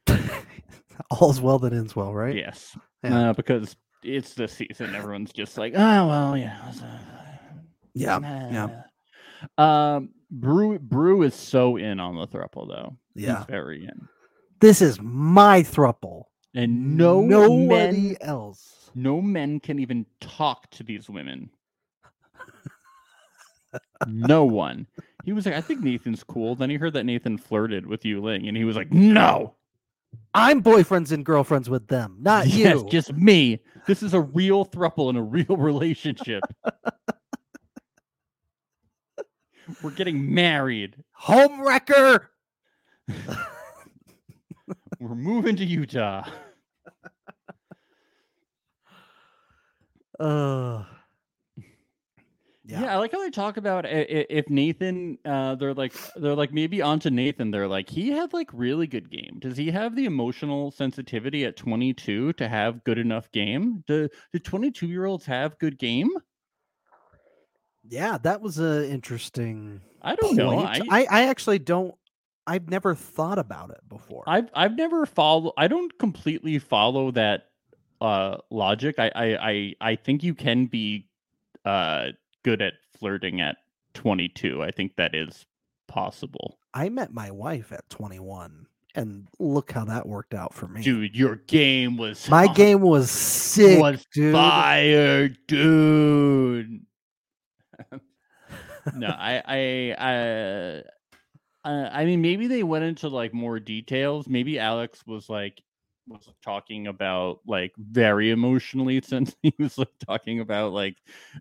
All's 1.12 1.40
well 1.40 1.60
that 1.60 1.72
ends 1.72 1.94
well, 1.94 2.12
right? 2.12 2.34
Yes, 2.34 2.76
Yeah. 3.04 3.30
uh, 3.30 3.32
because 3.32 3.76
it's 4.02 4.34
the 4.34 4.48
season. 4.48 4.96
Everyone's 4.96 5.32
just 5.32 5.56
like, 5.56 5.74
oh 5.76 6.06
well, 6.08 6.36
yeah. 6.36 6.68
it's, 6.68 6.82
uh, 6.82 6.98
Yeah, 7.94 8.18
yeah. 8.50 8.82
Um, 9.58 10.10
Brew 10.30 10.78
Brew 10.78 11.22
is 11.22 11.34
so 11.34 11.76
in 11.76 12.00
on 12.00 12.16
the 12.16 12.26
thruple 12.26 12.68
though. 12.68 12.96
Yeah. 13.14 13.38
He's 13.38 13.46
very 13.46 13.84
in. 13.84 14.08
This 14.60 14.82
is 14.82 15.00
my 15.00 15.62
thruple. 15.62 16.24
And 16.54 16.96
no 16.96 17.20
nobody 17.20 18.08
men, 18.08 18.16
else. 18.22 18.90
no 18.94 19.20
men 19.20 19.60
can 19.60 19.78
even 19.78 20.06
talk 20.20 20.70
to 20.70 20.82
these 20.82 21.10
women. 21.10 21.50
no 24.06 24.44
one. 24.44 24.86
He 25.24 25.32
was 25.32 25.44
like, 25.44 25.54
I 25.54 25.60
think 25.60 25.82
Nathan's 25.82 26.24
cool. 26.24 26.54
Then 26.54 26.70
he 26.70 26.76
heard 26.76 26.94
that 26.94 27.04
Nathan 27.04 27.36
flirted 27.36 27.86
with 27.86 28.04
Yu 28.04 28.22
Ling, 28.22 28.48
and 28.48 28.56
he 28.56 28.64
was 28.64 28.76
like, 28.76 28.90
No, 28.92 29.54
I'm 30.34 30.62
boyfriends 30.62 31.12
and 31.12 31.24
girlfriends 31.24 31.70
with 31.70 31.88
them, 31.88 32.16
not 32.20 32.46
yes, 32.46 32.76
you. 32.76 32.88
just 32.90 33.12
me. 33.14 33.60
This 33.86 34.02
is 34.02 34.14
a 34.14 34.20
real 34.20 34.64
thruple 34.64 35.10
in 35.10 35.16
a 35.16 35.22
real 35.22 35.56
relationship. 35.56 36.42
We're 39.82 39.90
getting 39.90 40.32
married. 40.34 40.96
Home 41.12 41.60
wrecker. 41.66 42.30
We're 45.00 45.14
moving 45.14 45.56
to 45.56 45.64
Utah. 45.64 46.28
Uh, 50.18 50.84
Yeah. 52.64 52.80
Yeah. 52.82 52.94
I 52.94 52.96
like 52.96 53.12
how 53.12 53.20
they 53.22 53.30
talk 53.30 53.58
about 53.58 53.84
if 53.88 54.50
Nathan, 54.50 55.18
uh, 55.24 55.54
they're 55.54 55.74
like, 55.74 55.94
they're 56.16 56.34
like 56.34 56.52
maybe 56.52 56.82
onto 56.82 57.10
Nathan. 57.10 57.52
They're 57.52 57.68
like, 57.68 57.88
he 57.88 58.10
had 58.10 58.32
like 58.32 58.50
really 58.52 58.88
good 58.88 59.08
game. 59.08 59.38
Does 59.38 59.56
he 59.56 59.70
have 59.70 59.94
the 59.94 60.04
emotional 60.04 60.72
sensitivity 60.72 61.44
at 61.44 61.56
22 61.56 62.32
to 62.32 62.48
have 62.48 62.82
good 62.82 62.98
enough 62.98 63.30
game? 63.30 63.84
Do 63.86 64.08
do 64.32 64.38
22 64.40 64.88
year 64.88 65.04
olds 65.04 65.26
have 65.26 65.58
good 65.60 65.78
game? 65.78 66.10
Yeah, 67.88 68.18
that 68.18 68.40
was 68.40 68.58
an 68.58 68.84
interesting. 68.84 69.80
I 70.02 70.14
don't 70.14 70.36
know. 70.36 70.58
I, 70.60 70.80
I, 70.90 71.06
I 71.10 71.22
actually 71.28 71.58
don't. 71.58 71.94
I've 72.46 72.68
never 72.68 72.94
thought 72.94 73.38
about 73.38 73.70
it 73.70 73.80
before. 73.88 74.22
I've 74.26 74.48
I've 74.54 74.76
never 74.76 75.04
follow. 75.06 75.52
I 75.56 75.66
don't 75.68 75.96
completely 75.98 76.58
follow 76.58 77.10
that 77.12 77.48
uh 78.00 78.36
logic. 78.50 78.96
I 78.98 79.10
I 79.14 79.50
I, 79.50 79.74
I 79.80 79.96
think 79.96 80.22
you 80.22 80.34
can 80.34 80.66
be 80.66 81.08
uh 81.64 82.08
good 82.44 82.62
at 82.62 82.74
flirting 82.98 83.40
at 83.40 83.56
22. 83.94 84.62
I 84.62 84.70
think 84.70 84.94
that 84.96 85.14
is 85.14 85.44
possible. 85.88 86.58
I 86.72 86.88
met 86.88 87.12
my 87.12 87.30
wife 87.30 87.72
at 87.72 87.88
21, 87.90 88.66
and 88.94 89.26
look 89.38 89.72
how 89.72 89.84
that 89.86 90.06
worked 90.06 90.34
out 90.34 90.54
for 90.54 90.68
me. 90.68 90.82
Dude, 90.82 91.16
your 91.16 91.36
game 91.36 91.96
was 91.96 92.28
my 92.28 92.46
game 92.54 92.80
was 92.80 93.10
sick, 93.10 93.80
was 93.80 94.06
dude. 94.12 94.32
fire, 94.32 95.28
dude. 95.28 96.85
no, 98.94 99.08
I, 99.08 99.42
I, 99.46 99.94
I, 99.98 101.68
uh, 101.68 101.90
I 101.92 102.04
mean, 102.04 102.22
maybe 102.22 102.46
they 102.46 102.62
went 102.62 102.84
into 102.84 103.08
like 103.08 103.34
more 103.34 103.58
details. 103.58 104.28
Maybe 104.28 104.58
Alex 104.58 105.04
was 105.06 105.28
like 105.28 105.62
was 106.08 106.28
talking 106.42 106.86
about 106.86 107.40
like 107.46 107.72
very 107.76 108.30
emotionally 108.30 109.00
since 109.04 109.34
he 109.42 109.52
was 109.58 109.76
like 109.76 109.90
talking 110.06 110.40
about 110.40 110.72
like 110.72 110.96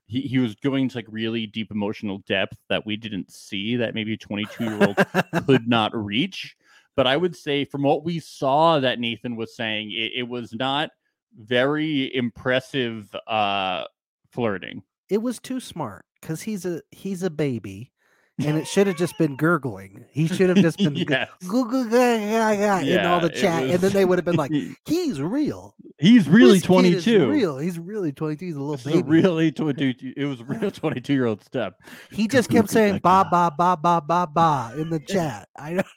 he, 0.08 0.22
he 0.22 0.40
was 0.40 0.56
going 0.56 0.90
to 0.90 0.98
like 0.98 1.06
really 1.10 1.46
deep 1.46 1.72
emotional 1.72 2.20
depth 2.28 2.58
that 2.70 2.86
we 2.86 2.98
didn't 2.98 3.32
see 3.32 3.76
that 3.76 3.94
maybe 3.94 4.18
22 4.18 4.64
year 4.64 4.84
old 4.84 4.98
could 5.46 5.68
not 5.68 5.96
reach. 5.96 6.56
But 6.96 7.08
I 7.08 7.18
would 7.18 7.36
say 7.36 7.66
from 7.66 7.84
what 7.84 8.06
we 8.06 8.20
saw 8.20 8.80
that 8.80 9.00
Nathan 9.00 9.36
was 9.36 9.56
saying, 9.56 9.92
it, 9.92 10.14
it 10.16 10.28
was 10.28 10.54
not 10.54 10.92
very 11.38 12.16
impressive 12.16 13.14
uh 13.28 13.84
flirting. 14.32 14.82
it 15.10 15.22
was 15.22 15.38
too 15.40 15.60
smart 15.60 16.06
because 16.26 16.42
he's 16.42 16.66
a 16.66 16.82
he's 16.92 17.22
a 17.22 17.30
baby, 17.30 17.92
and 18.40 18.58
it 18.58 18.68
should 18.68 18.88
have 18.88 18.98
just 18.98 19.16
been 19.20 19.36
gurgling. 19.38 20.06
He 20.12 20.28
should 20.28 20.50
have 20.50 20.58
just 20.58 20.78
been 20.80 20.96
Yes. 20.96 21.30
goo, 21.48 21.70
goo, 21.70 21.88
gah, 21.90 22.18
gah, 22.18 22.56
gah, 22.56 22.80
in 22.80 23.06
all 23.06 23.20
the 23.20 23.30
chat, 23.30 23.64
and 23.64 23.80
then 23.80 23.92
they 23.94 24.06
would 24.06 24.18
have 24.18 24.26
been 24.26 24.36
like, 24.36 24.52
"He's 24.88 25.22
real. 25.22 25.76
He's 26.00 26.28
really 26.28 26.58
is 26.58 26.64
22. 26.64 27.30
real. 27.30 27.58
He's 27.60 27.78
really 27.78 28.12
22. 28.12 28.46
He's 28.46 28.56
a 28.56 28.60
little 28.60 28.76
This 28.78 28.84
baby." 28.86 29.04
really 29.08 29.52
22 29.52 30.14
it 30.18 30.26
was 30.26 30.42
a 30.42 30.44
real 30.46 30.72
22 30.72 31.14
year 31.14 31.26
old 31.28 31.44
step. 31.44 31.80
he 32.12 32.28
just 32.28 32.50
kept 32.50 32.70
saying 32.78 33.00
ba 33.04 33.10
uh 33.10 33.24
ba 33.30 33.52
ba 33.58 33.78
ba 33.82 34.02
ba 34.06 34.28
ba 34.34 34.74
in 34.82 34.90
the 34.90 35.00
chat. 35.00 35.48
I 35.58 35.74
don't. 35.76 35.88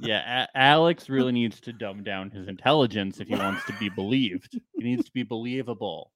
Yeah, 0.00 0.46
A- 0.52 0.58
Alex 0.58 1.08
really 1.08 1.30
needs 1.30 1.60
to 1.60 1.72
dumb 1.72 2.02
down 2.02 2.30
his 2.30 2.48
intelligence 2.48 3.20
if 3.20 3.28
he 3.28 3.36
wants 3.36 3.64
to 3.66 3.72
be 3.74 3.88
believed. 3.90 4.58
He 4.76 4.82
needs 4.82 5.04
to 5.04 5.12
be 5.12 5.22
believable. 5.22 6.10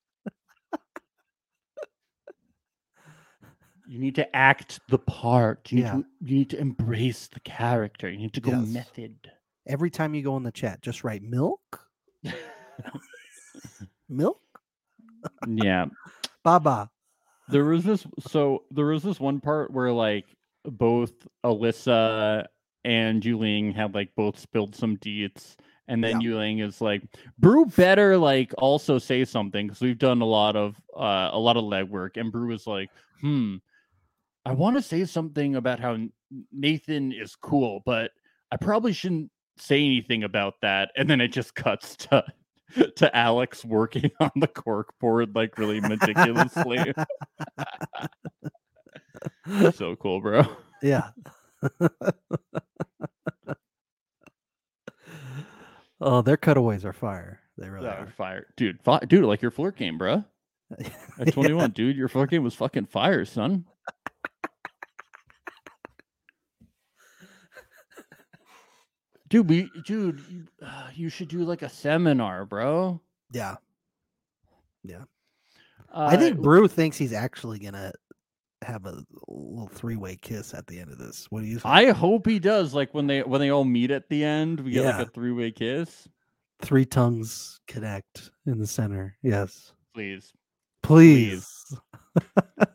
You 3.89 3.99
need 3.99 4.17
to 4.17 4.37
act 4.37 4.81
the 4.89 4.99
part. 4.99 5.73
You 5.73 5.77
need, 5.77 5.83
Yeah. 5.85 5.93
to, 5.93 6.05
you 6.21 6.37
need 6.37 6.51
to 6.51 6.59
embrace 6.61 7.27
the 7.27 7.41
character. 7.41 8.11
You 8.11 8.19
need 8.19 8.35
to 8.35 8.41
go 8.41 8.51
Yes. 8.51 8.69
method. 8.69 9.33
Every 9.67 9.91
time 9.91 10.15
you 10.15 10.23
go 10.23 10.37
in 10.37 10.43
the 10.43 10.53
chat, 10.53 10.83
just 10.83 11.05
write 11.05 11.23
milk, 11.23 11.81
milk, 14.09 14.43
Yeah. 15.47 15.87
Baba. 16.45 16.61
ba. 16.63 16.91
There 17.51 17.65
was 17.65 17.83
this 17.85 18.07
so 18.21 18.65
there 18.71 18.87
was 18.87 19.03
this 19.03 19.19
one 19.19 19.41
part 19.41 19.71
where 19.73 19.91
like 19.93 20.27
both 20.65 21.13
Alyssa 21.45 22.45
and 22.85 23.25
Yu 23.25 23.39
Ling 23.39 23.73
had 23.73 23.95
like 23.95 24.15
both 24.17 24.39
spilled 24.39 24.75
some 24.77 24.99
deets 24.99 25.57
and 25.89 26.05
then 26.05 26.21
Yu 26.21 26.37
Ling 26.37 26.59
is 26.59 26.81
like 26.83 27.03
Brew 27.39 27.65
better 27.65 28.19
like 28.19 28.53
also 28.59 28.99
say 28.99 29.25
something 29.25 29.67
because 29.67 29.81
we've 29.81 29.99
done 29.99 30.21
a 30.21 30.27
lot 30.27 30.57
of 30.57 30.77
uh 30.95 31.31
a 31.33 31.39
lot 31.39 31.57
of 31.57 31.65
legwork 31.65 32.17
and 32.19 32.31
Brew 32.31 32.53
is 32.53 32.67
like 32.67 32.91
hmm 33.23 33.57
I 34.49 34.53
want 34.53 34.77
to 34.77 34.83
say 34.83 35.05
something 35.05 35.57
about 35.57 35.79
how 35.81 35.97
Nathan 36.53 37.13
is 37.13 37.37
cool 37.37 37.83
but 37.85 38.13
I 38.51 38.57
probably 38.57 38.93
shouldn't 38.93 39.31
say 39.59 39.85
anything 39.85 40.25
about 40.25 40.55
that 40.63 40.91
and 40.97 41.09
then 41.11 41.21
it 41.21 41.29
just 41.29 41.55
cuts 41.55 41.97
to 41.97 42.25
to 42.97 43.17
Alex 43.17 43.65
working 43.65 44.11
on 44.21 44.31
the 44.37 44.47
cork 44.47 44.93
board 45.01 45.35
like 45.35 45.57
really 45.59 45.81
meticulously. 45.81 46.79
so 49.75 49.97
cool, 49.97 50.21
bro. 50.21 50.43
Yeah. 50.83 51.09
oh, 56.01 56.23
their 56.23 56.37
cutaways 56.37 56.85
are 56.85 56.93
fire. 56.93 57.41
They 57.57 57.69
really 57.69 57.87
Yeah, 57.87 58.03
are. 58.03 58.07
fire, 58.07 58.47
dude. 58.57 58.83
Fi- 58.83 59.01
dude, 59.01 59.25
like 59.25 59.43
your 59.43 59.51
flirt 59.51 59.77
game, 59.77 59.99
bro. 59.99 60.25
At 61.19 61.33
21, 61.33 61.71
dude, 61.71 61.97
your 61.97 62.09
flirt 62.09 62.31
game 62.31 62.45
was 62.45 62.55
fucking 62.55 62.87
fire, 62.87 63.25
son. 63.25 63.65
Dude, 69.29 69.49
we, 69.49 69.71
dude, 69.85 70.21
you, 70.31 70.45
uh, 70.63 70.89
you 70.95 71.09
should 71.09 71.29
do 71.29 71.41
like 71.45 71.63
a 71.63 71.69
seminar, 71.69 72.45
bro. 72.45 73.01
Yeah. 73.33 73.57
Yeah. 74.83 75.05
Uh, 75.93 76.09
I 76.11 76.17
think 76.17 76.41
Brew 76.41 76.69
thinks 76.69 76.97
he's 76.97 77.13
actually 77.13 77.59
gonna 77.59 77.93
have 78.63 78.87
a 78.87 79.03
little 79.29 79.69
three-way 79.73 80.17
kiss 80.17 80.53
at 80.53 80.67
the 80.67 80.79
end 80.81 80.91
of 80.91 80.99
this. 80.99 81.27
What 81.31 81.41
do 81.41 81.47
you 81.47 81.55
think? 81.61 81.67
I 81.67 81.91
hope 81.93 82.27
he 82.27 82.39
does. 82.39 82.75
Like 82.75 82.93
when 82.93 83.07
they 83.07 83.23
when 83.23 83.41
they 83.41 83.51
all 83.51 83.65
meet 83.65 83.91
at 83.91 84.09
the 84.09 84.25
end, 84.25 84.61
we 84.61 84.73
get 84.73 84.85
Yeah. 84.85 84.99
like 84.99 85.09
a 85.09 85.11
three 85.11 85.33
way 85.33 85.51
kiss. 85.51 86.09
Three 86.61 86.85
tongues 86.85 87.61
connect 87.69 88.31
in 88.47 88.59
the 88.59 88.67
center. 88.67 89.17
Yes. 89.23 89.73
Please, 89.95 90.33
Please. 90.83 91.47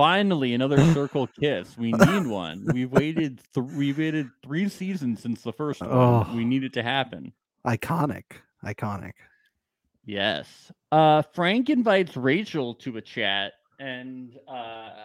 finally 0.00 0.54
another 0.54 0.78
circle 0.94 1.26
kiss. 1.40 1.76
We 1.76 1.92
need 1.92 2.26
one. 2.26 2.64
We 2.72 2.86
waited. 2.86 3.40
Th- 3.54 3.66
we 3.76 3.92
waited 3.92 4.30
three 4.42 4.68
seasons 4.68 5.20
since 5.20 5.42
the 5.42 5.52
first 5.52 5.82
one. 5.82 5.90
Oh. 5.92 6.26
We 6.34 6.44
need 6.44 6.64
it 6.64 6.72
to 6.74 6.82
happen. 6.82 7.32
Iconic. 7.66 8.24
Iconic. 8.64 9.12
Yes. 10.06 10.72
Uh, 10.90 11.20
Frank 11.34 11.68
invites 11.68 12.16
Rachel 12.16 12.74
to 12.76 12.96
a 12.96 13.02
chat, 13.02 13.52
and 13.78 14.38
uh, 14.48 14.52
I, 14.52 14.96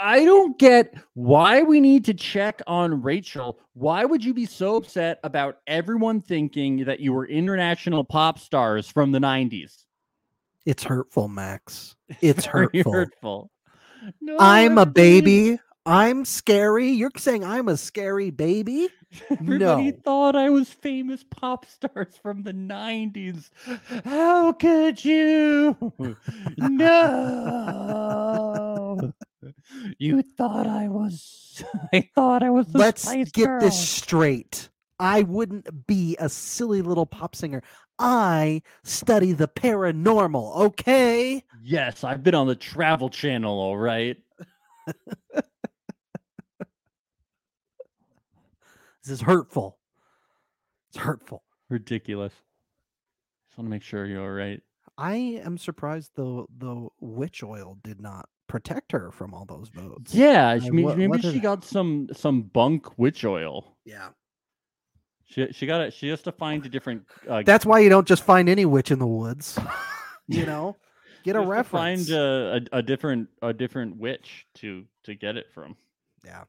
I 0.00 0.24
don't 0.24 0.56
get 0.56 0.94
why 1.14 1.62
we 1.62 1.80
need 1.80 2.04
to 2.04 2.14
check 2.14 2.62
on 2.68 3.02
Rachel. 3.02 3.58
Why 3.74 4.04
would 4.04 4.24
you 4.24 4.32
be 4.32 4.46
so 4.46 4.76
upset 4.76 5.18
about 5.24 5.56
everyone 5.66 6.20
thinking 6.20 6.84
that 6.84 7.00
you 7.00 7.12
were 7.12 7.26
international 7.26 8.04
pop 8.04 8.38
stars 8.38 8.86
from 8.86 9.10
the 9.10 9.18
'90s? 9.18 9.84
It's 10.64 10.84
hurtful, 10.84 11.26
Max. 11.26 11.96
It's 12.20 12.44
hurtful. 12.46 12.92
hurtful. 12.92 13.50
No, 14.20 14.36
I'm 14.38 14.78
a 14.78 14.86
baby. 14.86 15.58
I'm 15.84 16.24
scary. 16.24 16.90
You're 16.90 17.10
saying 17.16 17.44
I'm 17.44 17.68
a 17.68 17.76
scary 17.76 18.30
baby? 18.30 18.88
Everybody 19.30 19.90
No. 19.90 19.92
thought 20.04 20.36
I 20.36 20.48
was 20.50 20.68
famous 20.68 21.24
pop 21.28 21.66
stars 21.66 22.16
from 22.22 22.42
the 22.44 22.52
90s. 22.52 23.50
How 24.04 24.52
could 24.52 25.04
you? 25.04 25.76
No. 28.12 29.12
You 29.98 30.22
thought 30.22 30.68
I 30.68 30.86
was 30.86 31.64
I 31.92 32.08
thought 32.14 32.44
I 32.44 32.50
was 32.50 32.68
the 32.68 32.78
Let's 32.78 33.04
get 33.32 33.32
Girl. 33.48 33.60
this 33.60 33.76
straight. 33.88 34.68
I 35.00 35.22
wouldn't 35.22 35.88
be 35.88 36.16
a 36.20 36.28
silly 36.28 36.80
little 36.82 37.06
pop 37.06 37.34
singer. 37.34 37.62
I 38.02 38.62
study 38.82 39.32
the 39.32 39.46
paranormal, 39.48 40.56
okay? 40.56 41.44
Yes, 41.62 42.02
I've 42.04 42.22
been 42.22 42.34
on 42.34 42.46
the 42.48 42.56
travel 42.56 43.08
channel, 43.08 43.58
all 43.58 43.76
right. 43.76 44.16
This 49.04 49.10
is 49.10 49.20
hurtful. 49.22 49.78
It's 50.90 50.98
hurtful. 50.98 51.42
Ridiculous. 51.68 52.32
Just 53.48 53.58
want 53.58 53.66
to 53.66 53.70
make 53.70 53.82
sure 53.82 54.06
you're 54.06 54.22
all 54.22 54.30
right. 54.30 54.60
I 54.98 55.14
am 55.44 55.58
surprised 55.58 56.12
though 56.14 56.46
the 56.58 56.88
witch 57.00 57.42
oil 57.42 57.78
did 57.82 58.00
not 58.00 58.28
protect 58.48 58.92
her 58.92 59.10
from 59.10 59.32
all 59.34 59.44
those 59.46 59.68
votes. 59.70 60.14
Yeah, 60.14 60.48
I- 60.48 60.58
maybe, 60.60 60.84
what- 60.84 60.98
maybe 60.98 61.08
what 61.10 61.22
she 61.22 61.40
got 61.40 61.64
some 61.64 62.08
some 62.12 62.42
bunk 62.42 62.98
witch 62.98 63.24
oil. 63.24 63.76
Yeah. 63.84 64.10
She 65.32 65.48
she 65.52 65.66
got 65.66 65.80
it. 65.80 65.94
She 65.94 66.08
has 66.08 66.22
to 66.22 66.32
find 66.32 66.64
a 66.66 66.68
different. 66.68 67.04
Uh, 67.28 67.42
That's 67.44 67.64
why 67.64 67.78
you 67.80 67.88
don't 67.88 68.06
just 68.06 68.22
find 68.22 68.48
any 68.48 68.66
witch 68.66 68.90
in 68.90 68.98
the 68.98 69.06
woods. 69.06 69.58
you 70.28 70.44
know? 70.44 70.76
Get 71.24 71.36
a 71.36 71.40
reference. 71.40 72.08
Find 72.08 72.18
a, 72.18 72.66
a, 72.72 72.78
a 72.78 72.82
different 72.82 73.28
a 73.40 73.52
different 73.52 73.96
witch 73.96 74.46
to 74.56 74.84
to 75.04 75.14
get 75.14 75.36
it 75.36 75.46
from. 75.54 75.76
Yeah. 76.24 76.44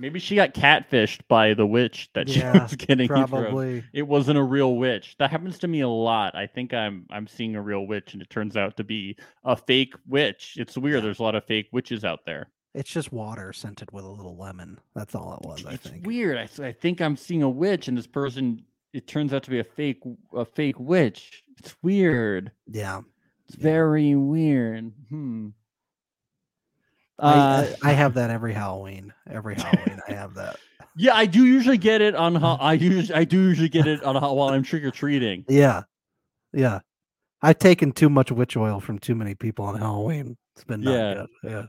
Maybe 0.00 0.20
she 0.20 0.36
got 0.36 0.54
catfished 0.54 1.22
by 1.28 1.54
the 1.54 1.66
witch 1.66 2.08
that 2.14 2.28
she 2.28 2.38
Yeah, 2.38 2.62
was 2.62 2.76
getting 2.76 3.10
it 3.10 3.28
from. 3.28 3.82
It 3.92 4.02
wasn't 4.02 4.38
a 4.38 4.42
real 4.42 4.76
witch. 4.76 5.16
That 5.18 5.30
happens 5.32 5.58
to 5.60 5.68
me 5.68 5.80
a 5.80 5.88
lot. 5.88 6.36
I 6.36 6.46
think 6.46 6.72
I'm 6.72 7.06
I'm 7.10 7.26
seeing 7.26 7.56
a 7.56 7.62
real 7.62 7.86
witch, 7.86 8.12
and 8.12 8.22
it 8.22 8.30
turns 8.30 8.56
out 8.56 8.76
to 8.76 8.84
be 8.84 9.16
a 9.44 9.56
fake 9.56 9.94
witch. 10.06 10.54
It's 10.56 10.76
weird. 10.76 11.02
There's 11.02 11.18
a 11.18 11.22
lot 11.22 11.34
of 11.34 11.44
fake 11.44 11.68
witches 11.72 12.04
out 12.04 12.20
there. 12.26 12.50
It's 12.78 12.90
just 12.90 13.12
water 13.12 13.52
scented 13.52 13.90
with 13.90 14.04
a 14.04 14.08
little 14.08 14.36
lemon. 14.36 14.78
That's 14.94 15.14
all 15.16 15.34
it 15.42 15.46
was, 15.46 15.66
I 15.66 15.72
It's 15.72 15.88
think. 15.88 16.06
weird. 16.06 16.38
I 16.38 16.70
think 16.72 17.00
I'm 17.00 17.16
seeing 17.16 17.42
a 17.42 17.50
witch, 17.50 17.88
and 17.88 17.98
this 17.98 18.06
person 18.06 18.62
it 18.92 19.06
turns 19.06 19.32
out 19.34 19.42
to 19.42 19.50
be 19.50 19.58
a 19.58 19.64
fake 19.64 20.00
a 20.32 20.44
fake 20.44 20.78
witch. 20.78 21.42
It's 21.58 21.74
weird. 21.82 22.52
Yeah. 22.70 23.00
It's 23.48 23.56
very 23.56 24.14
weird. 24.14 24.92
Hmm. 25.08 25.48
I, 27.18 27.32
Uh, 27.32 27.74
I, 27.82 27.90
I 27.90 27.92
have 27.94 28.14
that 28.14 28.30
every 28.30 28.52
Halloween. 28.52 29.12
Every 29.28 29.56
Halloween, 29.56 30.00
I 30.08 30.12
have 30.12 30.34
that. 30.34 30.56
Yeah, 31.00 31.14
I 31.14 31.26
do 31.26 31.44
usually 31.46 31.78
get 31.78 32.00
it 32.00 32.16
on. 32.16 32.36
I 32.42 32.72
usually 32.72 33.16
I 33.16 33.22
do 33.22 33.38
usually 33.40 33.68
get 33.68 33.86
it 33.86 34.02
on 34.02 34.16
while 34.16 34.48
I'm 34.48 34.64
trick 34.64 34.82
or 34.82 34.90
treating. 34.90 35.44
Yeah. 35.48 35.82
Yeah. 36.52 36.80
I've 37.40 37.58
taken 37.60 37.92
too 37.92 38.08
much 38.08 38.32
witch 38.32 38.56
oil 38.56 38.80
from 38.80 38.98
too 38.98 39.14
many 39.14 39.36
people 39.36 39.64
on 39.66 39.78
Halloween. 39.78 40.36
It's 40.56 40.64
been 40.64 40.80
not 40.80 40.92
Yeah. 40.92 41.14
good. 41.14 41.28
Yeah. 41.44 41.62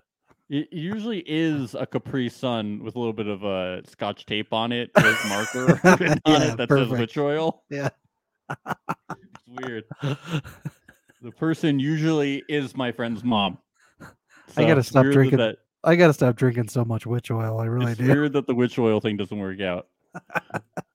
It 0.50 0.68
usually 0.72 1.24
is 1.28 1.76
a 1.76 1.86
Capri 1.86 2.28
Sun 2.30 2.84
with 2.84 2.96
a 2.96 3.00
little 3.00 3.14
bit 3.14 3.28
of 3.28 3.46
uh, 3.46 3.84
Scotch 3.84 4.26
tape 4.26 4.52
on 4.52 4.72
it 4.72 4.90
with 4.96 5.26
marker 5.28 5.80
on 5.84 5.98
Yeah, 6.42 6.54
it 6.54 6.58
that 6.58 6.68
perfect. 6.70 6.90
says 6.92 7.00
witch 7.00 7.18
oil. 7.18 7.64
Yeah. 7.70 7.90
It's 8.50 9.46
weird. 9.48 9.84
The 11.22 11.32
person 11.38 11.80
usually 11.80 12.44
is 12.50 12.76
my 12.76 12.92
friend's 12.92 13.24
mom. 13.24 13.60
I 14.58 14.66
gotta 14.66 14.82
stop 14.82 15.06
drinking. 15.06 15.38
That, 15.38 15.58
I 15.84 15.96
gotta 15.96 16.14
stop 16.14 16.36
drinking 16.36 16.70
so 16.70 16.84
much 16.84 17.06
witch 17.06 17.30
oil. 17.30 17.60
I 17.60 17.66
really 17.66 17.86
do 17.86 17.92
it's 17.92 18.00
do. 18.00 18.08
weird 18.08 18.34
that 18.34 18.48
the 18.48 18.56
witch 18.56 18.80
oil 18.80 19.00
thing 19.00 19.18
doesn't 19.18 19.38
work 19.38 19.62
out. 19.62 19.88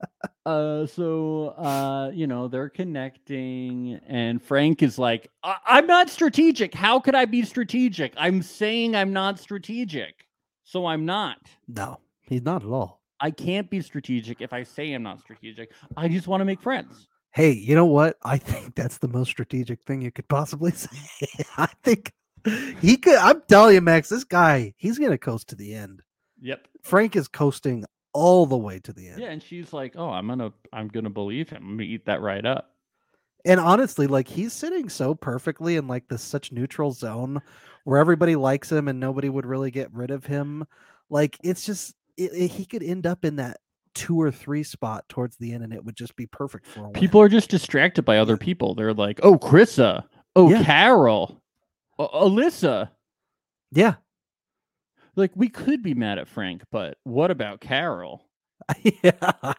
uh, 0.46 0.86
so 0.86 1.48
uh, 1.56 2.10
you 2.14 2.26
know 2.26 2.48
they're 2.48 2.68
connecting, 2.68 4.00
and 4.06 4.42
Frank 4.42 4.82
is 4.82 4.98
like, 4.98 5.30
I- 5.42 5.56
"I'm 5.66 5.86
not 5.86 6.10
strategic. 6.10 6.74
How 6.74 7.00
could 7.00 7.14
I 7.14 7.24
be 7.24 7.42
strategic? 7.42 8.12
I'm 8.16 8.42
saying 8.42 8.94
I'm 8.94 9.12
not 9.12 9.38
strategic, 9.38 10.26
so 10.64 10.86
I'm 10.86 11.04
not. 11.06 11.38
No, 11.68 12.00
he's 12.22 12.42
not 12.42 12.62
at 12.62 12.68
all. 12.68 13.00
I 13.20 13.30
can't 13.30 13.70
be 13.70 13.80
strategic 13.80 14.40
if 14.40 14.52
I 14.52 14.62
say 14.64 14.92
I'm 14.92 15.02
not 15.02 15.20
strategic. 15.20 15.72
I 15.96 16.08
just 16.08 16.26
want 16.28 16.40
to 16.40 16.44
make 16.44 16.60
friends." 16.60 17.08
Hey, 17.32 17.50
you 17.50 17.74
know 17.74 17.86
what? 17.86 18.16
I 18.22 18.38
think 18.38 18.76
that's 18.76 18.98
the 18.98 19.08
most 19.08 19.28
strategic 19.30 19.82
thing 19.86 20.00
you 20.00 20.12
could 20.12 20.28
possibly 20.28 20.70
say. 20.72 20.96
I 21.56 21.66
think 21.82 22.12
he 22.80 22.96
could. 22.96 23.16
I'm 23.16 23.42
telling 23.48 23.74
you, 23.74 23.80
Max, 23.80 24.08
this 24.08 24.24
guy, 24.24 24.74
he's 24.76 24.98
gonna 24.98 25.18
coast 25.18 25.48
to 25.48 25.56
the 25.56 25.74
end. 25.74 26.02
Yep. 26.40 26.68
Frank 26.82 27.16
is 27.16 27.26
coasting 27.28 27.84
all 28.14 28.46
the 28.46 28.56
way 28.56 28.78
to 28.78 28.92
the 28.92 29.08
end. 29.08 29.20
Yeah, 29.20 29.28
and 29.30 29.42
she's 29.42 29.72
like, 29.72 29.94
"Oh, 29.96 30.08
I'm 30.08 30.28
gonna, 30.28 30.52
I'm 30.72 30.88
gonna 30.88 31.10
believe 31.10 31.50
him. 31.50 31.62
I'm 31.62 31.70
gonna 31.76 31.82
eat 31.82 32.06
that 32.06 32.20
right 32.22 32.44
up." 32.46 32.70
And 33.44 33.60
honestly, 33.60 34.06
like 34.06 34.26
he's 34.28 34.52
sitting 34.54 34.88
so 34.88 35.14
perfectly 35.14 35.76
in 35.76 35.86
like 35.86 36.08
this 36.08 36.22
such 36.22 36.50
neutral 36.52 36.92
zone 36.92 37.42
where 37.84 37.98
everybody 38.00 38.36
likes 38.36 38.72
him 38.72 38.88
and 38.88 38.98
nobody 38.98 39.28
would 39.28 39.44
really 39.44 39.70
get 39.70 39.92
rid 39.92 40.10
of 40.10 40.24
him. 40.24 40.64
Like 41.10 41.36
it's 41.42 41.66
just 41.66 41.94
it, 42.16 42.32
it- 42.32 42.50
he 42.52 42.64
could 42.64 42.82
end 42.82 43.06
up 43.06 43.24
in 43.24 43.36
that 43.36 43.58
two 43.94 44.20
or 44.20 44.30
three 44.30 44.62
spot 44.64 45.04
towards 45.08 45.36
the 45.36 45.52
end, 45.52 45.62
and 45.62 45.72
it 45.72 45.84
would 45.84 45.94
just 45.96 46.16
be 46.16 46.26
perfect 46.26 46.66
for 46.66 46.86
him. 46.86 46.92
People 46.94 47.20
are 47.20 47.28
just 47.28 47.50
distracted 47.50 48.02
by 48.04 48.18
other 48.18 48.36
people. 48.36 48.74
They're 48.74 48.94
like, 48.94 49.20
"Oh, 49.22 49.38
Krissa. 49.38 50.04
Oh, 50.36 50.50
Yeah. 50.50 50.64
Carol. 50.64 51.40
Oh, 51.98 52.28
Alyssa." 52.28 52.88
Yeah, 53.72 53.94
Like 55.16 55.32
we 55.34 55.48
could 55.48 55.82
be 55.82 55.94
mad 55.94 56.18
at 56.18 56.28
Frank, 56.28 56.62
but 56.70 56.98
what 57.04 57.30
about 57.30 57.60
Carol? 57.60 58.26
yeah, 58.82 59.54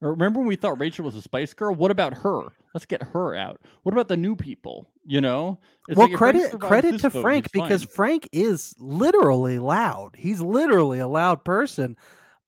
remember 0.00 0.40
when 0.40 0.48
we 0.48 0.56
thought 0.56 0.80
Rachel 0.80 1.04
was 1.04 1.14
a 1.14 1.22
Spice 1.22 1.54
Girl? 1.54 1.74
What 1.74 1.90
about 1.90 2.14
her? 2.14 2.42
Let's 2.74 2.86
get 2.86 3.02
her 3.02 3.34
out. 3.34 3.60
What 3.82 3.92
about 3.92 4.08
the 4.08 4.16
new 4.16 4.34
people? 4.34 4.88
You 5.04 5.20
know? 5.20 5.58
It's 5.88 5.96
well, 5.96 6.08
like 6.08 6.16
credit 6.16 6.58
credit 6.58 7.00
to 7.00 7.10
vote, 7.10 7.22
Frank 7.22 7.52
because 7.52 7.84
fine. 7.84 7.94
Frank 7.94 8.28
is 8.32 8.74
literally 8.78 9.58
loud. 9.58 10.14
He's 10.16 10.40
literally 10.40 10.98
a 10.98 11.08
loud 11.08 11.44
person, 11.44 11.96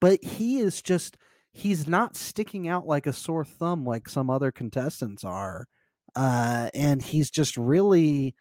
but 0.00 0.22
he 0.22 0.58
is 0.58 0.82
just 0.82 1.16
he's 1.52 1.86
not 1.86 2.16
sticking 2.16 2.68
out 2.68 2.86
like 2.86 3.06
a 3.06 3.12
sore 3.12 3.44
thumb 3.44 3.84
like 3.84 4.08
some 4.08 4.30
other 4.30 4.50
contestants 4.52 5.24
are. 5.24 5.66
Uh 6.16 6.70
and 6.74 7.02
he's 7.02 7.30
just 7.30 7.56
really 7.56 8.34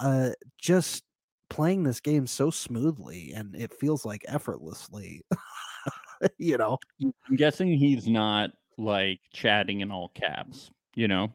uh 0.00 0.30
just 0.58 1.04
playing 1.50 1.82
this 1.82 2.00
game 2.00 2.26
so 2.26 2.50
smoothly 2.50 3.32
and 3.34 3.54
it 3.54 3.74
feels 3.78 4.04
like 4.06 4.24
effortlessly. 4.28 5.22
you 6.38 6.56
know. 6.56 6.78
I'm 7.02 7.36
guessing 7.36 7.68
he's 7.76 8.06
not 8.08 8.50
like 8.78 9.20
chatting 9.32 9.80
in 9.80 9.90
all 9.90 10.08
caps. 10.14 10.70
You 10.94 11.08
know? 11.08 11.32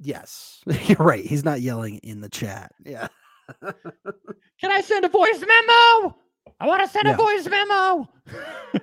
Yes. 0.00 0.62
You're 0.86 0.98
right. 0.98 1.24
He's 1.24 1.44
not 1.44 1.60
yelling 1.60 1.98
in 1.98 2.20
the 2.20 2.28
chat. 2.28 2.72
Yeah. 2.84 3.08
Can 3.62 4.72
I 4.72 4.80
send 4.80 5.04
a 5.04 5.08
voice 5.08 5.40
memo? 5.40 6.16
I 6.58 6.66
want 6.66 6.82
to 6.82 6.88
send 6.88 7.06
Yeah. 7.06 7.14
a 7.14 7.16
voice 7.16 7.46
memo. 7.46 8.08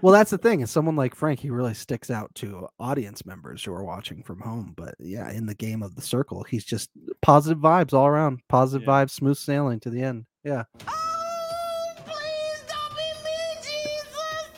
well 0.01 0.13
that's 0.13 0.31
the 0.31 0.37
thing 0.37 0.61
is 0.61 0.71
someone 0.71 0.95
like 0.95 1.13
frank 1.15 1.37
he 1.39 1.49
really 1.49 1.73
sticks 1.73 2.09
out 2.09 2.33
to 2.35 2.65
audience 2.79 3.25
members 3.25 3.61
who 3.63 3.73
are 3.73 3.83
watching 3.83 4.23
from 4.23 4.39
home 4.39 4.73
but 4.77 4.95
yeah 4.99 5.29
in 5.31 5.45
the 5.45 5.53
game 5.55 5.83
of 5.83 5.95
the 5.95 6.01
circle 6.01 6.43
he's 6.43 6.63
just 6.63 6.89
positive 7.21 7.57
vibes 7.61 7.91
all 7.93 8.07
around 8.07 8.39
positive 8.47 8.87
Yeah. 8.87 9.03
vibes 9.03 9.11
smooth 9.11 9.35
sailing 9.37 9.81
to 9.81 9.89
the 9.89 10.01
end 10.01 10.25
yeah 10.43 10.63
Oh, 10.87 11.93
please 12.05 12.63
don't 12.67 12.93
be 12.95 13.07
me, 13.23 13.39
Jesus. 13.63 14.49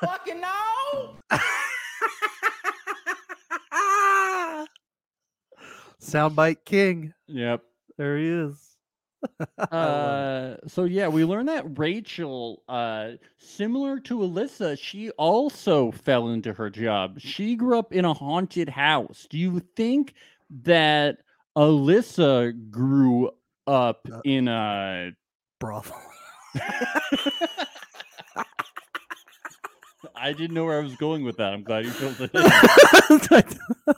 Fucking 0.00 0.40
no! 0.40 1.16
soundbite 6.02 6.64
king 6.64 7.12
Yep. 7.26 7.62
there 7.98 8.18
he 8.18 8.28
is 8.28 8.56
I 8.58 8.65
Uh, 9.72 10.56
so 10.66 10.84
yeah, 10.84 11.08
we 11.08 11.24
learned 11.24 11.48
that 11.48 11.78
Rachel, 11.78 12.62
uh, 12.68 13.12
similar 13.38 13.98
to 14.00 14.18
Alyssa, 14.18 14.78
she 14.78 15.10
also 15.12 15.90
fell 15.90 16.28
into 16.28 16.52
her 16.52 16.70
job. 16.70 17.18
She 17.20 17.56
grew 17.56 17.78
up 17.78 17.92
in 17.92 18.04
a 18.04 18.14
haunted 18.14 18.68
house. 18.68 19.26
Do 19.28 19.38
you 19.38 19.60
think 19.74 20.14
that 20.62 21.18
Alyssa 21.56 22.70
grew 22.70 23.30
up 23.66 24.06
Uh, 24.12 24.20
in 24.24 24.46
a? 24.48 25.12
brothel 25.58 25.96
I 30.14 30.32
didn't 30.32 30.54
know 30.54 30.64
where 30.64 30.78
I 30.78 30.82
was 30.82 30.96
going 30.96 31.24
with 31.24 31.36
that. 31.38 31.52
I'm 31.52 31.62
glad 31.62 31.84
you 31.84 31.90
filled 31.90 32.20
it 32.20 32.30
in. 32.34 33.96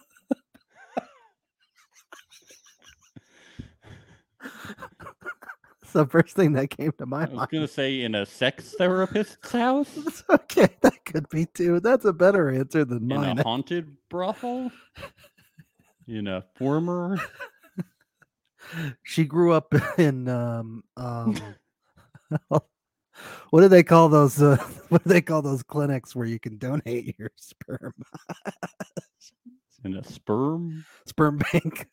It's 5.82 5.87
the 5.98 6.06
first 6.06 6.36
thing 6.36 6.52
that 6.52 6.70
came 6.70 6.92
to 6.92 7.06
my 7.06 7.26
mind. 7.26 7.32
I 7.32 7.40
was 7.40 7.48
gonna 7.50 7.68
say 7.68 8.02
in 8.02 8.14
a 8.14 8.24
sex 8.24 8.74
therapist's 8.78 9.50
house, 9.50 10.22
okay, 10.30 10.68
that 10.82 11.04
could 11.04 11.28
be 11.28 11.46
too. 11.46 11.80
That's 11.80 12.04
a 12.04 12.12
better 12.12 12.50
answer 12.50 12.84
than 12.84 12.98
in 12.98 13.08
mine. 13.08 13.38
a 13.40 13.42
haunted 13.42 13.96
brothel, 14.08 14.70
in 16.06 16.28
a 16.28 16.44
former. 16.56 17.20
She 19.02 19.24
grew 19.24 19.52
up 19.52 19.74
in 19.98 20.28
um 20.28 20.84
um 20.96 21.36
what 22.48 23.60
do 23.60 23.68
they 23.68 23.82
call 23.82 24.08
those 24.08 24.40
uh, 24.40 24.56
what 24.88 25.02
do 25.02 25.10
they 25.10 25.22
call 25.22 25.42
those 25.42 25.62
clinics 25.62 26.14
where 26.14 26.26
you 26.26 26.38
can 26.38 26.58
donate 26.58 27.16
your 27.18 27.30
sperm 27.36 27.92
in 29.84 29.96
a 29.96 30.04
sperm. 30.04 30.84
sperm 31.06 31.40
bank 31.52 31.88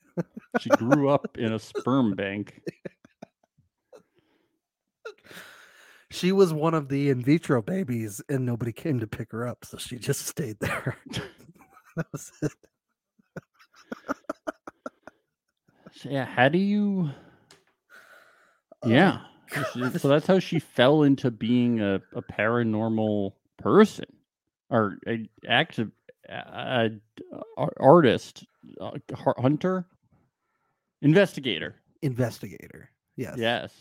She 0.59 0.69
grew 0.69 1.09
up 1.09 1.37
in 1.37 1.53
a 1.53 1.59
sperm 1.59 2.13
bank. 2.15 2.61
She 6.15 6.31
was 6.31 6.53
one 6.53 6.73
of 6.73 6.89
the 6.89 7.09
in 7.09 7.21
vitro 7.23 7.61
babies 7.61 8.21
and 8.29 8.45
nobody 8.45 8.71
came 8.71 8.99
to 8.99 9.07
pick 9.07 9.31
her 9.31 9.47
up 9.47 9.65
so 9.65 9.77
she 9.77 9.97
just 9.97 10.25
stayed 10.25 10.57
there 10.59 10.97
that 11.95 12.07
was 12.11 12.31
it 12.41 12.51
So, 15.97 16.09
yeah, 16.09 16.25
how 16.25 16.49
do 16.49 16.57
you? 16.57 17.09
Yeah, 18.85 19.19
so 19.73 19.89
so 19.91 20.07
that's 20.09 20.27
how 20.27 20.39
she 20.39 20.59
fell 20.59 21.03
into 21.03 21.31
being 21.31 21.79
a, 21.79 22.01
a 22.13 22.21
paranormal 22.21 23.31
person 23.57 24.05
or 24.69 24.97
a 25.07 25.27
active 25.47 25.91
uh, 26.29 26.89
artist, 27.79 28.45
uh, 28.81 28.91
hunter, 29.37 29.87
investigator. 31.01 31.75
investigator 32.01 32.89
yes 33.15 33.35
Yes. 33.37 33.71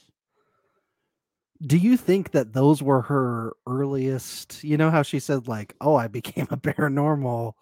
Do 1.66 1.76
you 1.78 1.96
think 1.96 2.32
that 2.32 2.52
those 2.52 2.82
were 2.82 3.02
her 3.02 3.54
earliest 3.66 4.62
you 4.64 4.76
know 4.76 4.90
how 4.90 5.02
she 5.02 5.18
said 5.18 5.48
like 5.48 5.74
oh 5.80 5.96
i 5.96 6.08
became 6.08 6.46
a 6.50 6.56
paranormal 6.58 7.52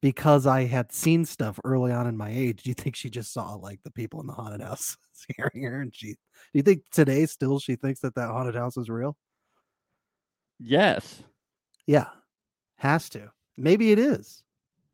because 0.00 0.46
i 0.46 0.64
had 0.64 0.92
seen 0.92 1.24
stuff 1.24 1.58
early 1.64 1.90
on 1.90 2.06
in 2.06 2.16
my 2.16 2.30
age. 2.30 2.62
Do 2.62 2.70
you 2.70 2.74
think 2.74 2.94
she 2.94 3.08
just 3.08 3.32
saw 3.32 3.54
like 3.54 3.82
the 3.82 3.90
people 3.90 4.20
in 4.20 4.26
the 4.26 4.34
haunted 4.34 4.60
house 4.60 4.96
scaring 5.12 5.62
her 5.62 5.80
and 5.80 5.94
she 5.94 6.08
do 6.08 6.16
you 6.52 6.62
think 6.62 6.82
today 6.92 7.26
still 7.26 7.58
she 7.58 7.76
thinks 7.76 8.00
that 8.00 8.14
that 8.16 8.28
haunted 8.30 8.54
house 8.54 8.76
is 8.76 8.90
real? 8.90 9.16
Yes. 10.58 11.22
yeah. 11.86 12.08
Has 12.76 13.08
to. 13.10 13.30
Maybe 13.56 13.92
it 13.92 13.98
is. 13.98 14.42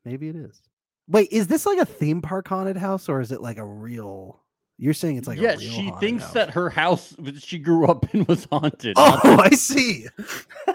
Maybe 0.04 0.28
it 0.28 0.36
is. 0.36 0.62
Wait 1.08 1.28
is 1.32 1.48
this 1.48 1.66
like 1.66 1.78
a 1.78 1.84
theme 1.84 2.22
park 2.22 2.46
haunted 2.48 2.76
house 2.76 3.08
or 3.08 3.20
is 3.20 3.32
it 3.32 3.40
like 3.42 3.58
a 3.58 3.64
real 3.64 4.39
you're 4.80 4.94
saying 4.94 5.18
it's 5.18 5.28
like 5.28 5.38
a 5.38 5.42
yes, 5.42 5.60
she 5.60 5.92
thinks 6.00 6.24
house? 6.24 6.32
that 6.32 6.50
her 6.50 6.70
house 6.70 7.10
that 7.18 7.42
she 7.42 7.58
grew 7.58 7.86
up 7.86 8.12
in 8.14 8.24
was 8.24 8.48
haunted. 8.50 8.94
Oh, 8.96 9.20
I 9.38 9.50
see. 9.50 10.06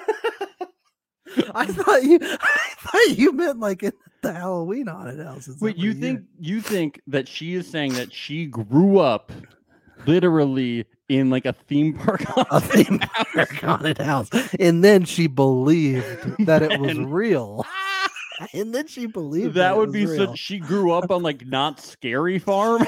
I 1.54 1.66
thought 1.66 2.04
you 2.04 2.20
I 2.22 2.66
thought 2.78 3.18
you 3.18 3.32
meant 3.34 3.60
like 3.60 3.82
in 3.84 3.92
the 4.22 4.32
Halloween 4.32 4.88
haunted 4.88 5.26
houses. 5.26 5.60
Wait, 5.60 5.76
you 5.76 5.92
year. 5.92 6.00
think 6.00 6.22
you 6.40 6.62
think 6.62 7.02
that 7.08 7.28
she 7.28 7.56
is 7.56 7.68
saying 7.68 7.94
that 7.94 8.14
she 8.14 8.46
grew 8.46 9.00
up 9.00 9.32
literally 10.06 10.86
in 11.10 11.32
like 11.32 11.46
a 11.46 11.54
theme 11.54 11.94
park? 11.96 12.22
a 12.22 12.44
haunted 12.44 12.88
theme 12.88 13.00
house? 13.00 13.28
park 13.34 13.52
haunted 13.56 13.98
house. 13.98 14.30
And 14.60 14.84
then 14.84 15.04
she 15.04 15.26
believed 15.28 16.46
that 16.46 16.62
it 16.62 16.80
was 16.80 16.98
real. 17.00 17.66
And 18.54 18.74
then 18.74 18.88
she 18.88 19.06
believed 19.06 19.56
that 19.56 19.74
it 19.74 19.78
would 19.78 19.92
be 19.92 20.06
real. 20.06 20.28
such. 20.28 20.38
She 20.38 20.60
grew 20.60 20.92
up 20.92 21.10
on 21.12 21.24
like 21.24 21.46
not 21.46 21.80
scary 21.80 22.40
farm. 22.40 22.86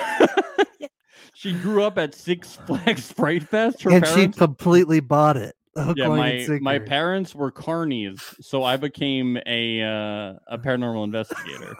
She 1.38 1.54
grew 1.54 1.84
up 1.84 2.00
at 2.00 2.16
Six 2.16 2.56
Flags 2.66 3.12
Fright 3.12 3.44
Fest. 3.44 3.84
Her 3.84 3.92
and 3.92 4.08
she 4.08 4.28
completely 4.28 5.00
bought 5.00 5.38
it. 5.38 5.56
hook, 5.76 5.96
yeah, 5.96 6.08
my 6.08 6.48
my 6.62 6.80
parents 6.80 7.36
were 7.36 7.52
carnies, 7.52 8.20
so 8.44 8.64
I 8.64 8.76
became 8.78 9.38
a 9.46 9.82
uh, 9.84 10.34
a 10.48 10.58
paranormal 10.58 11.04
investigator. 11.04 11.76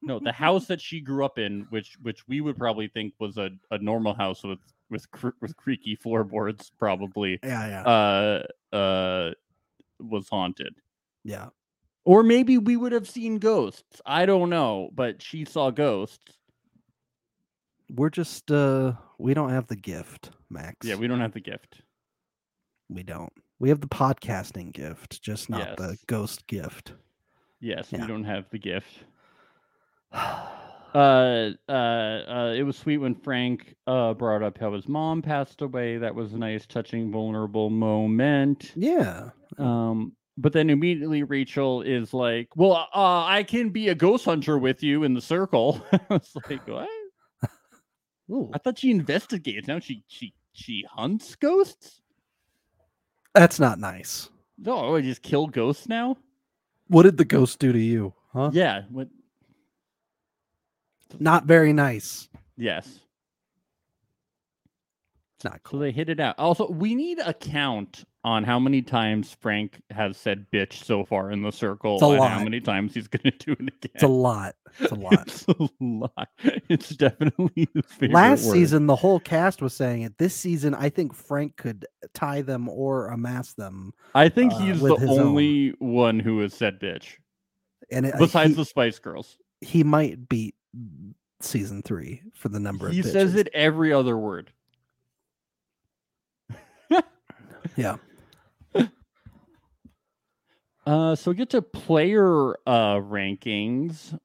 No, 0.00 0.20
the 0.20 0.32
house 0.32 0.66
that 0.66 0.80
she 0.80 1.00
grew 1.00 1.24
up 1.24 1.38
in, 1.38 1.66
which 1.70 1.96
which 2.02 2.26
we 2.28 2.40
would 2.40 2.56
probably 2.56 2.86
think 2.86 3.14
was 3.18 3.36
a, 3.36 3.50
a 3.72 3.78
normal 3.78 4.14
house 4.14 4.44
with 4.44 4.60
with 4.90 5.10
cr- 5.10 5.36
with 5.40 5.56
creaky 5.56 5.96
floorboards, 5.96 6.70
probably 6.78 7.40
Yeah, 7.42 7.66
yeah, 7.66 7.82
uh 8.72 8.76
uh 8.76 9.30
was 9.98 10.28
haunted. 10.28 10.74
yeah. 11.24 11.48
Or 12.04 12.24
maybe 12.24 12.58
we 12.58 12.76
would 12.76 12.90
have 12.90 13.08
seen 13.08 13.38
ghosts. 13.38 14.02
I 14.04 14.26
don't 14.26 14.50
know, 14.50 14.90
but 14.92 15.22
she 15.22 15.44
saw 15.44 15.70
ghosts. 15.70 16.36
We're 17.94 18.10
just 18.10 18.50
uh 18.50 18.92
we 19.18 19.34
don't 19.34 19.50
have 19.50 19.66
the 19.66 19.76
gift, 19.76 20.30
Max. 20.50 20.86
Yeah, 20.86 20.96
we 20.96 21.06
don't 21.06 21.20
have 21.20 21.32
the 21.32 21.40
gift. 21.40 21.82
we 22.88 23.02
don't. 23.02 23.32
We 23.58 23.68
have 23.68 23.80
the 23.80 23.86
podcasting 23.88 24.72
gift, 24.72 25.22
just 25.22 25.48
not 25.48 25.76
the 25.76 25.96
ghost 26.06 26.46
gift. 26.46 26.94
Yes, 27.60 27.88
Yeah. 27.92 28.00
we 28.02 28.06
don't 28.08 28.24
have 28.24 28.46
the 28.50 28.58
gift. 28.58 28.88
Uh, 30.94 31.52
uh, 31.70 31.72
uh, 31.72 32.54
it 32.54 32.64
was 32.64 32.76
sweet 32.76 32.98
when 32.98 33.14
Frank 33.14 33.74
uh 33.86 34.12
brought 34.12 34.42
up 34.42 34.58
how 34.58 34.74
his 34.74 34.86
mom 34.86 35.22
passed 35.22 35.62
away. 35.62 35.96
That 35.96 36.14
was 36.14 36.34
a 36.34 36.38
nice, 36.38 36.66
touching, 36.66 37.10
vulnerable 37.10 37.70
moment. 37.70 38.72
yeah. 38.76 39.30
Um, 39.56 40.12
but 40.36 40.52
then 40.52 40.68
immediately 40.68 41.22
Rachel 41.22 41.80
is 41.80 42.12
like, 42.12 42.48
"Well, 42.56 42.72
uh, 42.94 43.24
I 43.24 43.42
can 43.42 43.70
be 43.70 43.88
a 43.88 43.94
ghost 43.94 44.26
hunter 44.26 44.58
with 44.58 44.82
you 44.82 45.02
in 45.04 45.14
the 45.14 45.22
circle." 45.22 45.80
I 45.92 46.00
was 46.10 46.36
like, 46.50 46.68
"What? 46.68 46.88
Ooh. 48.32 48.50
I 48.54 48.58
thought 48.58 48.78
she 48.78 48.90
investigates. 48.90 49.68
Now 49.68 49.78
she 49.78 50.02
she 50.08 50.32
she 50.52 50.84
hunts 50.90 51.34
ghosts. 51.36 52.00
That's 53.34 53.60
not 53.60 53.78
nice. 53.78 54.30
No, 54.58 54.76
oh, 54.76 54.94
I 54.96 55.00
just 55.00 55.22
kill 55.22 55.46
ghosts 55.46 55.88
now. 55.88 56.16
What 56.88 57.02
did 57.04 57.16
the 57.16 57.24
ghost 57.24 57.58
do 57.58 57.72
to 57.72 57.78
you? 57.78 58.14
Huh? 58.32 58.50
Yeah. 58.52 58.82
What? 58.90 59.08
Not 61.18 61.44
very 61.46 61.72
nice. 61.72 62.28
Yes. 62.56 62.86
It's 65.36 65.44
not 65.44 65.54
So 65.54 65.60
cool. 65.64 65.80
they 65.80 65.90
hit 65.90 66.08
it 66.08 66.20
out. 66.20 66.38
Also, 66.38 66.70
we 66.70 66.94
need 66.94 67.18
a 67.24 67.34
count 67.34 68.04
on 68.24 68.44
how 68.44 68.58
many 68.58 68.82
times 68.82 69.36
Frank 69.40 69.82
has 69.90 70.16
said 70.16 70.46
bitch 70.52 70.84
so 70.84 71.04
far 71.04 71.32
in 71.32 71.42
the 71.42 71.50
circle 71.50 71.94
It's 71.94 72.02
a 72.02 72.06
and 72.06 72.22
how 72.22 72.44
many 72.44 72.60
times 72.60 72.94
he's 72.94 73.08
going 73.08 73.24
to 73.24 73.30
do 73.32 73.52
it 73.52 73.60
again. 73.60 73.90
It's 73.94 74.02
a 74.04 74.08
lot. 74.08 74.54
It's 74.78 74.92
a 74.92 74.94
lot. 74.96 75.26
It's 75.26 75.44
a 75.48 75.68
lot. 75.80 76.28
It's 76.68 76.88
definitely 76.90 77.68
Last 78.00 78.44
word. 78.46 78.52
season, 78.54 78.86
the 78.86 78.94
whole 78.96 79.18
cast 79.18 79.60
was 79.60 79.74
saying 79.74 80.02
it. 80.02 80.18
This 80.18 80.34
season, 80.36 80.74
I 80.74 80.88
think 80.88 81.14
Frank 81.14 81.56
could 81.56 81.84
tie 82.14 82.42
them 82.42 82.68
or 82.68 83.08
amass 83.08 83.54
them. 83.54 83.92
I 84.14 84.28
think 84.28 84.52
uh, 84.52 84.58
he's 84.58 84.80
with 84.80 84.94
the 85.00 85.06
his 85.08 85.18
own. 85.18 85.20
only 85.20 85.70
one 85.80 86.20
who 86.20 86.38
has 86.40 86.54
said 86.54 86.78
bitch 86.80 87.14
And 87.90 88.06
it, 88.06 88.14
besides 88.18 88.50
he, 88.50 88.54
the 88.54 88.64
Spice 88.64 88.98
Girls. 89.00 89.36
he 89.60 89.82
might 89.82 90.28
beat 90.28 90.54
season 91.40 91.82
three 91.82 92.22
for 92.34 92.48
the 92.50 92.60
number 92.60 92.86
of 92.86 92.92
He 92.92 93.02
says 93.02 93.34
it 93.34 93.48
every 93.52 93.92
other 93.92 94.16
word. 94.16 94.52
Yeah. 97.76 97.96
Uh, 100.84 101.14
so 101.14 101.32
get 101.32 101.50
to 101.50 101.62
player 101.62 102.54
uh 102.66 102.96
rankings. 102.96 104.18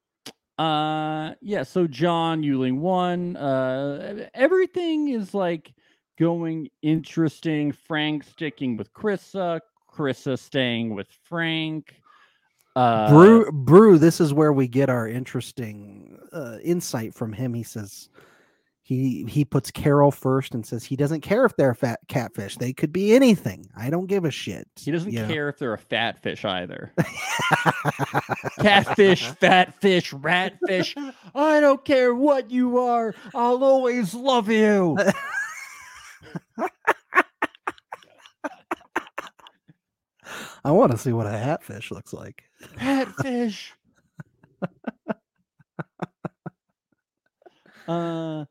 Uh, 0.58 1.34
yeah. 1.42 1.64
So 1.64 1.88
John 1.88 2.42
Yu 2.42 2.60
Ling 2.60 2.82
won. 2.82 3.36
Uh, 3.36 4.28
everything 4.34 5.10
is 5.10 5.34
like 5.34 5.74
going 6.18 6.70
interesting. 6.82 7.72
Frank 7.72 8.24
sticking 8.24 8.76
with 8.76 8.92
Krissa. 8.94 9.60
Krissa 9.92 10.38
staying 10.38 10.96
with 10.96 11.08
Frank. 11.24 12.02
Uh, 12.76 13.10
Brew, 13.10 13.52
Brew, 13.52 13.98
this 13.98 14.22
is 14.22 14.34
where 14.34 14.54
we 14.54 14.68
get 14.68 14.88
our 14.88 15.08
interesting 15.08 16.20
uh, 16.32 16.58
insight 16.64 17.16
from 17.16 17.34
him. 17.34 17.56
He 17.56 17.64
says 17.64 18.10
he 18.88 19.26
he 19.28 19.44
puts 19.44 19.70
Carol 19.70 20.12
first 20.12 20.56
and 20.56 20.66
says 20.66 20.86
he 20.86 20.96
doesn't 20.96 21.20
care 21.20 21.44
if 21.44 21.58
they're 21.58 21.74
fat 21.74 22.00
catfish. 22.08 22.56
They 22.56 22.72
could 22.72 22.94
be 22.94 23.14
anything. 23.14 23.66
I 23.76 23.90
don't 23.90 24.06
give 24.06 24.24
a 24.24 24.32
shit. 24.32 24.66
He 24.78 24.92
doesn't 24.92 25.12
you 25.12 25.24
know? 25.24 25.28
care 25.28 25.50
if 25.50 25.58
they're 25.58 25.74
a 25.74 25.78
fat 25.78 26.24
fish 26.24 26.46
either. 26.46 26.94
Catfish, 28.62 29.26
fat 29.42 29.74
fish, 29.82 30.14
rat 30.14 30.54
fish. 30.66 30.96
I 31.36 31.60
don't 31.60 31.84
care 31.84 32.16
what 32.16 32.50
you 32.50 32.80
are. 32.80 33.14
I'll 33.36 33.62
always 33.62 34.14
love 34.14 34.50
you. 34.50 34.98
I 40.64 40.72
want 40.72 40.94
to 40.94 40.98
see 40.98 41.12
what 41.12 41.28
a 41.28 41.38
hatfish 41.38 41.92
looks 41.92 42.14
like. 42.14 42.46
Catfish. 42.78 43.74
uh 47.90 48.46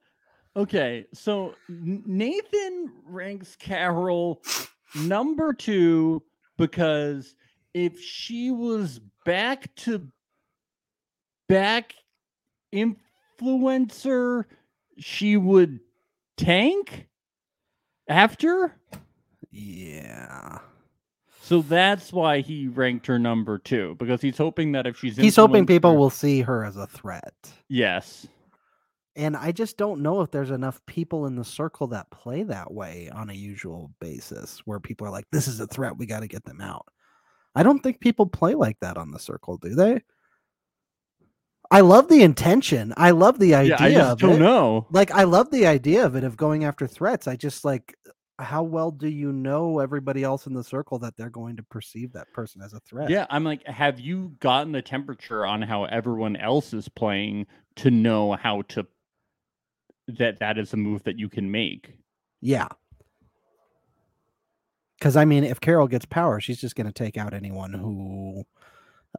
okay, 0.56 1.06
so 1.12 1.54
Nathan 1.68 2.92
ranks 3.06 3.56
Carol 3.56 4.42
number 4.94 5.52
2 5.52 6.22
because 6.56 7.34
if 7.74 8.00
she 8.00 8.50
was 8.50 9.00
back 9.24 9.74
to 9.76 10.08
back 11.48 11.94
influencer, 12.74 14.44
she 14.98 15.36
would 15.36 15.80
tank 16.36 17.06
after. 18.08 18.74
Yeah. 19.50 20.58
So 21.42 21.62
that's 21.62 22.12
why 22.12 22.40
he 22.40 22.66
ranked 22.66 23.06
her 23.06 23.20
number 23.20 23.58
two 23.58 23.94
because 24.00 24.20
he's 24.20 24.36
hoping 24.36 24.72
that 24.72 24.84
if 24.86 24.98
she's 24.98 25.16
He's 25.16 25.36
hoping 25.36 25.64
people 25.64 25.96
will 25.96 26.10
see 26.10 26.40
her 26.40 26.64
as 26.64 26.76
a 26.76 26.88
threat. 26.88 27.34
yes 27.68 28.26
And 29.16 29.34
I 29.34 29.50
just 29.50 29.78
don't 29.78 30.02
know 30.02 30.20
if 30.20 30.30
there's 30.30 30.50
enough 30.50 30.80
people 30.86 31.26
in 31.26 31.36
the 31.36 31.44
circle 31.44 31.86
that 31.88 32.10
play 32.10 32.42
that 32.44 32.72
way 32.72 33.08
on 33.08 33.30
a 33.30 33.34
usual 33.34 33.90
basis 33.98 34.60
where 34.66 34.78
people 34.78 35.06
are 35.06 35.10
like, 35.10 35.24
this 35.32 35.48
is 35.48 35.58
a 35.58 35.66
threat. 35.66 35.96
We 35.96 36.04
got 36.04 36.20
to 36.20 36.28
get 36.28 36.44
them 36.44 36.60
out. 36.60 36.86
I 37.54 37.62
don't 37.62 37.82
think 37.82 38.00
people 38.00 38.26
play 38.26 38.54
like 38.54 38.78
that 38.80 38.98
on 38.98 39.10
the 39.10 39.18
circle, 39.18 39.56
do 39.56 39.74
they? 39.74 40.02
I 41.70 41.80
love 41.80 42.08
the 42.08 42.22
intention. 42.22 42.92
I 42.96 43.10
love 43.12 43.38
the 43.38 43.54
idea 43.54 43.76
yeah 43.78 43.84
I 43.84 43.90
just 43.92 44.10
of 44.12 44.18
don't 44.18 44.32
it. 44.34 44.40
know 44.40 44.86
Like, 44.90 45.10
I 45.10 45.24
love 45.24 45.50
the 45.50 45.66
idea 45.66 46.04
of 46.04 46.14
it 46.14 46.22
of 46.22 46.36
going 46.36 46.64
after 46.64 46.86
threats. 46.86 47.26
I 47.26 47.36
just 47.36 47.64
like, 47.64 47.94
how 48.38 48.62
well 48.62 48.90
do 48.90 49.08
you 49.08 49.32
know 49.32 49.78
everybody 49.78 50.22
else 50.22 50.46
in 50.46 50.52
the 50.52 50.62
circle 50.62 50.98
that 50.98 51.16
they're 51.16 51.30
going 51.30 51.56
to 51.56 51.62
perceive 51.62 52.12
that 52.12 52.30
person 52.34 52.60
as 52.60 52.74
a 52.74 52.80
threat? 52.80 53.08
yeah 53.08 53.24
I'm 53.30 53.44
like 53.44 53.66
have 53.66 53.98
you 53.98 54.34
gotten 54.40 54.72
the 54.72 54.82
temperature 54.82 55.46
on 55.46 55.62
how 55.62 55.84
everyone 55.84 56.36
else 56.36 56.74
is 56.74 56.86
playing 56.86 57.46
to 57.76 57.90
know 57.90 58.32
how 58.34 58.60
to 58.68 58.86
that 60.08 60.38
that 60.40 60.58
is 60.58 60.72
a 60.72 60.76
move 60.76 61.02
that 61.04 61.18
you 61.18 61.28
can 61.28 61.50
make 61.50 61.98
Yeah. 62.40 62.68
Because 64.98 65.16
I 65.16 65.24
mean, 65.24 65.44
if 65.44 65.60
Carol 65.60 65.88
gets 65.88 66.06
power, 66.06 66.40
she's 66.40 66.60
just 66.60 66.74
going 66.74 66.86
to 66.86 66.92
take 66.92 67.16
out 67.18 67.34
anyone 67.34 67.72
who 67.74 68.44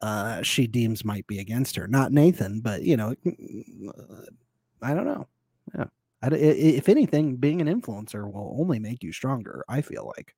uh, 0.02 0.42
she 0.42 0.66
deems 0.68 1.06
might 1.06 1.28
be 1.28 1.40
against 1.40 1.76
her. 1.76 1.88
Not 1.88 2.12
Nathan, 2.12 2.62
but 2.62 2.82
you 2.84 2.98
know, 2.98 3.14
I 4.82 4.94
don't 4.94 5.06
know. 5.06 5.28
Yeah. 5.78 5.86
I 6.22 6.30
d- 6.30 6.36
i- 6.36 6.40
i- 6.40 6.76
if 6.78 6.90
anything, 6.90 7.36
being 7.36 7.62
an 7.62 7.68
influencer 7.68 8.32
will 8.32 8.58
only 8.60 8.80
make 8.80 9.04
you 9.04 9.12
stronger. 9.12 9.64
I 9.70 9.82
feel 9.82 10.12
like. 10.18 10.34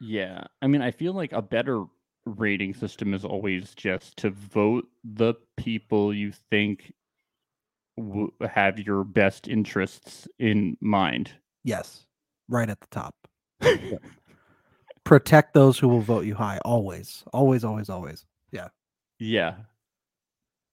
Yeah, 0.00 0.44
I 0.62 0.66
mean, 0.66 0.80
I 0.80 0.90
feel 0.92 1.12
like 1.12 1.32
a 1.32 1.42
better 1.42 1.84
rating 2.24 2.72
system 2.72 3.12
is 3.12 3.22
always 3.24 3.74
just 3.74 4.16
to 4.18 4.30
vote 4.30 4.88
the 5.04 5.34
people 5.58 6.14
you 6.14 6.32
think 6.32 6.92
w- 8.00 8.32
have 8.48 8.78
your 8.78 9.04
best 9.04 9.48
interests 9.48 10.26
in 10.38 10.76
mind. 10.80 11.30
Yes, 11.64 12.04
right 12.48 12.68
at 12.68 12.80
the 12.80 12.86
top. 12.90 13.14
Protect 15.04 15.54
those 15.54 15.78
who 15.78 15.88
will 15.88 16.00
vote 16.00 16.24
you 16.24 16.34
high. 16.34 16.58
Always, 16.64 17.24
always, 17.32 17.64
always, 17.64 17.88
always. 17.88 18.24
Yeah, 18.52 18.68
Yeah. 19.18 19.54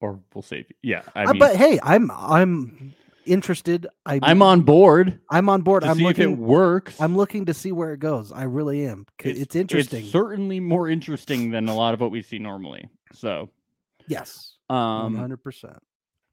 or 0.01 0.19
we'll 0.33 0.41
save. 0.41 0.65
You. 0.69 0.75
Yeah, 0.91 1.01
I 1.15 1.25
Uh, 1.25 1.33
but 1.33 1.55
hey, 1.55 1.79
I'm 1.81 2.11
I'm 2.11 2.93
interested. 3.25 3.87
I, 4.05 4.19
I'm 4.21 4.41
on 4.41 4.61
board 4.61 5.19
I'm 5.29 5.49
on 5.49 5.61
board. 5.61 5.83
I'm 5.83 5.97
looking. 5.97 6.31
if 6.33 6.37
it 6.37 6.37
works. 6.37 6.99
I'm 6.99 7.15
looking 7.17 7.45
to 7.45 7.53
see 7.53 7.71
where 7.71 7.93
it 7.93 7.99
goes. 7.99 8.31
I 8.31 8.43
really 8.43 8.85
am. 8.85 9.05
It's, 9.23 9.55
interesting. 9.55 10.03
It's 10.03 10.11
certainly 10.11 10.59
more 10.59 10.87
interesting 10.89 11.51
than 11.51 11.67
a 11.67 11.75
lot 11.75 11.93
of 11.93 11.99
what 12.01 12.11
we 12.11 12.21
see 12.21 12.39
normally. 12.39 12.89
So, 13.13 13.49
yes, 14.07 14.55
um, 14.69 15.15
hundred 15.15 15.43
percent. 15.43 15.77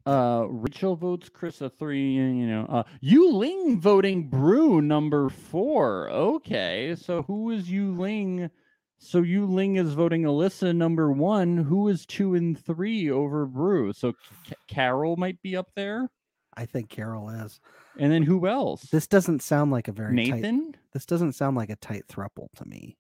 Uh, 0.07 0.47
Rachel 0.49 0.97
votes 0.97 1.29
Chris 1.31 1.61
a 1.63 1.71
three. 1.71 2.13
You 2.13 2.47
know, 2.47 2.67
uh, 2.69 2.83
Yu 3.01 3.33
Ling 3.33 3.81
voting 3.81 4.29
Brew 4.29 4.83
number 4.83 5.31
four. 5.31 6.11
Okay, 6.11 6.95
so 6.99 7.23
who 7.23 7.51
is 7.51 7.71
Yu 7.71 7.93
Ling? 7.93 8.51
So 8.99 9.23
Yu 9.23 9.47
Ling 9.47 9.77
is 9.77 9.93
voting 9.95 10.23
Alyssa 10.23 10.75
number 10.77 11.11
one. 11.11 11.57
Who 11.57 11.89
is 11.89 12.05
two 12.07 12.35
and 12.35 12.59
three 12.59 13.11
over 13.11 13.47
Brew? 13.47 13.93
So 13.93 14.13
Ca 14.47 14.55
Carol 14.69 15.17
might 15.17 15.41
be 15.43 15.57
up 15.57 15.69
there, 15.75 16.11
I 16.57 16.67
think 16.67 16.91
Carol 16.91 17.29
is. 17.31 17.59
and 17.99 18.13
then 18.13 18.23
who 18.23 18.47
else? 18.47 18.83
This 18.91 19.07
doesn't 19.07 19.43
sound 19.43 19.71
like 19.71 19.89
a 19.89 19.93
very 19.93 20.15
tight. 20.17 20.35
Nathan? 20.37 20.75
This 20.93 21.07
doesn't 21.07 21.33
sound 21.33 21.57
like 21.57 21.71
a 21.71 21.77
tight 21.77 22.05
thruple 22.09 22.49
to 22.57 22.65
me, 22.67 22.97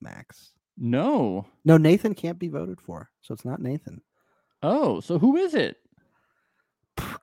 Max. 0.00 0.52
No. 0.78 1.46
No, 1.64 1.76
Nathan 1.76 2.14
can't 2.14 2.38
be 2.38 2.48
voted 2.48 2.80
for, 2.80 3.10
so 3.20 3.34
it's 3.34 3.44
not 3.44 3.60
Nathan. 3.60 4.00
Oh, 4.62 5.00
so 5.00 5.18
who 5.18 5.36
is 5.36 5.54
it? 5.54 5.76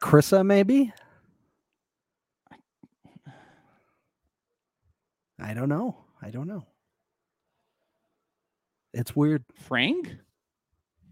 Krissa, 0.01 0.45
maybe. 0.45 0.93
I 5.39 5.53
don't 5.53 5.69
know. 5.69 5.97
I 6.21 6.29
don't 6.29 6.47
know. 6.47 6.65
It's 8.93 9.15
weird. 9.15 9.43
Frank? 9.53 10.15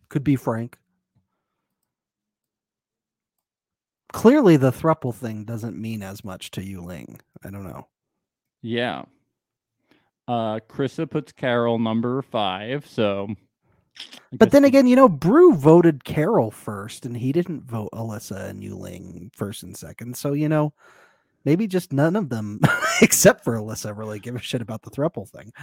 Could 0.09 0.23
be 0.23 0.35
Frank. 0.35 0.77
Clearly, 4.11 4.57
the 4.57 4.71
thruple 4.71 5.13
thing 5.13 5.43
doesn't 5.43 5.77
mean 5.77 6.01
as 6.01 6.23
much 6.23 6.49
to 6.51 6.63
you, 6.63 6.81
Ling. 6.81 7.19
I 7.43 7.49
don't 7.49 7.65
know. 7.65 7.87
Yeah. 8.61 9.03
Uh, 10.27 10.59
Krissa 10.67 11.09
puts 11.09 11.31
Carol 11.31 11.77
number 11.77 12.21
five. 12.21 12.87
So, 12.87 13.27
But 14.31 14.51
then 14.51 14.65
again, 14.65 14.87
you 14.87 14.95
know, 14.95 15.07
Brew 15.07 15.55
voted 15.55 16.03
Carol 16.03 16.51
first, 16.51 17.05
and 17.05 17.15
he 17.15 17.31
didn't 17.31 17.63
vote 17.63 17.89
Alyssa 17.93 18.49
and 18.49 18.63
Yu 18.63 18.75
Ling 18.75 19.31
first 19.33 19.63
and 19.63 19.75
second. 19.75 20.17
So 20.17 20.33
you 20.33 20.49
know, 20.49 20.73
maybe 21.45 21.67
just 21.67 21.93
none 21.93 22.15
of 22.15 22.29
them, 22.29 22.59
except 23.01 23.43
for 23.43 23.55
Alyssa, 23.55 23.97
really 23.97 24.19
give 24.19 24.35
a 24.35 24.41
shit 24.41 24.61
about 24.61 24.81
the 24.81 24.91
thruple 24.91 25.27
thing. 25.27 25.53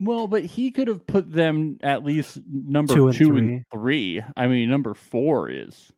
Well, 0.00 0.28
but 0.28 0.44
he 0.44 0.70
could 0.70 0.86
have 0.86 1.06
put 1.06 1.32
them 1.32 1.78
at 1.82 2.04
least 2.04 2.38
number 2.46 2.94
Two 2.94 3.12
two 3.12 3.36
and 3.36 3.50
and, 3.50 3.64
three. 3.72 4.22
I 4.36 4.46
mean, 4.46 4.70
number 4.70 4.94
four 4.94 5.50
is 5.50 5.92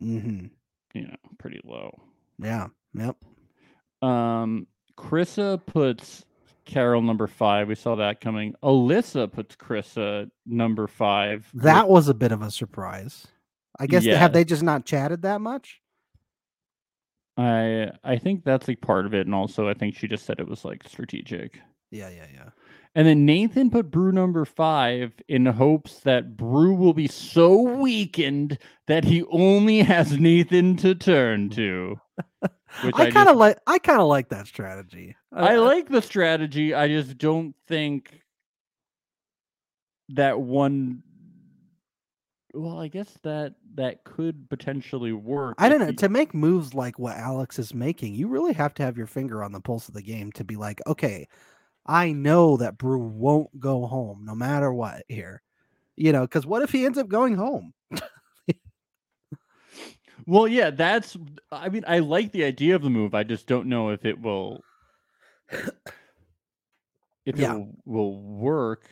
mm-hmm. 0.00 0.46
you 0.94 1.02
know 1.02 1.16
pretty 1.38 1.60
low. 1.64 2.00
Yeah. 2.38 2.68
Yep. 2.94 3.16
Um, 4.02 4.68
Krissa 4.96 5.64
puts 5.64 6.24
Carol 6.64 7.02
number 7.02 7.26
five. 7.26 7.68
We 7.68 7.74
saw 7.74 7.94
that 7.96 8.20
coming. 8.20 8.54
Alyssa 8.62 9.30
puts 9.30 9.54
Krissa 9.56 10.30
number 10.46 10.86
five. 10.86 11.48
That 11.54 11.88
was 11.88 12.08
a 12.08 12.14
bit 12.14 12.32
of 12.32 12.42
a 12.42 12.50
surprise. 12.50 13.26
I 13.78 13.86
guess 13.86 14.04
Yeah. 14.04 14.16
have 14.18 14.32
they 14.32 14.44
just 14.44 14.62
not 14.62 14.84
chatted 14.84 15.22
that 15.22 15.40
much? 15.40 15.80
I 17.36 17.90
I 18.04 18.16
think 18.16 18.44
that's 18.44 18.68
like 18.68 18.80
part 18.80 19.06
of 19.06 19.14
it, 19.14 19.26
and 19.26 19.34
also 19.34 19.68
I 19.68 19.74
think 19.74 19.96
she 19.96 20.06
just 20.06 20.24
said 20.24 20.38
it 20.38 20.48
was 20.48 20.64
like 20.64 20.86
strategic. 20.86 21.60
Yeah, 21.90 22.08
yeah, 22.08 22.26
yeah. 22.32 22.50
And 22.96 23.08
then 23.08 23.26
Nathan 23.26 23.70
put 23.70 23.90
Brew 23.90 24.12
number 24.12 24.44
five 24.44 25.12
in 25.28 25.46
hopes 25.46 25.98
that 26.00 26.36
Brew 26.36 26.74
will 26.74 26.94
be 26.94 27.08
so 27.08 27.60
weakened 27.60 28.56
that 28.86 29.02
he 29.04 29.24
only 29.30 29.80
has 29.82 30.12
Nathan 30.18 30.76
to 30.76 30.94
turn 30.94 31.50
to. 31.50 32.00
Which 32.82 32.94
I 32.96 33.04
I, 33.06 33.10
kind 33.10 33.28
of 33.28 33.36
like. 33.36 33.58
I 33.66 33.78
kind 33.78 34.00
of 34.00 34.08
like 34.08 34.28
that 34.30 34.46
strategy. 34.46 35.16
I 35.32 35.56
like 35.56 35.88
the 35.88 36.02
strategy. 36.02 36.74
I 36.74 36.88
just 36.88 37.18
don't 37.18 37.54
think 37.68 38.20
that 40.10 40.40
one. 40.40 41.02
Well, 42.52 42.78
I 42.78 42.86
guess 42.88 43.12
that 43.22 43.54
that 43.74 44.04
could 44.04 44.48
potentially 44.48 45.12
work. 45.12 45.56
I 45.58 45.68
don't 45.68 45.80
know. 45.80 45.86
he- 45.86 45.94
To 45.96 46.08
make 46.08 46.34
moves 46.34 46.74
like 46.74 46.98
what 46.98 47.16
Alex 47.16 47.58
is 47.58 47.74
making, 47.74 48.14
you 48.14 48.28
really 48.28 48.52
have 48.52 48.74
to 48.74 48.82
have 48.84 48.96
your 48.96 49.06
finger 49.08 49.42
on 49.42 49.50
the 49.52 49.60
pulse 49.60 49.88
of 49.88 49.94
the 49.94 50.02
game 50.02 50.30
to 50.32 50.44
be 50.44 50.54
like, 50.56 50.80
okay, 50.86 51.26
I 51.86 52.12
know 52.12 52.56
that 52.58 52.78
Brew 52.78 52.98
won't 52.98 53.58
go 53.60 53.86
home 53.86 54.24
no 54.24 54.34
matter 54.34 54.72
what 54.72 55.04
here. 55.08 55.42
You 55.96 56.12
know, 56.12 56.22
because 56.22 56.46
what 56.46 56.62
if 56.62 56.72
he 56.72 56.86
ends 56.86 56.98
up 56.98 57.08
going 57.08 57.36
home? 57.36 57.72
Well, 60.26 60.48
yeah, 60.48 60.70
that's. 60.70 61.16
I 61.52 61.68
mean, 61.68 61.84
I 61.86 61.98
like 62.00 62.32
the 62.32 62.44
idea 62.44 62.76
of 62.76 62.82
the 62.82 62.90
move. 62.90 63.14
I 63.14 63.24
just 63.24 63.46
don't 63.46 63.66
know 63.68 63.90
if 63.90 64.04
it 64.04 64.20
will. 64.20 64.64
If 67.26 67.38
Yeah. 67.38 67.52
it 67.52 67.54
will, 67.54 67.74
will 67.84 68.20
work. 68.22 68.88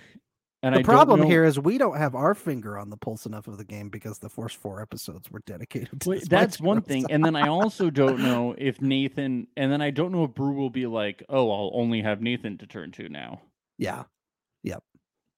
And 0.64 0.74
the 0.76 0.80
I 0.80 0.82
problem 0.84 1.20
know- 1.20 1.26
here 1.26 1.44
is 1.44 1.58
we 1.58 1.76
don't 1.76 1.96
have 1.96 2.14
our 2.14 2.34
finger 2.34 2.78
on 2.78 2.88
the 2.90 2.96
pulse 2.96 3.26
enough 3.26 3.48
of 3.48 3.58
the 3.58 3.64
game 3.64 3.88
because 3.88 4.18
the 4.20 4.28
first 4.28 4.56
four 4.56 4.80
episodes 4.80 5.30
were 5.30 5.40
dedicated 5.44 6.00
to 6.02 6.20
that's 6.28 6.60
one 6.60 6.82
thing. 6.82 7.04
And 7.10 7.24
then 7.24 7.34
I 7.34 7.48
also 7.48 7.90
don't 7.90 8.20
know 8.20 8.54
if 8.58 8.80
Nathan, 8.80 9.48
and 9.56 9.72
then 9.72 9.82
I 9.82 9.90
don't 9.90 10.12
know 10.12 10.24
if 10.24 10.34
Brew 10.34 10.52
will 10.52 10.70
be 10.70 10.86
like, 10.86 11.24
oh, 11.28 11.50
I'll 11.50 11.70
only 11.74 12.00
have 12.02 12.20
Nathan 12.22 12.58
to 12.58 12.66
turn 12.66 12.92
to 12.92 13.08
now. 13.08 13.40
yeah, 13.78 14.04
yep. 14.62 14.82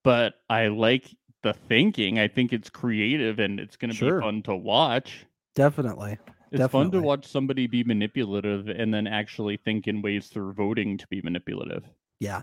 But 0.03 0.35
I 0.51 0.67
like 0.69 1.09
the 1.43 1.55
thinking. 1.55 2.19
I 2.19 2.29
think 2.29 2.53
it's 2.53 2.69
creative 2.69 3.39
and 3.39 3.59
it's 3.59 3.77
going 3.77 3.91
to 3.91 3.97
Sure. 3.97 4.21
be 4.21 4.25
fun 4.27 4.43
to 4.43 4.55
watch. 4.55 5.25
definitely. 5.55 6.19
It's 6.53 6.71
fun 6.71 6.91
to 6.93 7.01
watch 7.01 7.27
somebody 7.27 7.67
be 7.67 7.83
manipulative 7.83 8.69
and 8.69 8.93
then 8.95 9.07
actually 9.09 9.57
think 9.57 9.89
in 9.89 10.03
ways 10.03 10.29
through 10.29 10.53
voting 10.53 10.97
to 10.99 11.07
be 11.09 11.21
manipulative. 11.23 11.83
Yeah. 12.21 12.43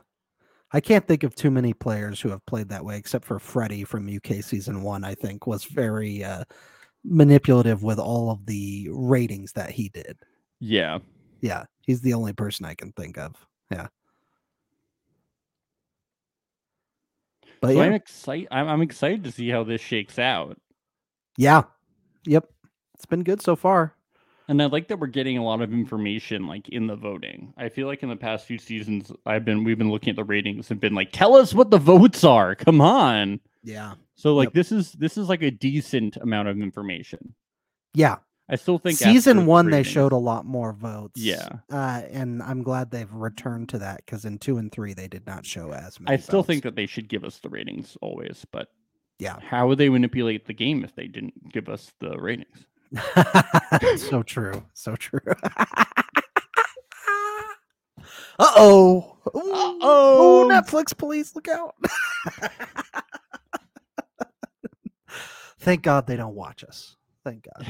I 0.73 0.79
can't 0.79 1.05
think 1.05 1.23
of 1.23 1.35
too 1.35 1.51
many 1.51 1.73
players 1.73 2.21
who 2.21 2.29
have 2.29 2.45
played 2.45 2.69
that 2.69 2.85
way, 2.85 2.97
except 2.97 3.25
for 3.25 3.39
Freddie 3.39 3.83
from 3.83 4.07
UK 4.07 4.43
season 4.43 4.83
one, 4.83 5.03
I 5.03 5.15
think 5.15 5.45
was 5.45 5.65
very 5.65 6.23
uh, 6.23 6.45
manipulative 7.03 7.83
with 7.83 7.99
all 7.99 8.31
of 8.31 8.45
the 8.45 8.87
ratings 8.91 9.51
that 9.53 9.71
he 9.71 9.89
did. 9.89 10.17
Yeah. 10.59 10.99
Yeah. 11.41 11.65
He's 11.81 12.01
the 12.01 12.13
only 12.13 12.33
person 12.33 12.65
I 12.65 12.75
can 12.75 12.93
think 12.93 13.17
of. 13.17 13.35
Yeah. 13.69 13.87
But 17.61 17.67
so 17.69 17.73
yeah, 17.73 17.81
I'm 17.83 17.93
excited. 17.93 18.47
I'm, 18.49 18.67
I'm 18.67 18.81
excited 18.81 19.23
to 19.25 19.31
see 19.31 19.49
how 19.49 19.63
this 19.63 19.81
shakes 19.81 20.17
out. 20.17 20.57
yeah, 21.37 21.63
yep, 22.25 22.49
it's 22.95 23.05
been 23.05 23.23
good 23.23 23.41
so 23.41 23.55
far. 23.55 23.93
And 24.47 24.61
I 24.61 24.65
like 24.65 24.87
that 24.89 24.99
we're 24.99 25.07
getting 25.07 25.37
a 25.37 25.43
lot 25.43 25.61
of 25.61 25.71
information 25.71 26.47
like 26.47 26.67
in 26.69 26.87
the 26.87 26.95
voting. 26.95 27.53
I 27.57 27.69
feel 27.69 27.87
like 27.87 28.03
in 28.03 28.09
the 28.09 28.15
past 28.15 28.45
few 28.45 28.57
seasons 28.57 29.11
I've 29.25 29.45
been 29.45 29.63
we've 29.63 29.77
been 29.77 29.91
looking 29.91 30.09
at 30.11 30.15
the 30.17 30.23
ratings 30.23 30.71
and 30.71 30.79
been 30.79 30.95
like, 30.95 31.11
tell 31.11 31.35
us 31.35 31.53
what 31.53 31.69
the 31.71 31.77
votes 31.77 32.23
are. 32.23 32.55
Come 32.55 32.81
on. 32.81 33.39
Yeah, 33.63 33.93
So 34.15 34.33
like 34.35 34.47
Yep. 34.47 34.53
this 34.53 34.71
is 34.71 34.91
this 34.93 35.17
is 35.17 35.29
like 35.29 35.41
a 35.43 35.51
decent 35.51 36.17
amount 36.17 36.47
of 36.47 36.59
information. 36.59 37.33
yeah. 37.93 38.17
I 38.49 38.55
still 38.55 38.79
think 38.79 38.97
Season 38.97 39.45
one 39.45 39.69
they 39.69 39.81
showed 39.83 40.11
a 40.11 40.17
lot 40.17 40.43
more 40.45 40.73
votes. 40.73 41.21
Yeah. 41.21 41.47
uh, 41.71 42.01
and 42.11 42.43
I'm 42.43 42.63
glad 42.63 42.91
they've 42.91 43.13
returned 43.13 43.69
to 43.69 43.77
that 43.79 44.03
because 44.05 44.25
in 44.25 44.39
two 44.39 44.57
and 44.57 44.69
three 44.69 44.93
they 44.93 45.07
did 45.07 45.25
not 45.25 45.45
show 45.45 45.71
as 45.71 46.01
many. 46.01 46.17
I 46.17 46.19
still 46.19 46.39
votes. 46.39 46.47
think 46.47 46.63
that 46.63 46.75
they 46.75 46.85
should 46.85 47.07
give 47.07 47.23
us 47.23 47.37
the 47.39 47.47
ratings 47.47 47.95
always, 48.01 48.45
but 48.51 48.67
Yeah. 49.19 49.39
how 49.39 49.67
would 49.69 49.77
they 49.77 49.87
manipulate 49.87 50.47
the 50.47 50.53
game 50.53 50.83
if 50.83 50.93
they 50.95 51.07
didn't 51.07 51.53
give 51.53 51.69
us 51.69 51.93
the 52.01 52.17
ratings? 52.17 52.65
so 53.97 54.23
true. 54.23 54.63
So 54.73 54.95
true. 54.95 55.19
uh 58.39 58.53
oh. 58.55 59.17
Oh, 59.33 60.49
Netflix, 60.51 60.97
please 60.97 61.35
look 61.35 61.47
out. 61.47 61.75
Thank 65.59 65.83
God 65.83 66.07
they 66.07 66.15
don't 66.15 66.33
watch 66.35 66.63
us. 66.63 66.95
Thank 67.23 67.47
God. 67.47 67.67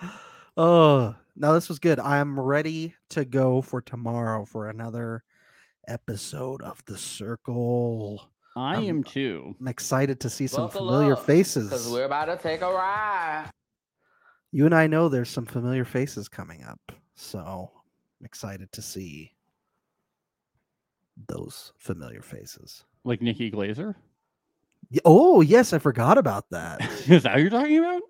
oh, 0.56 1.16
now 1.34 1.52
this 1.52 1.68
was 1.68 1.80
good. 1.80 1.98
I'm 1.98 2.38
ready 2.38 2.94
to 3.10 3.24
go 3.24 3.62
for 3.62 3.80
tomorrow 3.80 4.44
for 4.44 4.68
another 4.68 5.24
episode 5.88 6.62
of 6.62 6.84
The 6.84 6.96
Circle. 6.96 8.30
I 8.60 8.76
Um, 8.76 8.84
am 8.84 9.04
too. 9.04 9.54
I'm 9.60 9.68
excited 9.68 10.20
to 10.20 10.30
see 10.30 10.46
some 10.46 10.66
Buckle 10.66 10.86
familiar 10.86 11.14
up, 11.14 11.24
faces. 11.26 11.68
Because 11.70 11.88
we're 11.90 12.04
about 12.04 12.26
to 12.26 12.36
take 12.36 12.60
a 12.60 12.70
ride. 12.70 13.50
You 14.52 14.66
and 14.66 14.74
I 14.74 14.86
know 14.86 15.08
there's 15.08 15.30
some 15.30 15.46
familiar 15.46 15.84
faces 15.84 16.28
coming 16.28 16.62
up, 16.64 16.80
so 17.14 17.70
I'm 18.20 18.26
excited 18.26 18.70
to 18.72 18.82
see 18.82 19.32
those 21.28 21.72
familiar 21.78 22.22
faces. 22.22 22.84
Like 23.04 23.22
Nikki 23.22 23.50
Glazer? 23.50 23.94
Oh, 25.04 25.40
yes, 25.40 25.72
I 25.72 25.78
forgot 25.78 26.18
about 26.18 26.50
that. 26.50 26.80
Is 27.08 27.22
that 27.22 27.32
what 27.34 27.40
you're 27.40 27.50
talking 27.50 27.78
about? 27.78 28.02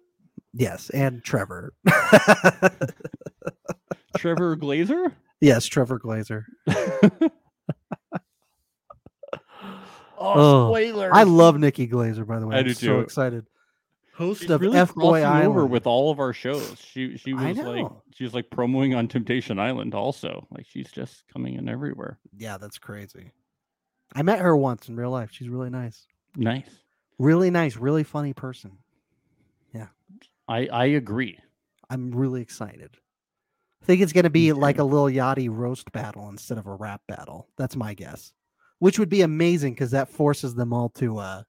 yes, 0.54 0.90
and 0.90 1.22
Trevor. 1.22 1.74
Trevor 4.16 4.56
Glazer? 4.56 5.12
yes, 5.40 5.66
Trevor 5.66 5.98
Glazer. 6.00 6.44
Oh, 10.20 10.32
Oh, 10.36 10.68
spoiler. 10.72 11.10
I 11.12 11.22
love 11.24 11.58
Nikki 11.58 11.88
Glazer, 11.88 12.26
by 12.26 12.38
the 12.38 12.46
way. 12.46 12.56
I 12.56 12.58
I'm 12.60 12.66
do 12.66 12.74
so 12.74 12.86
too. 12.86 13.00
excited. 13.00 13.46
Host 14.14 14.42
She's 14.42 14.50
of 14.50 14.60
really 14.60 14.76
F 14.78 14.94
Boy 14.94 15.22
crossing 15.22 15.46
over 15.48 15.60
Island. 15.60 15.70
with 15.70 15.86
all 15.86 16.10
of 16.10 16.20
our 16.20 16.34
shows. 16.34 16.76
She 16.78 17.16
she 17.16 17.32
I 17.32 17.48
was 17.48 17.56
like 17.56 17.76
know. 17.76 18.02
she 18.14 18.24
was 18.24 18.34
like 18.34 18.50
promoting 18.50 18.94
on 18.94 19.08
Temptation 19.08 19.58
Island 19.58 19.94
also. 19.94 20.46
Like 20.50 20.66
she's 20.68 20.90
just 20.92 21.24
coming 21.32 21.54
in 21.54 21.68
everywhere. 21.70 22.18
Yeah, 22.36 22.58
that's 22.58 22.76
crazy. 22.78 23.32
I 24.14 24.20
met 24.22 24.40
her 24.40 24.54
once 24.54 24.88
in 24.88 24.96
real 24.96 25.10
life. 25.10 25.30
She's 25.32 25.48
really 25.48 25.70
nice. 25.70 26.06
Nice. 26.36 26.68
Really 27.18 27.50
nice, 27.50 27.76
really 27.76 28.04
funny 28.04 28.34
person. 28.34 28.72
Yeah. 29.72 29.86
I 30.46 30.66
I 30.66 30.84
agree. 30.86 31.38
I'm 31.88 32.10
really 32.10 32.42
excited. 32.42 32.90
I 33.82 33.86
think 33.86 34.02
it's 34.02 34.12
going 34.12 34.24
to 34.24 34.30
be 34.30 34.52
like 34.52 34.78
a 34.78 34.84
Lil 34.84 35.06
Yachty 35.06 35.48
roast 35.50 35.90
battle 35.92 36.28
instead 36.28 36.58
of 36.58 36.66
a 36.66 36.74
rap 36.74 37.00
battle. 37.08 37.48
That's 37.56 37.74
my 37.74 37.94
guess. 37.94 38.34
Which 38.80 38.98
would 38.98 39.08
be 39.08 39.22
amazing 39.22 39.74
because 39.74 39.92
that 39.92 40.08
forces 40.08 40.54
them 40.56 40.72
all 40.72 40.88
to 40.90 41.18
uh, 41.18 41.42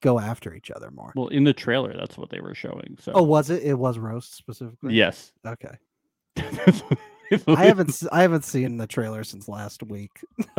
go 0.00 0.18
after 0.18 0.52
each 0.54 0.70
other 0.70 0.90
more. 0.90 1.12
Well, 1.14 1.28
in 1.28 1.44
the 1.44 1.52
trailer, 1.52 1.94
that's 1.96 2.18
what 2.18 2.30
they 2.30 2.40
were 2.40 2.54
showing. 2.54 2.96
So 3.00 3.12
Oh, 3.14 3.22
was 3.22 3.48
it? 3.50 3.62
It 3.62 3.74
was 3.78 3.98
roast 3.98 4.34
specifically. 4.34 4.94
yes. 4.94 5.32
Okay. 5.46 5.76
I 7.48 7.64
haven't. 7.64 8.02
I 8.12 8.22
haven't 8.22 8.44
seen 8.44 8.76
the 8.76 8.86
trailer 8.86 9.24
since 9.24 9.48
last 9.48 9.82
week. 9.82 10.10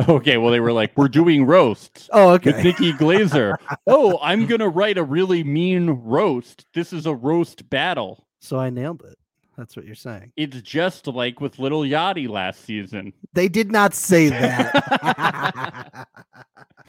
Okay, 0.08 0.36
well 0.36 0.50
they 0.50 0.60
were 0.60 0.72
like, 0.72 0.92
we're 0.96 1.08
doing 1.08 1.44
roasts 1.46 2.10
Oh, 2.12 2.30
okay. 2.34 2.52
with. 2.52 2.64
Nikki 2.64 2.92
Glazer. 2.92 3.54
oh, 3.86 4.18
I'm 4.20 4.46
gonna 4.46 4.68
write 4.68 4.98
a 4.98 5.02
really 5.04 5.44
mean 5.44 5.90
roast. 5.90 6.66
This 6.74 6.92
is 6.92 7.06
a 7.06 7.14
roast 7.14 7.68
battle. 7.70 8.26
So 8.40 8.58
I 8.58 8.70
nailed 8.70 9.02
it. 9.04 9.16
That's 9.56 9.74
what 9.76 9.86
you're 9.86 9.94
saying. 9.94 10.32
It's 10.36 10.60
just 10.60 11.06
like 11.06 11.40
with 11.40 11.58
Lil 11.58 11.80
Yachty 11.82 12.28
last 12.28 12.64
season. 12.64 13.12
They 13.32 13.48
did 13.48 13.70
not 13.72 13.94
say 13.94 14.28
that. 14.28 16.06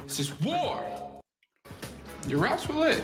This 0.03 0.19
is 0.21 0.39
war. 0.41 1.21
Your 2.29 2.39
raps 2.39 2.67
were 2.69 2.75
lit. 2.75 3.03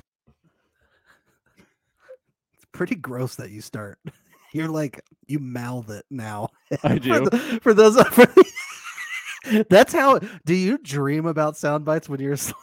it's 2.56 2.66
pretty 2.72 2.96
gross 2.96 3.36
that 3.36 3.50
you 3.52 3.60
start. 3.62 4.00
You're 4.54 4.70
like 4.70 5.02
you 5.28 5.40
mouth 5.40 5.90
it 5.90 6.06
now. 6.10 6.50
I 6.84 6.90
for, 6.94 7.00
do. 7.00 7.26
the- 7.30 7.60
for 7.62 7.74
those. 7.74 8.02
For 8.10 8.26
that's 9.70 9.92
how. 9.92 10.20
Do 10.46 10.54
you 10.54 10.78
dream 10.78 11.26
about 11.26 11.58
sound 11.58 11.84
bites 11.86 12.08
when 12.08 12.20
you're 12.22 12.34
asleep? 12.34 12.56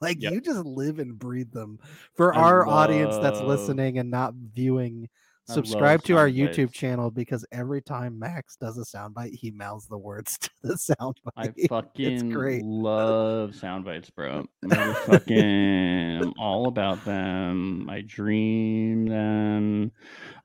like 0.00 0.22
Yep. 0.22 0.32
you 0.32 0.40
just 0.40 0.64
live 0.64 0.98
and 1.00 1.18
breathe 1.18 1.52
them. 1.52 1.78
For 2.14 2.34
I 2.34 2.38
our 2.40 2.66
audience 2.66 3.16
that's 3.18 3.40
listening 3.40 3.98
and 3.98 4.10
not 4.10 4.32
viewing, 4.34 5.04
I 5.04 5.08
subscribe 5.54 6.02
to 6.04 6.16
our 6.16 6.28
sound 6.28 6.36
YouTube 6.36 6.66
bites. 6.66 6.78
channel 6.78 7.10
because 7.10 7.44
every 7.52 7.82
time 7.82 8.18
Max 8.18 8.56
does 8.56 8.78
a 8.78 8.84
soundbite, 8.84 9.34
he 9.34 9.50
mouths 9.50 9.86
the 9.86 9.98
words 9.98 10.38
to 10.40 10.50
the 10.62 10.74
soundbite. 10.74 11.14
I 11.36 11.52
it's 11.56 11.68
fucking 11.68 12.30
great. 12.30 12.64
love 12.64 13.54
sound 13.54 13.84
bites, 13.84 14.10
bro. 14.10 14.46
I 14.70 14.92
fucking 15.06 16.32
all 16.38 16.68
about 16.68 17.04
them. 17.04 17.88
I 17.90 18.02
dream 18.02 19.06
them. 19.06 19.92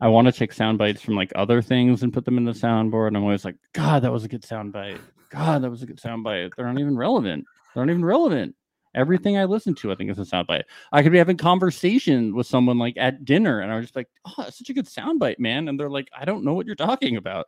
I 0.01 0.08
want 0.08 0.28
to 0.28 0.32
take 0.32 0.53
sound 0.53 0.78
bites 0.78 1.01
from 1.01 1.16
like 1.16 1.32
other 1.36 1.62
things 1.62 2.03
and 2.03 2.14
put 2.14 2.26
them 2.26 2.38
in 2.38 2.45
the 2.45 2.51
soundboard. 2.51 3.08
And 3.08 3.18
I'm 3.18 3.24
always 3.24 3.45
like, 3.45 3.56
God, 3.74 4.03
that 4.03 4.12
was 4.12 4.24
a 4.24 4.28
good 4.28 4.43
sound 4.43 4.74
bite. 4.74 4.99
God, 5.30 5.64
that 5.64 5.70
was 5.70 5.84
a 5.84 5.86
good 5.86 5.99
sound 5.99 6.24
bite. 6.24 6.51
They're 6.56 6.68
not 6.68 6.80
even 6.80 6.97
relevant. 6.97 7.45
They're 7.74 7.86
not 7.86 7.91
even 7.91 8.06
relevant. 8.06 8.56
Everything 8.96 9.38
I 9.38 9.46
listen 9.46 9.76
to, 9.76 9.91
I 9.91 9.96
think 9.96 10.10
is 10.10 10.18
a 10.18 10.22
soundbite. 10.22 10.64
I 10.91 11.04
could 11.04 11.12
be 11.12 11.18
having 11.18 11.38
conversation 11.38 12.34
with 12.34 12.48
someone 12.48 12.80
like 12.80 12.96
at 12.98 13.26
dinner, 13.26 13.60
and 13.60 13.72
I 13.72 13.76
was 13.76 13.86
just 13.86 13.96
like, 13.96 14.10
"Oh, 14.26 14.34
that's 14.38 14.58
such 14.58 14.70
a 14.70 14.74
good 14.74 14.88
soundbite, 14.88 15.38
man." 15.38 15.68
And 15.68 15.80
they're 15.80 15.89
like, 15.89 16.10
"I 16.18 16.26
don't 16.26 16.43
know 16.43 16.54
what 16.54 16.66
you're 16.66 16.76
talking 16.76 17.18
about. 17.18 17.46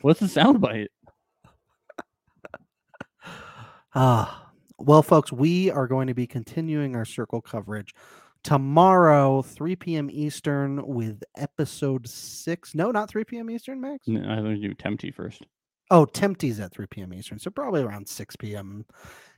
What's 0.00 0.22
a 0.22 0.26
soundbite?" 0.26 0.88
Ah, 3.94 4.50
well, 4.78 5.02
folks, 5.02 5.32
we 5.32 5.70
are 5.70 5.86
going 5.86 6.06
to 6.06 6.14
be 6.14 6.26
continuing 6.26 6.94
our 6.96 7.06
circle 7.06 7.40
coverage 7.40 7.94
tomorrow, 8.44 9.42
3 9.42 9.74
p.m. 9.74 10.08
Eastern, 10.10 10.86
with 10.86 11.22
episode 11.36 12.06
six. 12.06 12.74
No, 12.74 12.90
not 12.92 13.08
3 13.08 13.24
p.m. 13.24 13.50
Eastern, 13.50 13.80
Max. 13.80 14.06
N- 14.06 14.24
I 14.24 14.40
think 14.40 14.62
you 14.62 14.68
do 14.68 14.74
Tempty 14.74 15.12
first. 15.12 15.42
Oh, 15.90 16.04
Tempty's 16.04 16.60
at 16.60 16.72
3 16.72 16.86
p.m. 16.86 17.12
Eastern. 17.14 17.38
So 17.38 17.50
probably 17.50 17.82
around 17.82 18.08
6 18.08 18.36
p.m. 18.36 18.84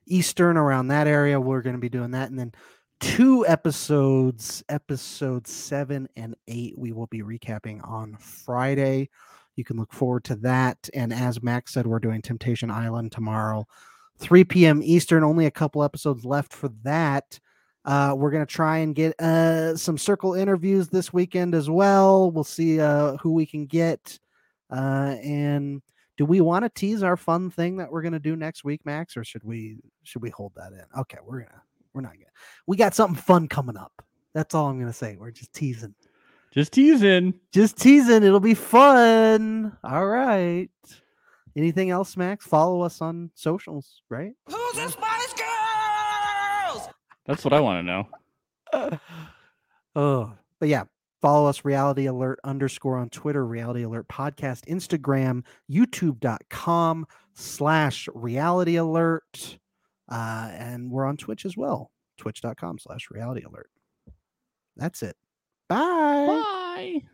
Eastern, 0.08 0.56
around 0.56 0.88
that 0.88 1.06
area. 1.06 1.40
We're 1.40 1.62
going 1.62 1.76
to 1.76 1.80
be 1.80 1.88
doing 1.88 2.10
that. 2.12 2.30
And 2.30 2.38
then 2.38 2.52
two 3.00 3.46
episodes, 3.46 4.62
episode 4.68 5.46
seven 5.46 6.08
and 6.16 6.34
eight, 6.48 6.74
we 6.76 6.92
will 6.92 7.06
be 7.06 7.22
recapping 7.22 7.86
on 7.88 8.16
Friday. 8.16 9.10
You 9.56 9.64
can 9.64 9.76
look 9.76 9.92
forward 9.92 10.24
to 10.24 10.36
that. 10.36 10.88
And 10.94 11.12
as 11.12 11.42
Max 11.42 11.72
said, 11.72 11.86
we're 11.86 11.98
doing 11.98 12.22
Temptation 12.22 12.70
Island 12.70 13.12
tomorrow, 13.12 13.66
3 14.18 14.44
p.m. 14.44 14.80
Eastern. 14.82 15.24
Only 15.24 15.46
a 15.46 15.50
couple 15.50 15.82
episodes 15.82 16.24
left 16.24 16.52
for 16.52 16.68
that. 16.82 17.40
Uh, 17.84 18.14
we're 18.16 18.30
going 18.30 18.44
to 18.44 18.52
try 18.52 18.78
and 18.78 18.94
get 18.94 19.18
uh, 19.20 19.74
some 19.76 19.96
circle 19.96 20.34
interviews 20.34 20.88
this 20.88 21.12
weekend 21.12 21.54
as 21.54 21.70
well. 21.70 22.30
We'll 22.30 22.44
see 22.44 22.80
uh, 22.80 23.16
who 23.16 23.32
we 23.32 23.46
can 23.46 23.66
get. 23.66 24.18
Uh, 24.70 25.16
and 25.22 25.82
do 26.18 26.26
we 26.26 26.42
want 26.42 26.64
to 26.64 26.68
tease 26.68 27.02
our 27.02 27.16
fun 27.16 27.48
thing 27.50 27.78
that 27.78 27.90
we're 27.90 28.02
going 28.02 28.12
to 28.12 28.18
do 28.18 28.36
next 28.36 28.64
week, 28.64 28.84
Max, 28.84 29.16
or 29.16 29.24
should 29.24 29.42
we 29.44 29.78
should 30.02 30.20
we 30.20 30.28
hold 30.30 30.52
that 30.56 30.72
in? 30.72 30.84
Okay, 31.00 31.18
we're 31.24 31.40
gonna 31.44 31.62
we're 31.94 32.02
not 32.02 32.12
gonna. 32.12 32.24
We 32.66 32.76
got 32.76 32.94
something 32.94 33.16
fun 33.20 33.48
coming 33.48 33.76
up. 33.78 33.92
That's 34.34 34.54
all 34.54 34.66
I'm 34.66 34.78
gonna 34.78 34.92
say. 34.92 35.16
We're 35.18 35.30
just 35.30 35.52
teasing, 35.54 35.94
Just 36.52 36.72
teasing. 36.72 37.34
just 37.52 37.78
teasing. 37.78 38.22
It'll 38.22 38.40
be 38.40 38.54
fun. 38.54 39.76
All 39.82 40.06
right. 40.06 40.68
Anything 41.56 41.90
else, 41.90 42.16
Max? 42.16 42.46
Follow 42.46 42.82
us 42.82 43.00
on 43.00 43.30
socials, 43.34 44.02
right? 44.10 44.32
Who's 44.46 44.72
the 44.74 44.88
Spice 44.88 45.34
Girls? 45.34 46.88
That's 47.26 47.42
what 47.44 47.52
I 47.52 47.60
want 47.60 47.78
to 47.86 48.82
know. 48.82 48.98
Oh, 49.96 50.32
but 50.60 50.68
yeah, 50.68 50.84
follow 51.20 51.48
us 51.48 51.64
reality 51.64 52.06
alert 52.06 52.38
underscore 52.44 52.96
on 52.96 53.08
Twitter, 53.10 53.46
reality 53.46 53.82
alert 53.82 54.08
podcast, 54.08 54.66
Instagram, 54.66 55.44
youtube.com 55.70 57.06
slash 57.34 58.08
reality 58.14 58.76
alert. 58.76 59.58
Uh, 60.10 60.50
and 60.52 60.90
we're 60.90 61.04
on 61.04 61.16
Twitch 61.16 61.44
as 61.44 61.56
well, 61.56 61.90
twitch.com 62.16 62.78
slash 62.78 63.08
reality 63.10 63.42
alert. 63.42 63.70
That's 64.76 65.02
it. 65.02 65.16
Bye. 65.68 65.76
Bye. 65.76 67.08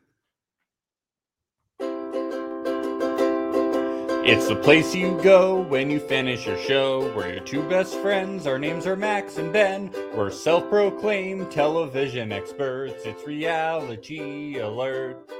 It's 4.26 4.48
the 4.48 4.56
place 4.56 4.94
you 4.94 5.20
go 5.22 5.60
when 5.64 5.90
you 5.90 6.00
finish 6.00 6.46
your 6.46 6.56
show. 6.56 7.12
We're 7.14 7.34
your 7.34 7.44
two 7.44 7.62
best 7.68 7.94
friends. 7.96 8.46
Our 8.46 8.58
names 8.58 8.86
are 8.86 8.96
Max 8.96 9.36
and 9.36 9.52
Ben. 9.52 9.90
We're 10.16 10.30
self 10.30 10.66
proclaimed 10.70 11.50
television 11.50 12.32
experts. 12.32 13.04
It's 13.04 13.26
reality 13.26 14.60
alert. 14.60 15.30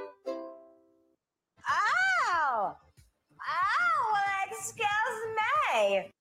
Ow! 1.67 2.77
Ow! 3.41 4.17
Excuse 4.51 4.77
me! 5.81 6.13